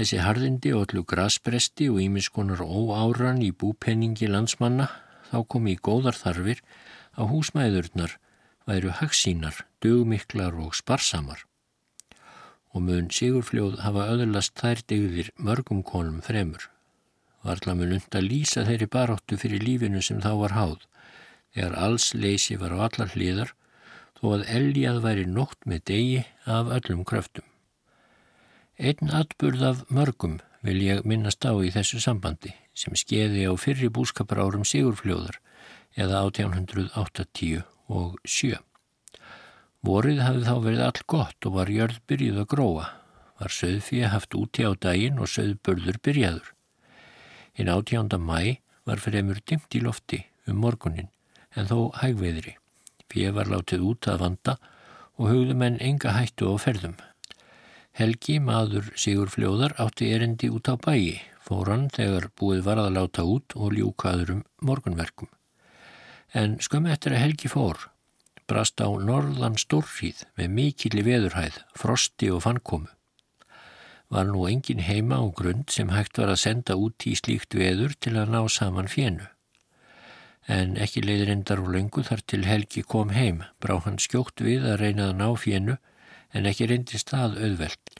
Þessi 0.02 0.24
harðindi 0.26 0.74
og 0.74 0.88
allu 0.88 1.06
graspresti 1.14 1.92
og 1.94 2.02
ímiskonar 2.08 2.66
óáran 2.66 3.46
í 3.46 3.52
búpenningi 3.54 4.32
landsmanna 4.34 4.90
þá 5.30 5.46
kom 5.46 5.70
í 5.70 5.78
góðar 5.78 6.18
þarfir 6.18 6.66
að 7.14 7.36
húsmæðurnar 7.36 8.18
væru 8.66 8.98
hagsínar, 8.98 9.62
dögmiklar 9.78 10.58
og 10.58 10.74
sparsamar 10.74 11.46
og 12.72 12.86
mun 12.88 13.10
Sigurfljóð 13.12 13.80
hafa 13.86 14.08
öðurlast 14.14 14.56
þær 14.60 14.84
digðir 14.88 15.32
mörgum 15.38 15.82
konum 15.84 16.22
fremur. 16.24 16.70
Varðla 17.44 17.76
mun 17.78 17.96
und 17.98 18.16
að 18.16 18.28
lýsa 18.30 18.66
þeirri 18.68 18.88
baróttu 18.92 19.38
fyrir 19.42 19.64
lífinu 19.66 20.02
sem 20.06 20.22
þá 20.24 20.32
var 20.44 20.56
háð, 20.56 20.78
þegar 21.56 21.78
alls 21.86 22.12
leysi 22.14 22.58
var 22.62 22.76
á 22.78 22.80
allar 22.88 23.12
hliðar, 23.16 23.54
þó 24.20 24.26
að 24.38 24.48
eljað 24.58 25.02
væri 25.06 25.26
nótt 25.28 25.66
með 25.66 25.84
degi 25.90 26.24
af 26.46 26.70
öllum 26.78 27.04
kröftum. 27.08 27.48
Einn 28.78 29.14
atburð 29.14 29.66
af 29.66 29.86
mörgum 29.90 30.40
vil 30.66 30.80
ég 30.86 31.06
minnast 31.06 31.44
á 31.46 31.54
í 31.58 31.74
þessu 31.74 32.00
sambandi 32.02 32.54
sem 32.78 32.96
skeiði 32.98 33.50
á 33.50 33.54
fyrri 33.60 33.90
búskapar 33.94 34.42
árum 34.46 34.66
Sigurfljóðar 34.66 35.42
eða 35.98 36.24
1880 36.30 37.66
og 37.92 38.18
7. 38.24 38.62
Vorið 39.82 40.20
hafði 40.22 40.44
þá 40.46 40.56
verið 40.62 40.82
all 40.86 41.06
gott 41.10 41.46
og 41.50 41.56
var 41.58 41.70
jörð 41.74 42.02
byrjuð 42.10 42.42
að 42.44 42.50
gróa. 42.54 42.88
Var 43.42 43.54
söðfíja 43.56 44.12
haft 44.14 44.36
úti 44.38 44.62
á 44.62 44.78
daginn 44.78 45.18
og 45.18 45.32
söðbörður 45.32 45.98
byrjaður. 46.06 46.52
Hinn 47.58 47.72
átjánda 47.74 48.20
mæ 48.22 48.62
var 48.86 49.02
fremur 49.02 49.40
dimt 49.42 49.74
í 49.74 49.82
lofti 49.82 50.22
um 50.46 50.62
morgunin 50.62 51.10
en 51.58 51.70
þó 51.70 51.90
hægveðri. 51.98 52.54
Fíja 53.12 53.34
var 53.36 53.50
látið 53.50 53.88
út 53.90 54.08
að 54.08 54.22
vanda 54.22 54.56
og 55.18 55.32
hugðu 55.32 55.56
menn 55.58 55.80
enga 55.82 56.14
hættu 56.16 56.54
á 56.54 56.56
ferðum. 56.62 56.96
Helgi, 57.98 58.38
maður 58.40 58.94
Sigur 58.96 59.34
Fljóðar, 59.34 59.74
átti 59.82 60.14
erindi 60.16 60.48
út 60.54 60.70
á 60.72 60.80
bæi, 60.80 61.20
fór 61.44 61.74
hann 61.74 61.90
þegar 61.92 62.30
búið 62.40 62.62
var 62.70 62.80
að 62.80 62.94
láta 62.96 63.26
út 63.28 63.58
og 63.58 63.74
ljúkaður 63.76 64.38
um 64.38 64.44
morgunverkum. 64.64 65.28
En 66.32 66.56
skömmi 66.64 66.94
eftir 66.94 67.18
að 67.18 67.26
Helgi 67.26 67.52
fór, 67.52 67.90
brast 68.52 68.84
á 68.84 68.90
norðan 68.92 69.56
stórfríð 69.60 70.26
með 70.40 70.50
mikilli 70.58 71.04
veðurhæð, 71.08 71.62
frosti 71.80 72.28
og 72.36 72.44
fannkomu. 72.46 72.90
Var 74.12 74.28
nú 74.28 74.44
engin 74.50 74.84
heima 74.84 75.22
á 75.24 75.26
grund 75.32 75.72
sem 75.72 75.94
hægt 75.96 76.20
var 76.20 76.34
að 76.34 76.42
senda 76.44 76.76
út 76.76 77.08
í 77.08 77.16
slíkt 77.16 77.56
veður 77.56 77.96
til 78.04 78.18
að 78.20 78.34
ná 78.36 78.42
saman 78.52 78.92
fjennu. 78.92 79.30
En 80.52 80.76
ekki 80.76 81.04
leiðir 81.06 81.32
endar 81.32 81.62
og 81.64 81.72
löngu 81.72 82.04
þar 82.04 82.26
til 82.28 82.44
Helgi 82.50 82.84
kom 82.84 83.14
heim, 83.16 83.46
brá 83.64 83.78
hann 83.86 84.02
skjókt 84.02 84.44
við 84.44 84.68
að 84.68 84.82
reyna 84.84 85.08
að 85.12 85.18
ná 85.22 85.28
fjennu 85.40 85.78
en 86.36 86.50
ekki 86.50 86.68
reyndist 86.68 87.14
það 87.14 87.40
auðvelt. 87.46 87.96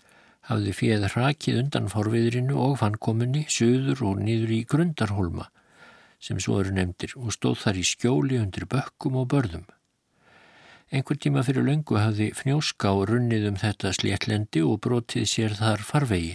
Hafði 0.50 0.76
fjeð 0.76 1.08
hrakið 1.14 1.60
undan 1.64 1.90
forviðrinu 1.94 2.60
og 2.60 2.80
fannkomunni, 2.82 3.46
söður 3.48 4.04
og 4.10 4.24
nýður 4.26 4.56
í 4.58 4.64
grundarholma 4.68 5.48
sem 6.22 6.38
svo 6.38 6.60
eru 6.62 6.74
nefndir 6.76 7.16
og 7.18 7.34
stóð 7.34 7.64
þar 7.64 7.80
í 7.82 7.86
skjóli 7.88 8.38
undir 8.38 8.68
bökkum 8.70 9.18
og 9.22 9.32
börðum. 9.34 9.64
Einhver 10.92 11.16
tíma 11.24 11.40
fyrir 11.48 11.64
löngu 11.64 11.96
hafði 11.96 12.26
fnjóská 12.36 12.90
runnið 13.08 13.46
um 13.48 13.58
þetta 13.62 13.94
sléttlendi 13.96 14.60
og 14.68 14.82
brotið 14.84 15.24
sér 15.32 15.54
þar 15.56 15.86
farvegi. 15.88 16.34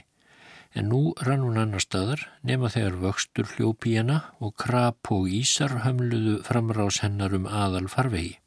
En 0.73 0.89
nú 0.89 1.01
rann 1.27 1.45
hún 1.45 1.59
annar 1.61 1.85
staðar 1.85 2.23
nema 2.41 2.71
þegar 2.73 2.97
vöxtur 3.03 3.51
hljópi 3.51 3.93
hana 3.99 4.17
og 4.41 4.55
krap 4.57 5.11
og 5.13 5.29
ísar 5.29 5.75
hömluðu 5.85 6.39
framrás 6.49 7.03
hennar 7.05 7.37
um 7.37 7.45
aðal 7.45 7.91
farvegi. 7.93 8.39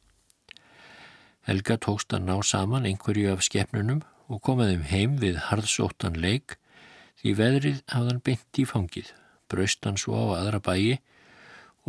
Helga 1.46 1.78
tókst 1.78 2.18
að 2.18 2.26
ná 2.26 2.42
saman 2.42 2.90
einhverju 2.90 3.30
af 3.36 3.46
skefnunum 3.46 4.02
og 4.34 4.42
komaðum 4.42 4.90
heim 4.90 5.16
við 5.22 5.38
harðsóttan 5.52 6.18
leik 6.18 6.58
því 7.22 7.36
veðrið 7.38 7.84
hafðan 7.94 8.26
bynt 8.26 8.58
í 8.58 8.66
fangið, 8.66 9.14
braust 9.46 9.86
hann 9.86 10.02
svo 10.02 10.18
á 10.18 10.42
aðra 10.42 10.58
bæi 10.58 10.98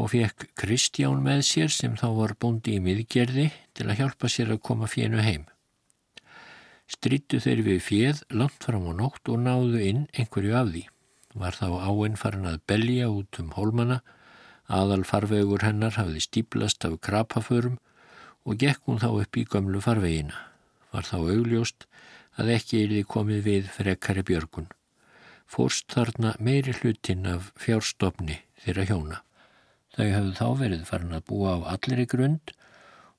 og 0.01 0.15
fekk 0.15 0.47
Kristján 0.57 1.21
með 1.25 1.43
sér 1.45 1.73
sem 1.75 1.97
þá 2.01 2.07
var 2.17 2.33
búndi 2.41 2.79
í 2.79 2.85
miðgerði 2.85 3.51
til 3.77 3.87
að 3.89 3.99
hjálpa 4.01 4.31
sér 4.33 4.55
að 4.55 4.63
koma 4.65 4.89
fjennu 4.89 5.21
heim. 5.21 5.45
Strittu 6.91 7.39
þeir 7.45 7.61
við 7.67 7.83
fjeð 7.85 8.23
langt 8.33 8.65
fram 8.65 8.89
á 8.89 8.93
nótt 8.97 9.29
og 9.29 9.45
náðu 9.45 9.83
inn 9.85 10.07
einhverju 10.17 10.57
af 10.57 10.73
því. 10.73 10.87
Var 11.43 11.59
þá 11.61 11.69
áinn 11.87 12.17
farin 12.19 12.49
að 12.51 12.65
belja 12.67 13.11
út 13.13 13.39
um 13.43 13.53
hólmana, 13.55 14.01
aðal 14.67 15.05
farvegur 15.07 15.67
hennar 15.67 15.95
hafði 16.01 16.25
stíplast 16.25 16.87
af 16.89 16.99
krapaförum 17.05 17.79
og 18.49 18.59
gekk 18.59 18.89
hún 18.89 18.99
þá 19.05 19.11
upp 19.13 19.37
í 19.37 19.47
gömlu 19.47 19.85
farvegina. 19.85 20.35
Var 20.91 21.07
þá 21.07 21.17
augljóst 21.21 21.87
að 22.41 22.55
ekki 22.57 22.85
er 22.85 22.95
því 22.95 23.07
komið 23.15 23.43
við 23.47 23.73
frekari 23.77 24.25
björgun. 24.27 24.71
Fórst 25.51 25.93
þarna 25.93 26.39
meiri 26.41 26.73
hlutin 26.81 27.27
af 27.29 27.53
fjárstofni 27.59 28.41
þeirra 28.65 28.87
hjóna. 28.89 29.27
Þau 29.97 30.09
hafðu 30.15 30.35
þá 30.39 30.49
verið 30.61 30.83
farin 30.89 31.17
að 31.17 31.27
búa 31.31 31.55
á 31.59 31.59
allir 31.75 32.03
í 32.05 32.09
grund 32.11 32.53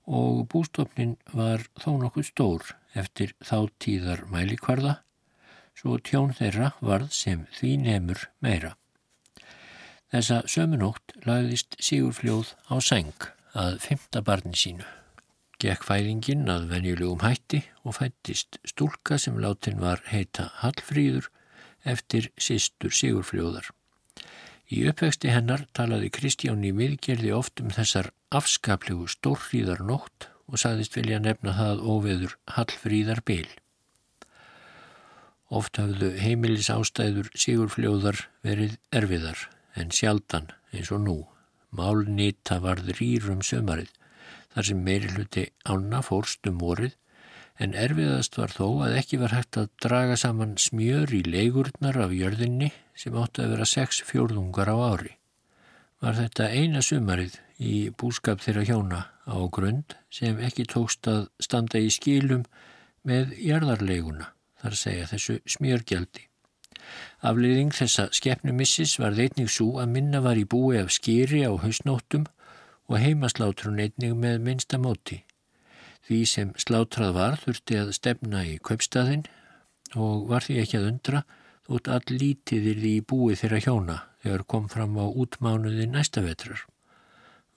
og 0.08 0.46
bústofnin 0.52 1.18
var 1.36 1.66
þó 1.80 1.98
nokkuð 2.02 2.30
stór 2.32 2.76
eftir 2.98 3.34
þá 3.44 3.58
tíðar 3.84 4.24
mælikvarða, 4.32 5.00
svo 5.78 5.98
tjón 6.00 6.34
þeirra 6.36 6.72
varð 6.82 7.12
sem 7.16 7.46
því 7.58 7.76
nefnur 7.86 8.26
meira. 8.44 8.76
Þessa 10.12 10.42
sömunótt 10.52 11.14
lagðist 11.24 11.78
Sigurfljóð 11.80 12.56
á 12.68 12.76
seng 12.84 13.28
að 13.56 13.78
fymta 13.84 14.24
barni 14.28 14.58
sínu. 14.60 14.88
Gekk 15.62 15.86
fæðingin 15.88 16.50
að 16.52 16.66
venjulegum 16.72 17.22
hætti 17.24 17.62
og 17.86 17.96
fættist 18.00 18.58
stúlka 18.68 19.20
sem 19.22 19.38
látin 19.40 19.80
var 19.80 20.02
heita 20.10 20.50
Hallfríður 20.64 21.30
eftir 21.88 22.32
sístur 22.36 22.92
Sigurfljóðar. 22.92 23.70
Í 24.72 24.86
uppvexti 24.88 25.32
hennar 25.34 25.66
talaði 25.76 26.08
Kristján 26.16 26.62
í 26.64 26.70
miðgerði 26.72 27.34
oft 27.36 27.60
um 27.60 27.72
þessar 27.76 28.08
afskaplegu 28.32 29.10
stórhríðar 29.12 29.82
nótt 29.84 30.30
og 30.48 30.62
saðist 30.64 30.96
vilja 30.96 31.20
nefna 31.20 31.52
það 31.58 31.84
óveður 31.84 32.38
Hallfríðar 32.56 33.20
Bil. 33.28 33.50
Oft 35.52 35.76
hafðu 35.82 36.14
heimilis 36.24 36.70
ástæður 36.72 37.28
Sigurfljóðar 37.36 38.22
verið 38.48 38.78
erfiðar 38.96 39.42
en 39.76 39.92
sjaldan 39.92 40.48
eins 40.72 40.92
og 40.96 41.04
nú. 41.04 41.18
Málnýta 41.76 42.62
varð 42.64 42.94
rýrum 42.96 43.44
sömarið 43.44 43.92
þar 44.56 44.68
sem 44.70 44.80
meiri 44.88 45.12
hluti 45.12 45.46
ána 45.68 46.00
fórst 46.04 46.48
um 46.48 46.64
vorið 46.64 46.96
en 47.62 47.76
erfiðast 47.78 48.38
var 48.40 48.54
þó 48.56 48.66
að 48.88 48.96
ekki 48.98 49.20
var 49.22 49.36
hægt 49.36 49.60
að 49.62 49.70
draga 49.84 50.16
saman 50.18 50.56
smjör 50.58 51.12
í 51.14 51.22
leigurnar 51.28 52.00
af 52.02 52.16
jörðinni 52.16 52.72
sem 52.98 53.18
átti 53.22 53.44
að 53.44 53.54
vera 53.56 53.68
sex 53.70 54.02
fjórðungar 54.08 54.72
á 54.74 54.78
ári. 54.82 55.14
Var 56.02 56.18
þetta 56.18 56.50
eina 56.50 56.82
sumarið 56.82 57.38
í 57.62 57.76
búskap 57.94 58.42
þeirra 58.42 58.66
hjóna 58.66 59.02
á 59.30 59.38
grund 59.54 59.94
sem 60.10 60.42
ekki 60.42 60.66
tókst 60.66 61.06
að 61.12 61.28
standa 61.44 61.78
í 61.78 61.92
skilum 61.94 62.48
með 63.06 63.38
jarðarleiguna, 63.38 64.32
þar 64.62 64.78
segja 64.78 65.10
þessu 65.14 65.38
smjörgjaldi. 65.46 66.26
Afliðing 67.22 67.74
þessa 67.78 68.08
skeppnumissis 68.18 68.98
var 69.02 69.14
þeitning 69.18 69.50
svo 69.50 69.76
að 69.82 69.94
minna 69.94 70.22
var 70.26 70.40
í 70.42 70.48
búi 70.50 70.80
af 70.82 70.90
skýri 70.96 71.46
á 71.46 71.54
hausnóttum 71.54 72.26
og 72.90 72.98
heimaslátrun 72.98 73.80
einnig 73.80 74.18
með 74.18 74.42
minnsta 74.48 74.82
móti. 74.82 75.22
Því 76.08 76.20
sem 76.26 76.54
slátrað 76.58 77.14
var 77.18 77.38
þurfti 77.42 77.78
að 77.78 77.94
stefna 77.98 78.42
í 78.48 78.58
kaupstaðin 78.64 79.28
og 79.96 80.28
var 80.32 80.46
því 80.46 80.58
ekki 80.64 80.80
að 80.80 80.88
undra 80.90 81.24
þótt 81.68 81.90
all 81.96 82.18
lítiðir 82.18 82.80
því 82.82 82.94
í 82.98 83.04
búi 83.12 83.38
þeirra 83.40 83.62
hjóna 83.66 83.98
þegar 84.24 84.46
kom 84.54 84.70
fram 84.72 84.98
á 84.98 85.06
útmánuði 85.08 85.88
næsta 85.90 86.24
vetrar. 86.26 86.64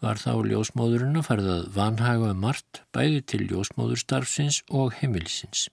Var 0.05 0.21
þá 0.21 0.33
ljósmóðurinn 0.51 1.21
að 1.21 1.27
farið 1.29 1.51
að 1.55 1.71
vanhaga 1.79 2.33
um 2.35 2.43
margt 2.45 2.83
bæði 2.93 3.23
til 3.31 3.41
ljósmóðurstarfsins 3.49 4.61
og 4.69 4.93
heimilisins. 4.99 5.69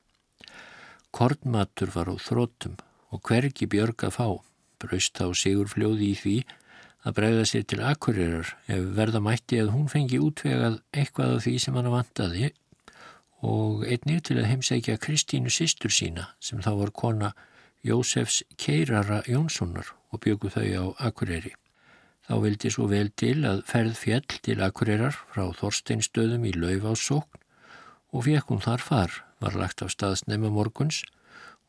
Kornmatur 1.12 1.92
var 1.92 2.08
á 2.08 2.16
þróttum 2.16 2.78
og 3.12 3.20
hvergi 3.28 3.68
björg 3.68 4.06
að 4.08 4.16
fá, 4.16 4.28
braust 4.80 5.20
á 5.20 5.28
sigurfljóði 5.36 6.14
í 6.14 6.20
því 6.22 6.36
að 7.02 7.16
bregða 7.18 7.46
sér 7.50 7.64
til 7.66 7.82
akkurirar 7.86 8.50
ef 8.70 8.90
verða 8.98 9.22
mætti 9.26 9.62
að 9.62 9.72
hún 9.76 9.88
fengi 9.90 10.20
útvegað 10.22 10.82
eitthvað 10.94 11.38
af 11.38 11.46
því 11.46 11.56
sem 11.64 11.78
hann 11.80 11.94
vantaði 11.94 12.52
og 13.42 13.86
einnig 13.88 14.22
til 14.28 14.38
að 14.38 14.50
heimsækja 14.52 15.00
Kristínu 15.02 15.50
sýstur 15.54 15.94
sína 15.94 16.28
sem 16.40 16.62
þá 16.62 16.72
var 16.84 16.94
kona 16.94 17.32
Jósefs 17.82 18.44
Keirara 18.62 19.24
Jónssonar 19.26 19.90
og 20.14 20.22
bjögu 20.22 20.52
þau 20.54 20.68
á 20.70 20.86
Akureyri. 21.10 21.56
Þá 22.30 22.36
vildi 22.44 22.70
svo 22.70 22.86
vel 22.92 23.10
til 23.18 23.42
að 23.50 23.64
ferð 23.66 23.98
fjell 23.98 24.38
til 24.46 24.62
Akureyrar 24.62 25.18
frá 25.34 25.48
Þorsteinstöðum 25.58 26.46
í 26.46 26.54
Laufássókn 26.54 27.42
og 28.12 28.28
fekk 28.28 28.54
hún 28.54 28.62
þar 28.62 28.86
far, 28.86 29.12
var 29.42 29.58
lagt 29.58 29.82
af 29.82 29.90
staðsnema 29.96 30.52
morguns 30.54 31.02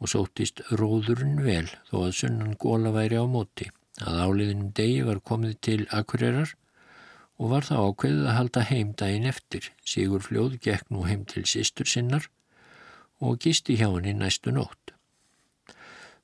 og 0.02 0.10
sóttist 0.12 0.60
róðurinn 0.76 1.40
vel 1.46 1.70
þó 1.88 2.02
að 2.08 2.16
sunnan 2.20 2.58
góla 2.60 2.92
væri 2.92 3.16
á 3.16 3.24
móti. 3.24 3.70
Að 4.00 4.20
áliðinum 4.24 4.72
degi 4.72 5.02
var 5.04 5.20
komið 5.20 5.56
til 5.60 5.80
Akureyrar 5.92 6.54
og 7.36 7.50
var 7.52 7.66
það 7.66 7.88
ákveðið 7.88 8.28
að 8.28 8.36
halda 8.38 8.62
heim 8.70 8.92
daginn 8.96 9.28
eftir. 9.28 9.68
Sigur 9.84 10.24
fljóð 10.24 10.56
gekk 10.64 10.88
nú 10.90 11.04
heim 11.08 11.26
til 11.28 11.44
sýstur 11.48 11.90
sinnar 11.90 12.28
og 13.22 13.38
gisti 13.42 13.76
hjá 13.78 13.88
henni 13.90 14.14
næstu 14.16 14.54
nótt. 14.54 14.94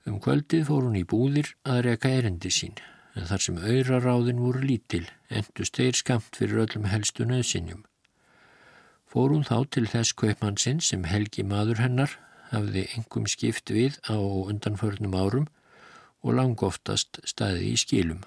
Um 0.08 0.16
kvöldið 0.24 0.64
fór 0.70 0.86
hún 0.86 0.96
í 0.96 1.04
búðir 1.04 1.52
að 1.68 1.82
reka 1.84 2.08
erindi 2.08 2.50
sín, 2.54 2.78
en 3.14 3.28
þar 3.28 3.44
sem 3.44 3.58
auðraráðin 3.60 4.40
voru 4.40 4.62
lítil, 4.64 5.04
endust 5.28 5.76
þeir 5.76 5.98
skamt 5.98 6.38
fyrir 6.38 6.62
öllum 6.64 6.88
helstu 6.88 7.26
nöðsinjum. 7.28 7.84
Fór 9.08 9.34
hún 9.34 9.44
þá 9.44 9.68
til 9.74 9.84
þess 9.88 10.16
kaupmannsinn 10.16 10.80
sem 10.84 11.04
Helgi 11.08 11.44
maður 11.44 11.82
hennar 11.84 12.16
hafði 12.50 12.86
engum 12.96 13.28
skipt 13.28 13.70
við 13.72 14.00
á 14.08 14.16
undanförnum 14.16 15.16
árum 15.16 15.46
og 16.24 16.34
langoftast 16.40 17.22
staði 17.28 17.72
í 17.72 17.78
skilum 17.80 18.26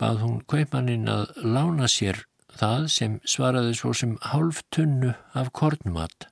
bað 0.00 0.22
hún 0.24 0.38
kaupmannin 0.48 1.08
að 1.12 1.32
lána 1.44 1.88
sér 1.92 2.22
það 2.60 2.86
sem 2.94 3.16
svaraði 3.28 3.74
svo 3.76 3.92
sem 3.96 4.14
hálf 4.32 4.62
tunnu 4.72 5.12
af 5.36 5.50
kornmat, 5.56 6.28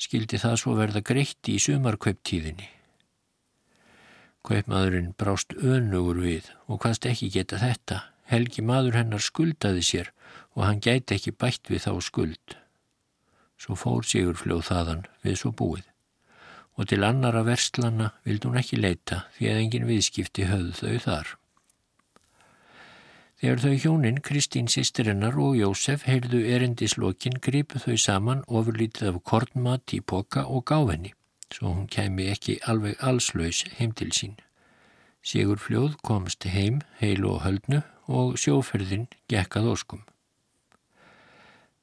skildi 0.00 0.38
það 0.42 0.60
svo 0.62 0.76
verða 0.78 1.02
greitt 1.10 1.50
í 1.50 1.58
sumarkauptíðinni. 1.62 2.68
Kaupmaðurinn 4.46 5.12
brást 5.20 5.52
önugur 5.58 6.22
við 6.22 6.48
og 6.70 6.80
hvaðst 6.84 7.10
ekki 7.10 7.28
geta 7.34 7.58
þetta, 7.60 8.00
helgi 8.30 8.64
maður 8.64 9.02
hennar 9.02 9.26
skuldaði 9.26 9.84
sér 9.84 10.14
og 10.54 10.64
hann 10.68 10.80
gæti 10.80 11.18
ekki 11.18 11.34
bætt 11.34 11.68
við 11.68 11.84
þá 11.88 11.92
skuld. 12.06 12.56
Svo 13.60 13.76
fór 13.76 14.06
Sigur 14.06 14.38
fljóð 14.38 14.68
þaðan 14.70 15.06
við 15.26 15.42
svo 15.42 15.52
búið 15.52 15.89
og 16.80 16.88
til 16.88 17.04
annara 17.04 17.42
verstlana 17.44 18.08
vild 18.24 18.46
hún 18.46 18.56
ekki 18.56 18.78
leita 18.80 19.26
því 19.36 19.48
að 19.50 19.58
engin 19.60 19.86
viðskipti 19.88 20.46
höfðu 20.48 20.72
þau 20.78 21.04
þar. 21.04 21.32
Þegar 23.40 23.60
þau 23.64 23.74
hjónin, 23.82 24.20
Kristín 24.24 24.68
sýstirinnar 24.68 25.36
og 25.40 25.58
Jósef 25.58 26.06
heyrðu 26.08 26.40
erindislokin 26.54 27.36
gripu 27.44 27.80
þau 27.80 27.96
saman 28.00 28.42
ofurlítið 28.48 29.10
af 29.12 29.18
kornmat 29.28 29.94
í 29.96 30.00
boka 30.00 30.44
og 30.44 30.64
gáfenni, 30.68 31.12
svo 31.52 31.74
hún 31.74 31.88
kæmi 31.88 32.30
ekki 32.32 32.58
alveg 32.68 33.00
allslaus 33.00 33.62
heim 33.78 33.92
til 33.96 34.12
sín. 34.16 34.36
Sigur 35.20 35.60
fljóð 35.60 35.98
komst 36.04 36.48
heim, 36.48 36.80
heil 37.00 37.24
og 37.28 37.42
höldnu 37.44 37.82
og 38.08 38.36
sjóferðin 38.40 39.08
gekkað 39.28 39.72
óskum. 39.72 40.04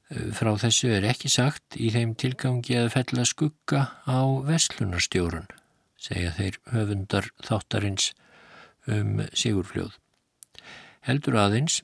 Frá 0.08 0.54
þessu 0.56 0.94
er 0.96 1.04
ekki 1.10 1.30
sagt 1.32 1.76
í 1.76 1.90
þeim 1.92 2.16
tilgangi 2.16 2.78
að 2.80 2.94
fella 2.96 3.26
skugga 3.28 3.82
á 4.08 4.24
vestlunarstjórun, 4.48 5.50
segja 6.00 6.32
þeir 6.40 6.60
höfundar 6.72 7.32
þáttarins 7.44 8.14
um 8.88 9.26
Sigurfljóð 9.36 9.98
heldur 11.08 11.38
aðeins, 11.40 11.82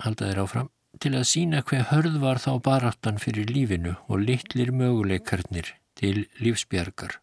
haldaðir 0.00 0.44
áfram, 0.44 0.70
til 1.02 1.14
að 1.16 1.26
sína 1.30 1.62
hver 1.66 1.88
hörð 1.90 2.18
var 2.22 2.40
þá 2.42 2.52
baráttan 2.66 3.18
fyrir 3.22 3.50
lífinu 3.50 3.96
og 4.10 4.24
litlir 4.26 4.72
möguleikarnir 4.74 5.74
til 5.98 6.26
lífsbjargar. 6.42 7.18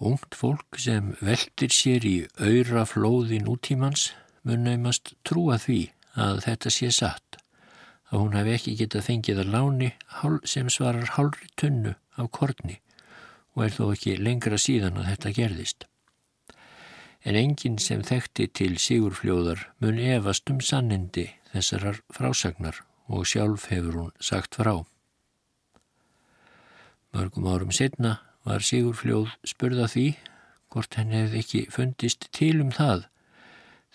Ungt 0.00 0.36
fólk 0.36 0.78
sem 0.80 1.12
veldir 1.20 1.72
sér 1.74 2.06
í 2.08 2.16
auðra 2.40 2.86
flóðin 2.88 3.48
útímans 3.52 4.10
mun 4.48 4.64
naumast 4.64 5.14
trúa 5.28 5.58
því 5.60 5.82
að 6.16 6.44
þetta 6.46 6.72
sé 6.72 6.88
satt, 6.96 7.39
að 8.10 8.18
hún 8.18 8.36
hafi 8.38 8.56
ekki 8.56 8.76
getað 8.82 9.06
fengið 9.08 9.44
að 9.44 9.52
láni 9.54 9.92
sem 10.44 10.70
svarar 10.70 11.14
hálri 11.16 11.50
tunnu 11.60 11.94
af 12.16 12.30
korni 12.34 12.80
og 13.54 13.64
er 13.66 13.76
þó 13.76 13.84
ekki 13.92 14.18
lengra 14.18 14.58
síðan 14.58 14.98
að 15.00 15.12
þetta 15.12 15.36
gerðist 15.38 15.90
en 17.24 17.36
enginn 17.36 17.78
sem 17.82 18.02
þekkti 18.06 18.46
til 18.56 18.76
Sigurfljóðar 18.80 19.66
mun 19.82 19.98
efast 20.00 20.48
um 20.52 20.60
sannindi 20.64 21.26
þessarar 21.52 22.00
frásagnar 22.14 22.80
og 23.10 23.26
sjálf 23.28 23.66
hefur 23.72 23.98
hún 23.98 24.12
sagt 24.22 24.56
frá. 24.56 24.86
Mörgum 27.12 27.48
árum 27.50 27.74
setna 27.74 28.20
var 28.46 28.64
Sigurfljóð 28.64 29.34
spurða 29.44 29.88
því 29.90 30.06
hvort 30.70 30.96
henni 30.96 31.24
hefði 31.24 31.42
ekki 31.44 31.62
fundist 31.74 32.28
til 32.36 32.56
um 32.62 32.70
það 32.72 33.08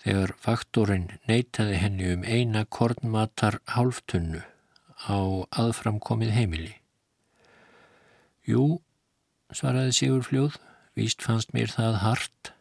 þegar 0.02 0.34
faktorinn 0.40 1.08
neytaði 1.28 1.78
henni 1.82 2.10
um 2.14 2.24
eina 2.24 2.64
kornmatar 2.64 3.60
hálftunnu 3.76 4.42
á 5.06 5.18
aðframkomið 5.62 6.34
heimili. 6.36 6.74
Jú, 8.46 8.80
svaraði 9.52 9.96
Sigurfljóð, 9.96 10.60
víst 10.96 11.24
fannst 11.24 11.52
mér 11.56 11.72
það 11.72 12.02
hart 12.04 12.56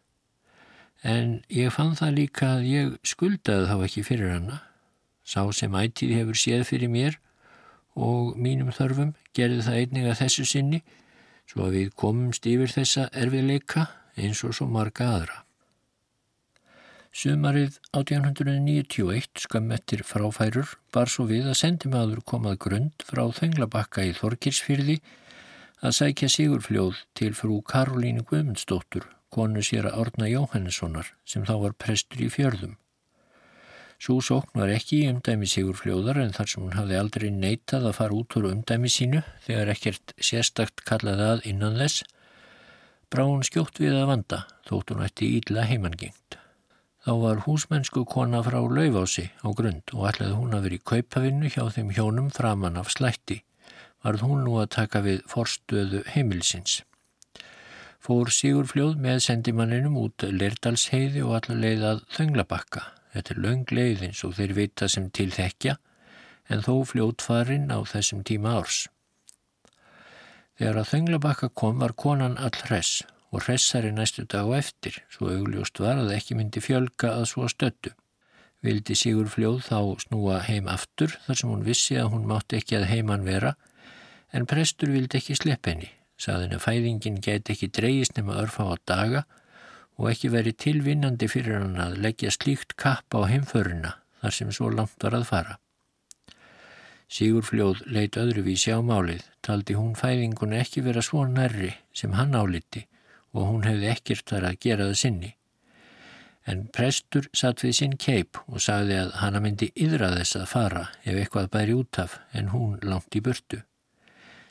En 1.06 1.44
ég 1.54 1.70
fann 1.70 1.94
það 1.94 2.16
líka 2.18 2.48
að 2.56 2.64
ég 2.66 2.94
skuldaði 3.06 3.68
þá 3.70 3.76
ekki 3.86 4.04
fyrir 4.08 4.32
hana. 4.34 4.62
Sá 5.22 5.46
sem 5.54 5.78
ættið 5.78 6.16
hefur 6.18 6.40
séð 6.42 6.66
fyrir 6.66 6.90
mér 6.90 7.20
og 7.94 8.34
mínum 8.42 8.74
þörfum 8.74 9.14
gerði 9.38 9.62
það 9.68 9.80
einnig 9.84 10.10
að 10.10 10.20
þessu 10.24 10.48
sinni 10.50 10.82
svo 11.46 11.68
að 11.68 11.78
við 11.78 11.92
komumst 12.02 12.50
yfir 12.50 12.74
þessa 12.74 13.06
erfiðleika 13.14 13.86
eins 14.18 14.42
og 14.42 14.58
svo 14.58 14.66
marga 14.66 15.12
aðra. 15.14 15.45
Sumarið 17.16 17.78
1891 17.96 19.40
skammettir 19.40 20.02
fráfærur 20.04 20.74
bar 20.92 21.08
svo 21.08 21.24
við 21.30 21.46
að 21.48 21.62
sendimaður 21.62 22.20
komað 22.28 22.58
grund 22.66 23.06
frá 23.08 23.22
Þenglabakka 23.38 24.04
í 24.04 24.12
Þorkirsfyrði 24.18 24.98
að 25.80 25.96
sækja 25.96 26.28
Sigurfljóð 26.34 27.00
til 27.16 27.32
frú 27.40 27.62
Karolínu 27.72 28.26
Guðmundsdóttur 28.28 29.08
konu 29.32 29.64
sér 29.64 29.88
að 29.88 30.04
Árna 30.04 30.30
Jóhannessonar 30.34 31.16
sem 31.24 31.48
þá 31.48 31.56
var 31.64 31.80
prestur 31.80 32.28
í 32.28 32.30
fjörðum. 32.36 32.76
Svo 33.96 34.20
sókn 34.20 34.60
var 34.66 34.76
ekki 34.76 35.06
í 35.06 35.10
umdæmi 35.14 35.48
Sigur 35.48 35.80
Fljóðar 35.80 36.20
en 36.20 36.36
þar 36.36 36.52
sem 36.52 36.68
hún 36.68 36.76
hafði 36.76 37.00
aldrei 37.00 37.30
neitað 37.32 37.94
að 37.94 38.00
fara 38.02 38.20
út 38.20 38.36
úr 38.36 38.52
umdæmi 38.52 38.92
sínu 38.92 39.24
þegar 39.48 39.72
ekkert 39.78 40.20
sérstakt 40.20 40.84
kallaði 40.84 41.32
að 41.32 41.52
innan 41.54 41.80
þess, 41.80 42.04
brá 43.08 43.24
hún 43.24 43.48
skjótt 43.48 43.80
við 43.80 44.02
að 44.02 44.10
vanda, 44.18 44.48
þótt 44.68 44.92
hún 44.92 45.08
ætti 45.08 45.38
ídla 45.40 45.64
heimangengt. 45.72 46.44
Þá 47.06 47.12
var 47.22 47.42
húsmennsku 47.46 48.02
kona 48.10 48.40
frá 48.42 48.56
Lauvási 48.66 49.28
á 49.46 49.54
grund 49.54 49.92
og 49.94 50.08
ætlaði 50.10 50.38
hún 50.40 50.56
að 50.58 50.64
vera 50.66 50.78
í 50.80 50.86
kaupavinnu 50.90 51.52
hjá 51.54 51.68
þeim 51.76 51.92
hjónum 51.94 52.32
framann 52.34 52.80
af 52.82 52.90
slætti. 52.96 53.44
Varð 54.02 54.24
hún 54.26 54.42
nú 54.48 54.56
að 54.58 54.72
taka 54.74 55.04
við 55.06 55.22
forstöðu 55.30 56.02
heimilsins. 56.16 56.80
Fór 58.02 58.34
Sigur 58.34 58.66
Fljóð 58.72 58.98
með 59.06 59.22
sendimanninum 59.28 60.02
út 60.02 60.26
Lerdalsheiði 60.26 61.22
og 61.28 61.38
allar 61.38 61.62
leiðað 61.62 62.04
Þönglabakka. 62.18 62.88
Þetta 63.14 63.36
er 63.36 63.44
laung 63.46 63.66
leið 63.70 64.06
eins 64.10 64.26
og 64.26 64.38
þeir 64.40 64.58
vita 64.58 64.90
sem 64.90 65.12
til 65.14 65.30
þekkja 65.30 65.78
en 66.50 66.66
þó 66.66 66.74
fljótfarinn 66.90 67.70
á 67.70 67.86
þessum 67.86 68.26
tíma 68.26 68.58
árs. 68.64 68.88
Þegar 70.58 70.82
að 70.82 70.90
Þönglabakka 70.96 71.54
kom 71.54 71.86
var 71.86 71.94
konan 71.94 72.42
all 72.42 72.66
hress 72.66 73.06
og 73.36 73.44
hressari 73.44 73.92
næstu 73.92 74.24
dag 74.24 74.48
og 74.48 74.56
eftir, 74.58 75.02
svo 75.12 75.28
augljóst 75.34 75.80
var 75.84 76.00
að 76.00 76.14
ekki 76.16 76.38
myndi 76.40 76.62
fjölga 76.64 77.12
að 77.18 77.26
svo 77.34 77.50
stöttu. 77.52 77.92
Vildi 78.64 78.96
Sigur 78.96 79.28
Fljóð 79.30 79.60
þá 79.68 79.80
snúa 80.06 80.38
heim 80.48 80.70
aftur 80.72 81.18
þar 81.26 81.40
sem 81.40 81.52
hún 81.52 81.66
vissi 81.68 81.98
að 82.00 82.14
hún 82.14 82.30
mátti 82.30 82.62
ekki 82.62 82.80
að 82.80 82.88
heiman 82.94 83.28
vera, 83.28 83.52
en 84.32 84.48
prestur 84.48 84.94
vildi 84.96 85.20
ekki 85.20 85.36
slepp 85.36 85.68
henni, 85.68 85.92
saðin 86.18 86.56
að 86.56 86.64
fæðingin 86.64 87.20
get 87.28 87.52
ekki 87.52 87.70
dreyist 87.76 88.16
nema 88.16 88.40
örfa 88.46 88.72
á 88.72 88.74
daga 88.88 89.26
og 90.00 90.10
ekki 90.14 90.32
veri 90.32 90.56
tilvinnandi 90.56 91.28
fyrir 91.32 91.60
hann 91.60 91.78
að 91.80 92.00
leggja 92.08 92.32
slíkt 92.32 92.76
kapp 92.80 93.20
á 93.20 93.28
heimföruna 93.28 93.98
þar 94.24 94.40
sem 94.40 94.56
svo 94.56 94.72
langt 94.72 95.04
var 95.04 95.20
að 95.20 95.30
fara. 95.30 95.60
Sigurfljóð 97.12 97.84
leitt 97.92 98.16
öðruvísi 98.18 98.72
á 98.74 98.80
málið, 98.82 99.22
taldi 99.46 99.76
hún 99.78 99.94
fæðingun 100.00 100.56
ekki 100.58 100.82
vera 100.88 101.04
svo 101.06 101.28
nærri 101.28 101.76
sem 101.94 102.16
hann 102.18 102.34
áliti 102.34 102.88
og 103.36 103.50
hún 103.52 103.68
hefði 103.68 103.92
ekkert 103.92 104.32
þar 104.32 104.48
að 104.50 104.62
gera 104.66 104.88
það 104.90 105.02
sinni. 105.02 105.32
En 106.46 106.68
prestur 106.70 107.28
satt 107.34 107.64
við 107.66 107.74
sinn 107.80 107.96
keip 108.02 108.38
og 108.46 108.62
sagði 108.62 109.00
að 109.02 109.16
hana 109.22 109.42
myndi 109.42 109.72
yðra 109.82 110.12
þess 110.14 110.38
að 110.40 110.52
fara 110.52 110.84
ef 111.04 111.16
eitthvað 111.16 111.50
bæri 111.56 111.78
út 111.78 112.00
af 112.04 112.20
en 112.38 112.52
hún 112.54 112.78
langt 112.86 113.18
í 113.18 113.22
burtu. 113.26 113.64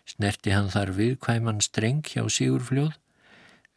Snerti 0.05 0.53
hann 0.53 0.73
þar 0.75 0.93
við 0.99 1.15
hvæman 1.25 1.63
streng 1.65 2.03
hjá 2.05 2.27
Sigurfljóð. 2.29 2.99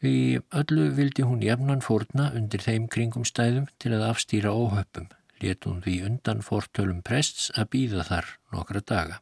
Við 0.03 0.41
öllu 0.59 0.89
vildi 0.97 1.23
hún 1.25 1.45
jafnan 1.45 1.85
fórna 1.85 2.31
undir 2.37 2.61
þeim 2.61 2.89
kringum 2.91 3.25
stæðum 3.25 3.69
til 3.81 3.93
að 3.95 4.09
afstýra 4.09 4.51
óhöppum. 4.53 5.07
Let 5.41 5.69
hún 5.69 5.83
því 5.85 5.95
undan 6.09 6.43
fórtölum 6.45 7.03
prests 7.05 7.51
að 7.53 7.71
býða 7.75 8.05
þar 8.09 8.33
nokkra 8.53 8.81
daga. 8.81 9.21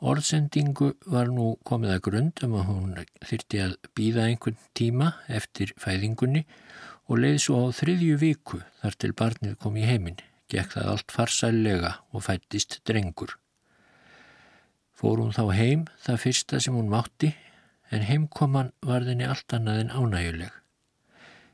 Orðsendingu 0.00 0.94
var 1.12 1.28
nú 1.28 1.58
komið 1.68 1.90
að 1.92 2.02
grund 2.06 2.40
um 2.46 2.54
að 2.56 2.68
hún 2.70 2.92
þyrti 3.28 3.58
að 3.60 3.74
býða 3.98 4.22
einhvern 4.30 4.56
tíma 4.78 5.10
eftir 5.28 5.74
fæðingunni 5.76 6.46
og 7.04 7.20
leið 7.20 7.36
svo 7.44 7.60
á 7.68 7.76
þriðju 7.76 8.16
viku 8.22 8.62
þar 8.80 8.96
til 8.96 9.12
barnið 9.20 9.58
kom 9.60 9.76
í 9.76 9.84
heiminn, 9.84 10.16
gekk 10.48 10.72
það 10.78 10.90
allt 10.94 11.12
farsælega 11.12 11.92
og 12.16 12.24
fættist 12.24 12.78
drengur. 12.88 13.36
Fór 14.96 15.20
hún 15.20 15.36
þá 15.36 15.44
heim 15.58 15.86
það 16.00 16.20
fyrsta 16.24 16.64
sem 16.64 16.80
hún 16.80 16.88
mátti 16.88 17.34
en 17.92 18.08
heimkoman 18.08 18.72
var 18.80 19.04
þenni 19.04 19.28
allt 19.28 19.52
annað 19.52 19.84
en 19.84 19.96
ánæguleg. 20.00 20.52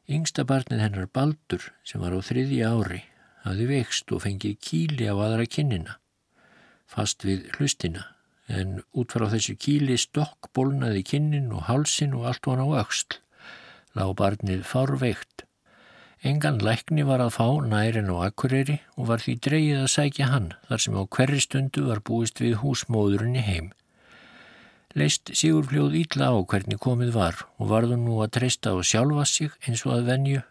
Yngsta 0.07 0.47
barnið 0.47 0.87
hennar 0.87 1.11
Baldur 1.11 1.73
sem 1.83 1.99
var 1.99 2.15
á 2.15 2.23
þriðja 2.23 2.71
ári 2.79 3.03
hafði 3.43 3.73
vext 3.75 4.13
og 4.15 4.23
fengið 4.23 4.61
kíli 4.63 5.11
á 5.11 5.19
aðra 5.19 5.51
kinnina, 5.51 5.99
fast 6.87 7.27
við 7.27 7.49
hlustina 7.57 8.13
en 8.49 8.81
út 8.95 9.13
frá 9.13 9.27
þessu 9.33 9.57
kíli 9.59 9.97
stokk 9.99 10.51
bólnaði 10.55 11.03
kinnin 11.07 11.53
og 11.53 11.67
halsin 11.71 12.15
og 12.15 12.29
allt 12.31 12.47
var 12.47 12.63
á 12.63 12.67
auksl. 12.83 13.19
Lá 13.97 14.07
barnið 14.15 14.63
farveikt. 14.69 15.47
Engan 16.27 16.59
lækni 16.65 17.05
var 17.07 17.21
að 17.23 17.35
fá 17.37 17.47
nærin 17.63 18.11
og 18.11 18.25
akkureri 18.25 18.81
og 18.97 19.11
var 19.11 19.23
því 19.23 19.35
dreyið 19.47 19.81
að 19.83 19.93
sækja 19.93 20.31
hann 20.33 20.53
þar 20.69 20.83
sem 20.83 20.97
á 20.97 21.03
hverri 21.05 21.41
stundu 21.43 21.85
var 21.89 22.01
búist 22.01 22.41
við 22.43 22.59
húsmóðurinni 22.63 23.45
heim. 23.47 23.73
Leist 24.97 25.29
Sigurfljóð 25.37 25.99
ítla 26.01 26.33
á 26.33 26.37
hvernig 26.41 26.81
komið 26.81 27.13
var 27.13 27.43
og 27.61 27.69
varðu 27.69 27.99
nú 28.01 28.23
að 28.25 28.33
treysta 28.39 28.73
á 28.73 28.81
sjálfa 28.81 29.27
sig 29.29 29.53
eins 29.69 29.85
og 29.85 29.99
að 29.99 30.07
venju. 30.09 30.43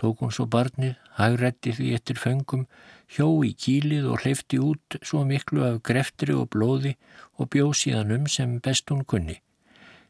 Tók 0.00 0.20
hún 0.24 0.32
svo 0.32 0.46
barnið, 0.48 0.96
hagrætti 1.16 1.74
því 1.76 1.92
eftir 1.96 2.20
föngum, 2.20 2.64
hjó 3.12 3.28
í 3.46 3.52
kílið 3.54 4.08
og 4.10 4.24
hleyfti 4.24 4.60
út 4.62 4.98
svo 5.02 5.22
miklu 5.28 5.64
af 5.66 5.82
greftri 5.86 6.34
og 6.34 6.50
blóði 6.54 6.96
og 7.38 7.50
bjóð 7.54 7.74
síðan 7.82 8.14
um 8.18 8.26
sem 8.30 8.58
best 8.60 8.90
hún 8.90 9.04
kunni. 9.04 9.40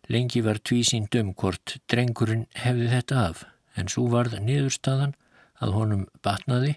Lengi 0.09 0.43
var 0.47 0.61
tvísínd 0.63 1.15
um 1.21 1.33
hvort 1.35 1.79
drengurinn 1.91 2.47
hefði 2.55 2.91
þetta 2.93 3.23
af, 3.31 3.45
en 3.77 3.91
svo 3.91 4.07
varð 4.13 4.39
niðurstaðan 4.41 5.17
að 5.61 5.75
honum 5.75 6.07
batnaði 6.23 6.77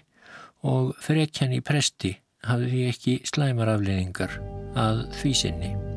og 0.66 0.96
frekjan 1.04 1.54
í 1.56 1.62
presti 1.64 2.16
hafði 2.48 2.72
því 2.72 2.82
ekki 2.90 3.20
slæmar 3.28 3.72
afleðingar 3.76 4.36
að 4.78 5.06
því 5.20 5.38
sinni. 5.44 5.89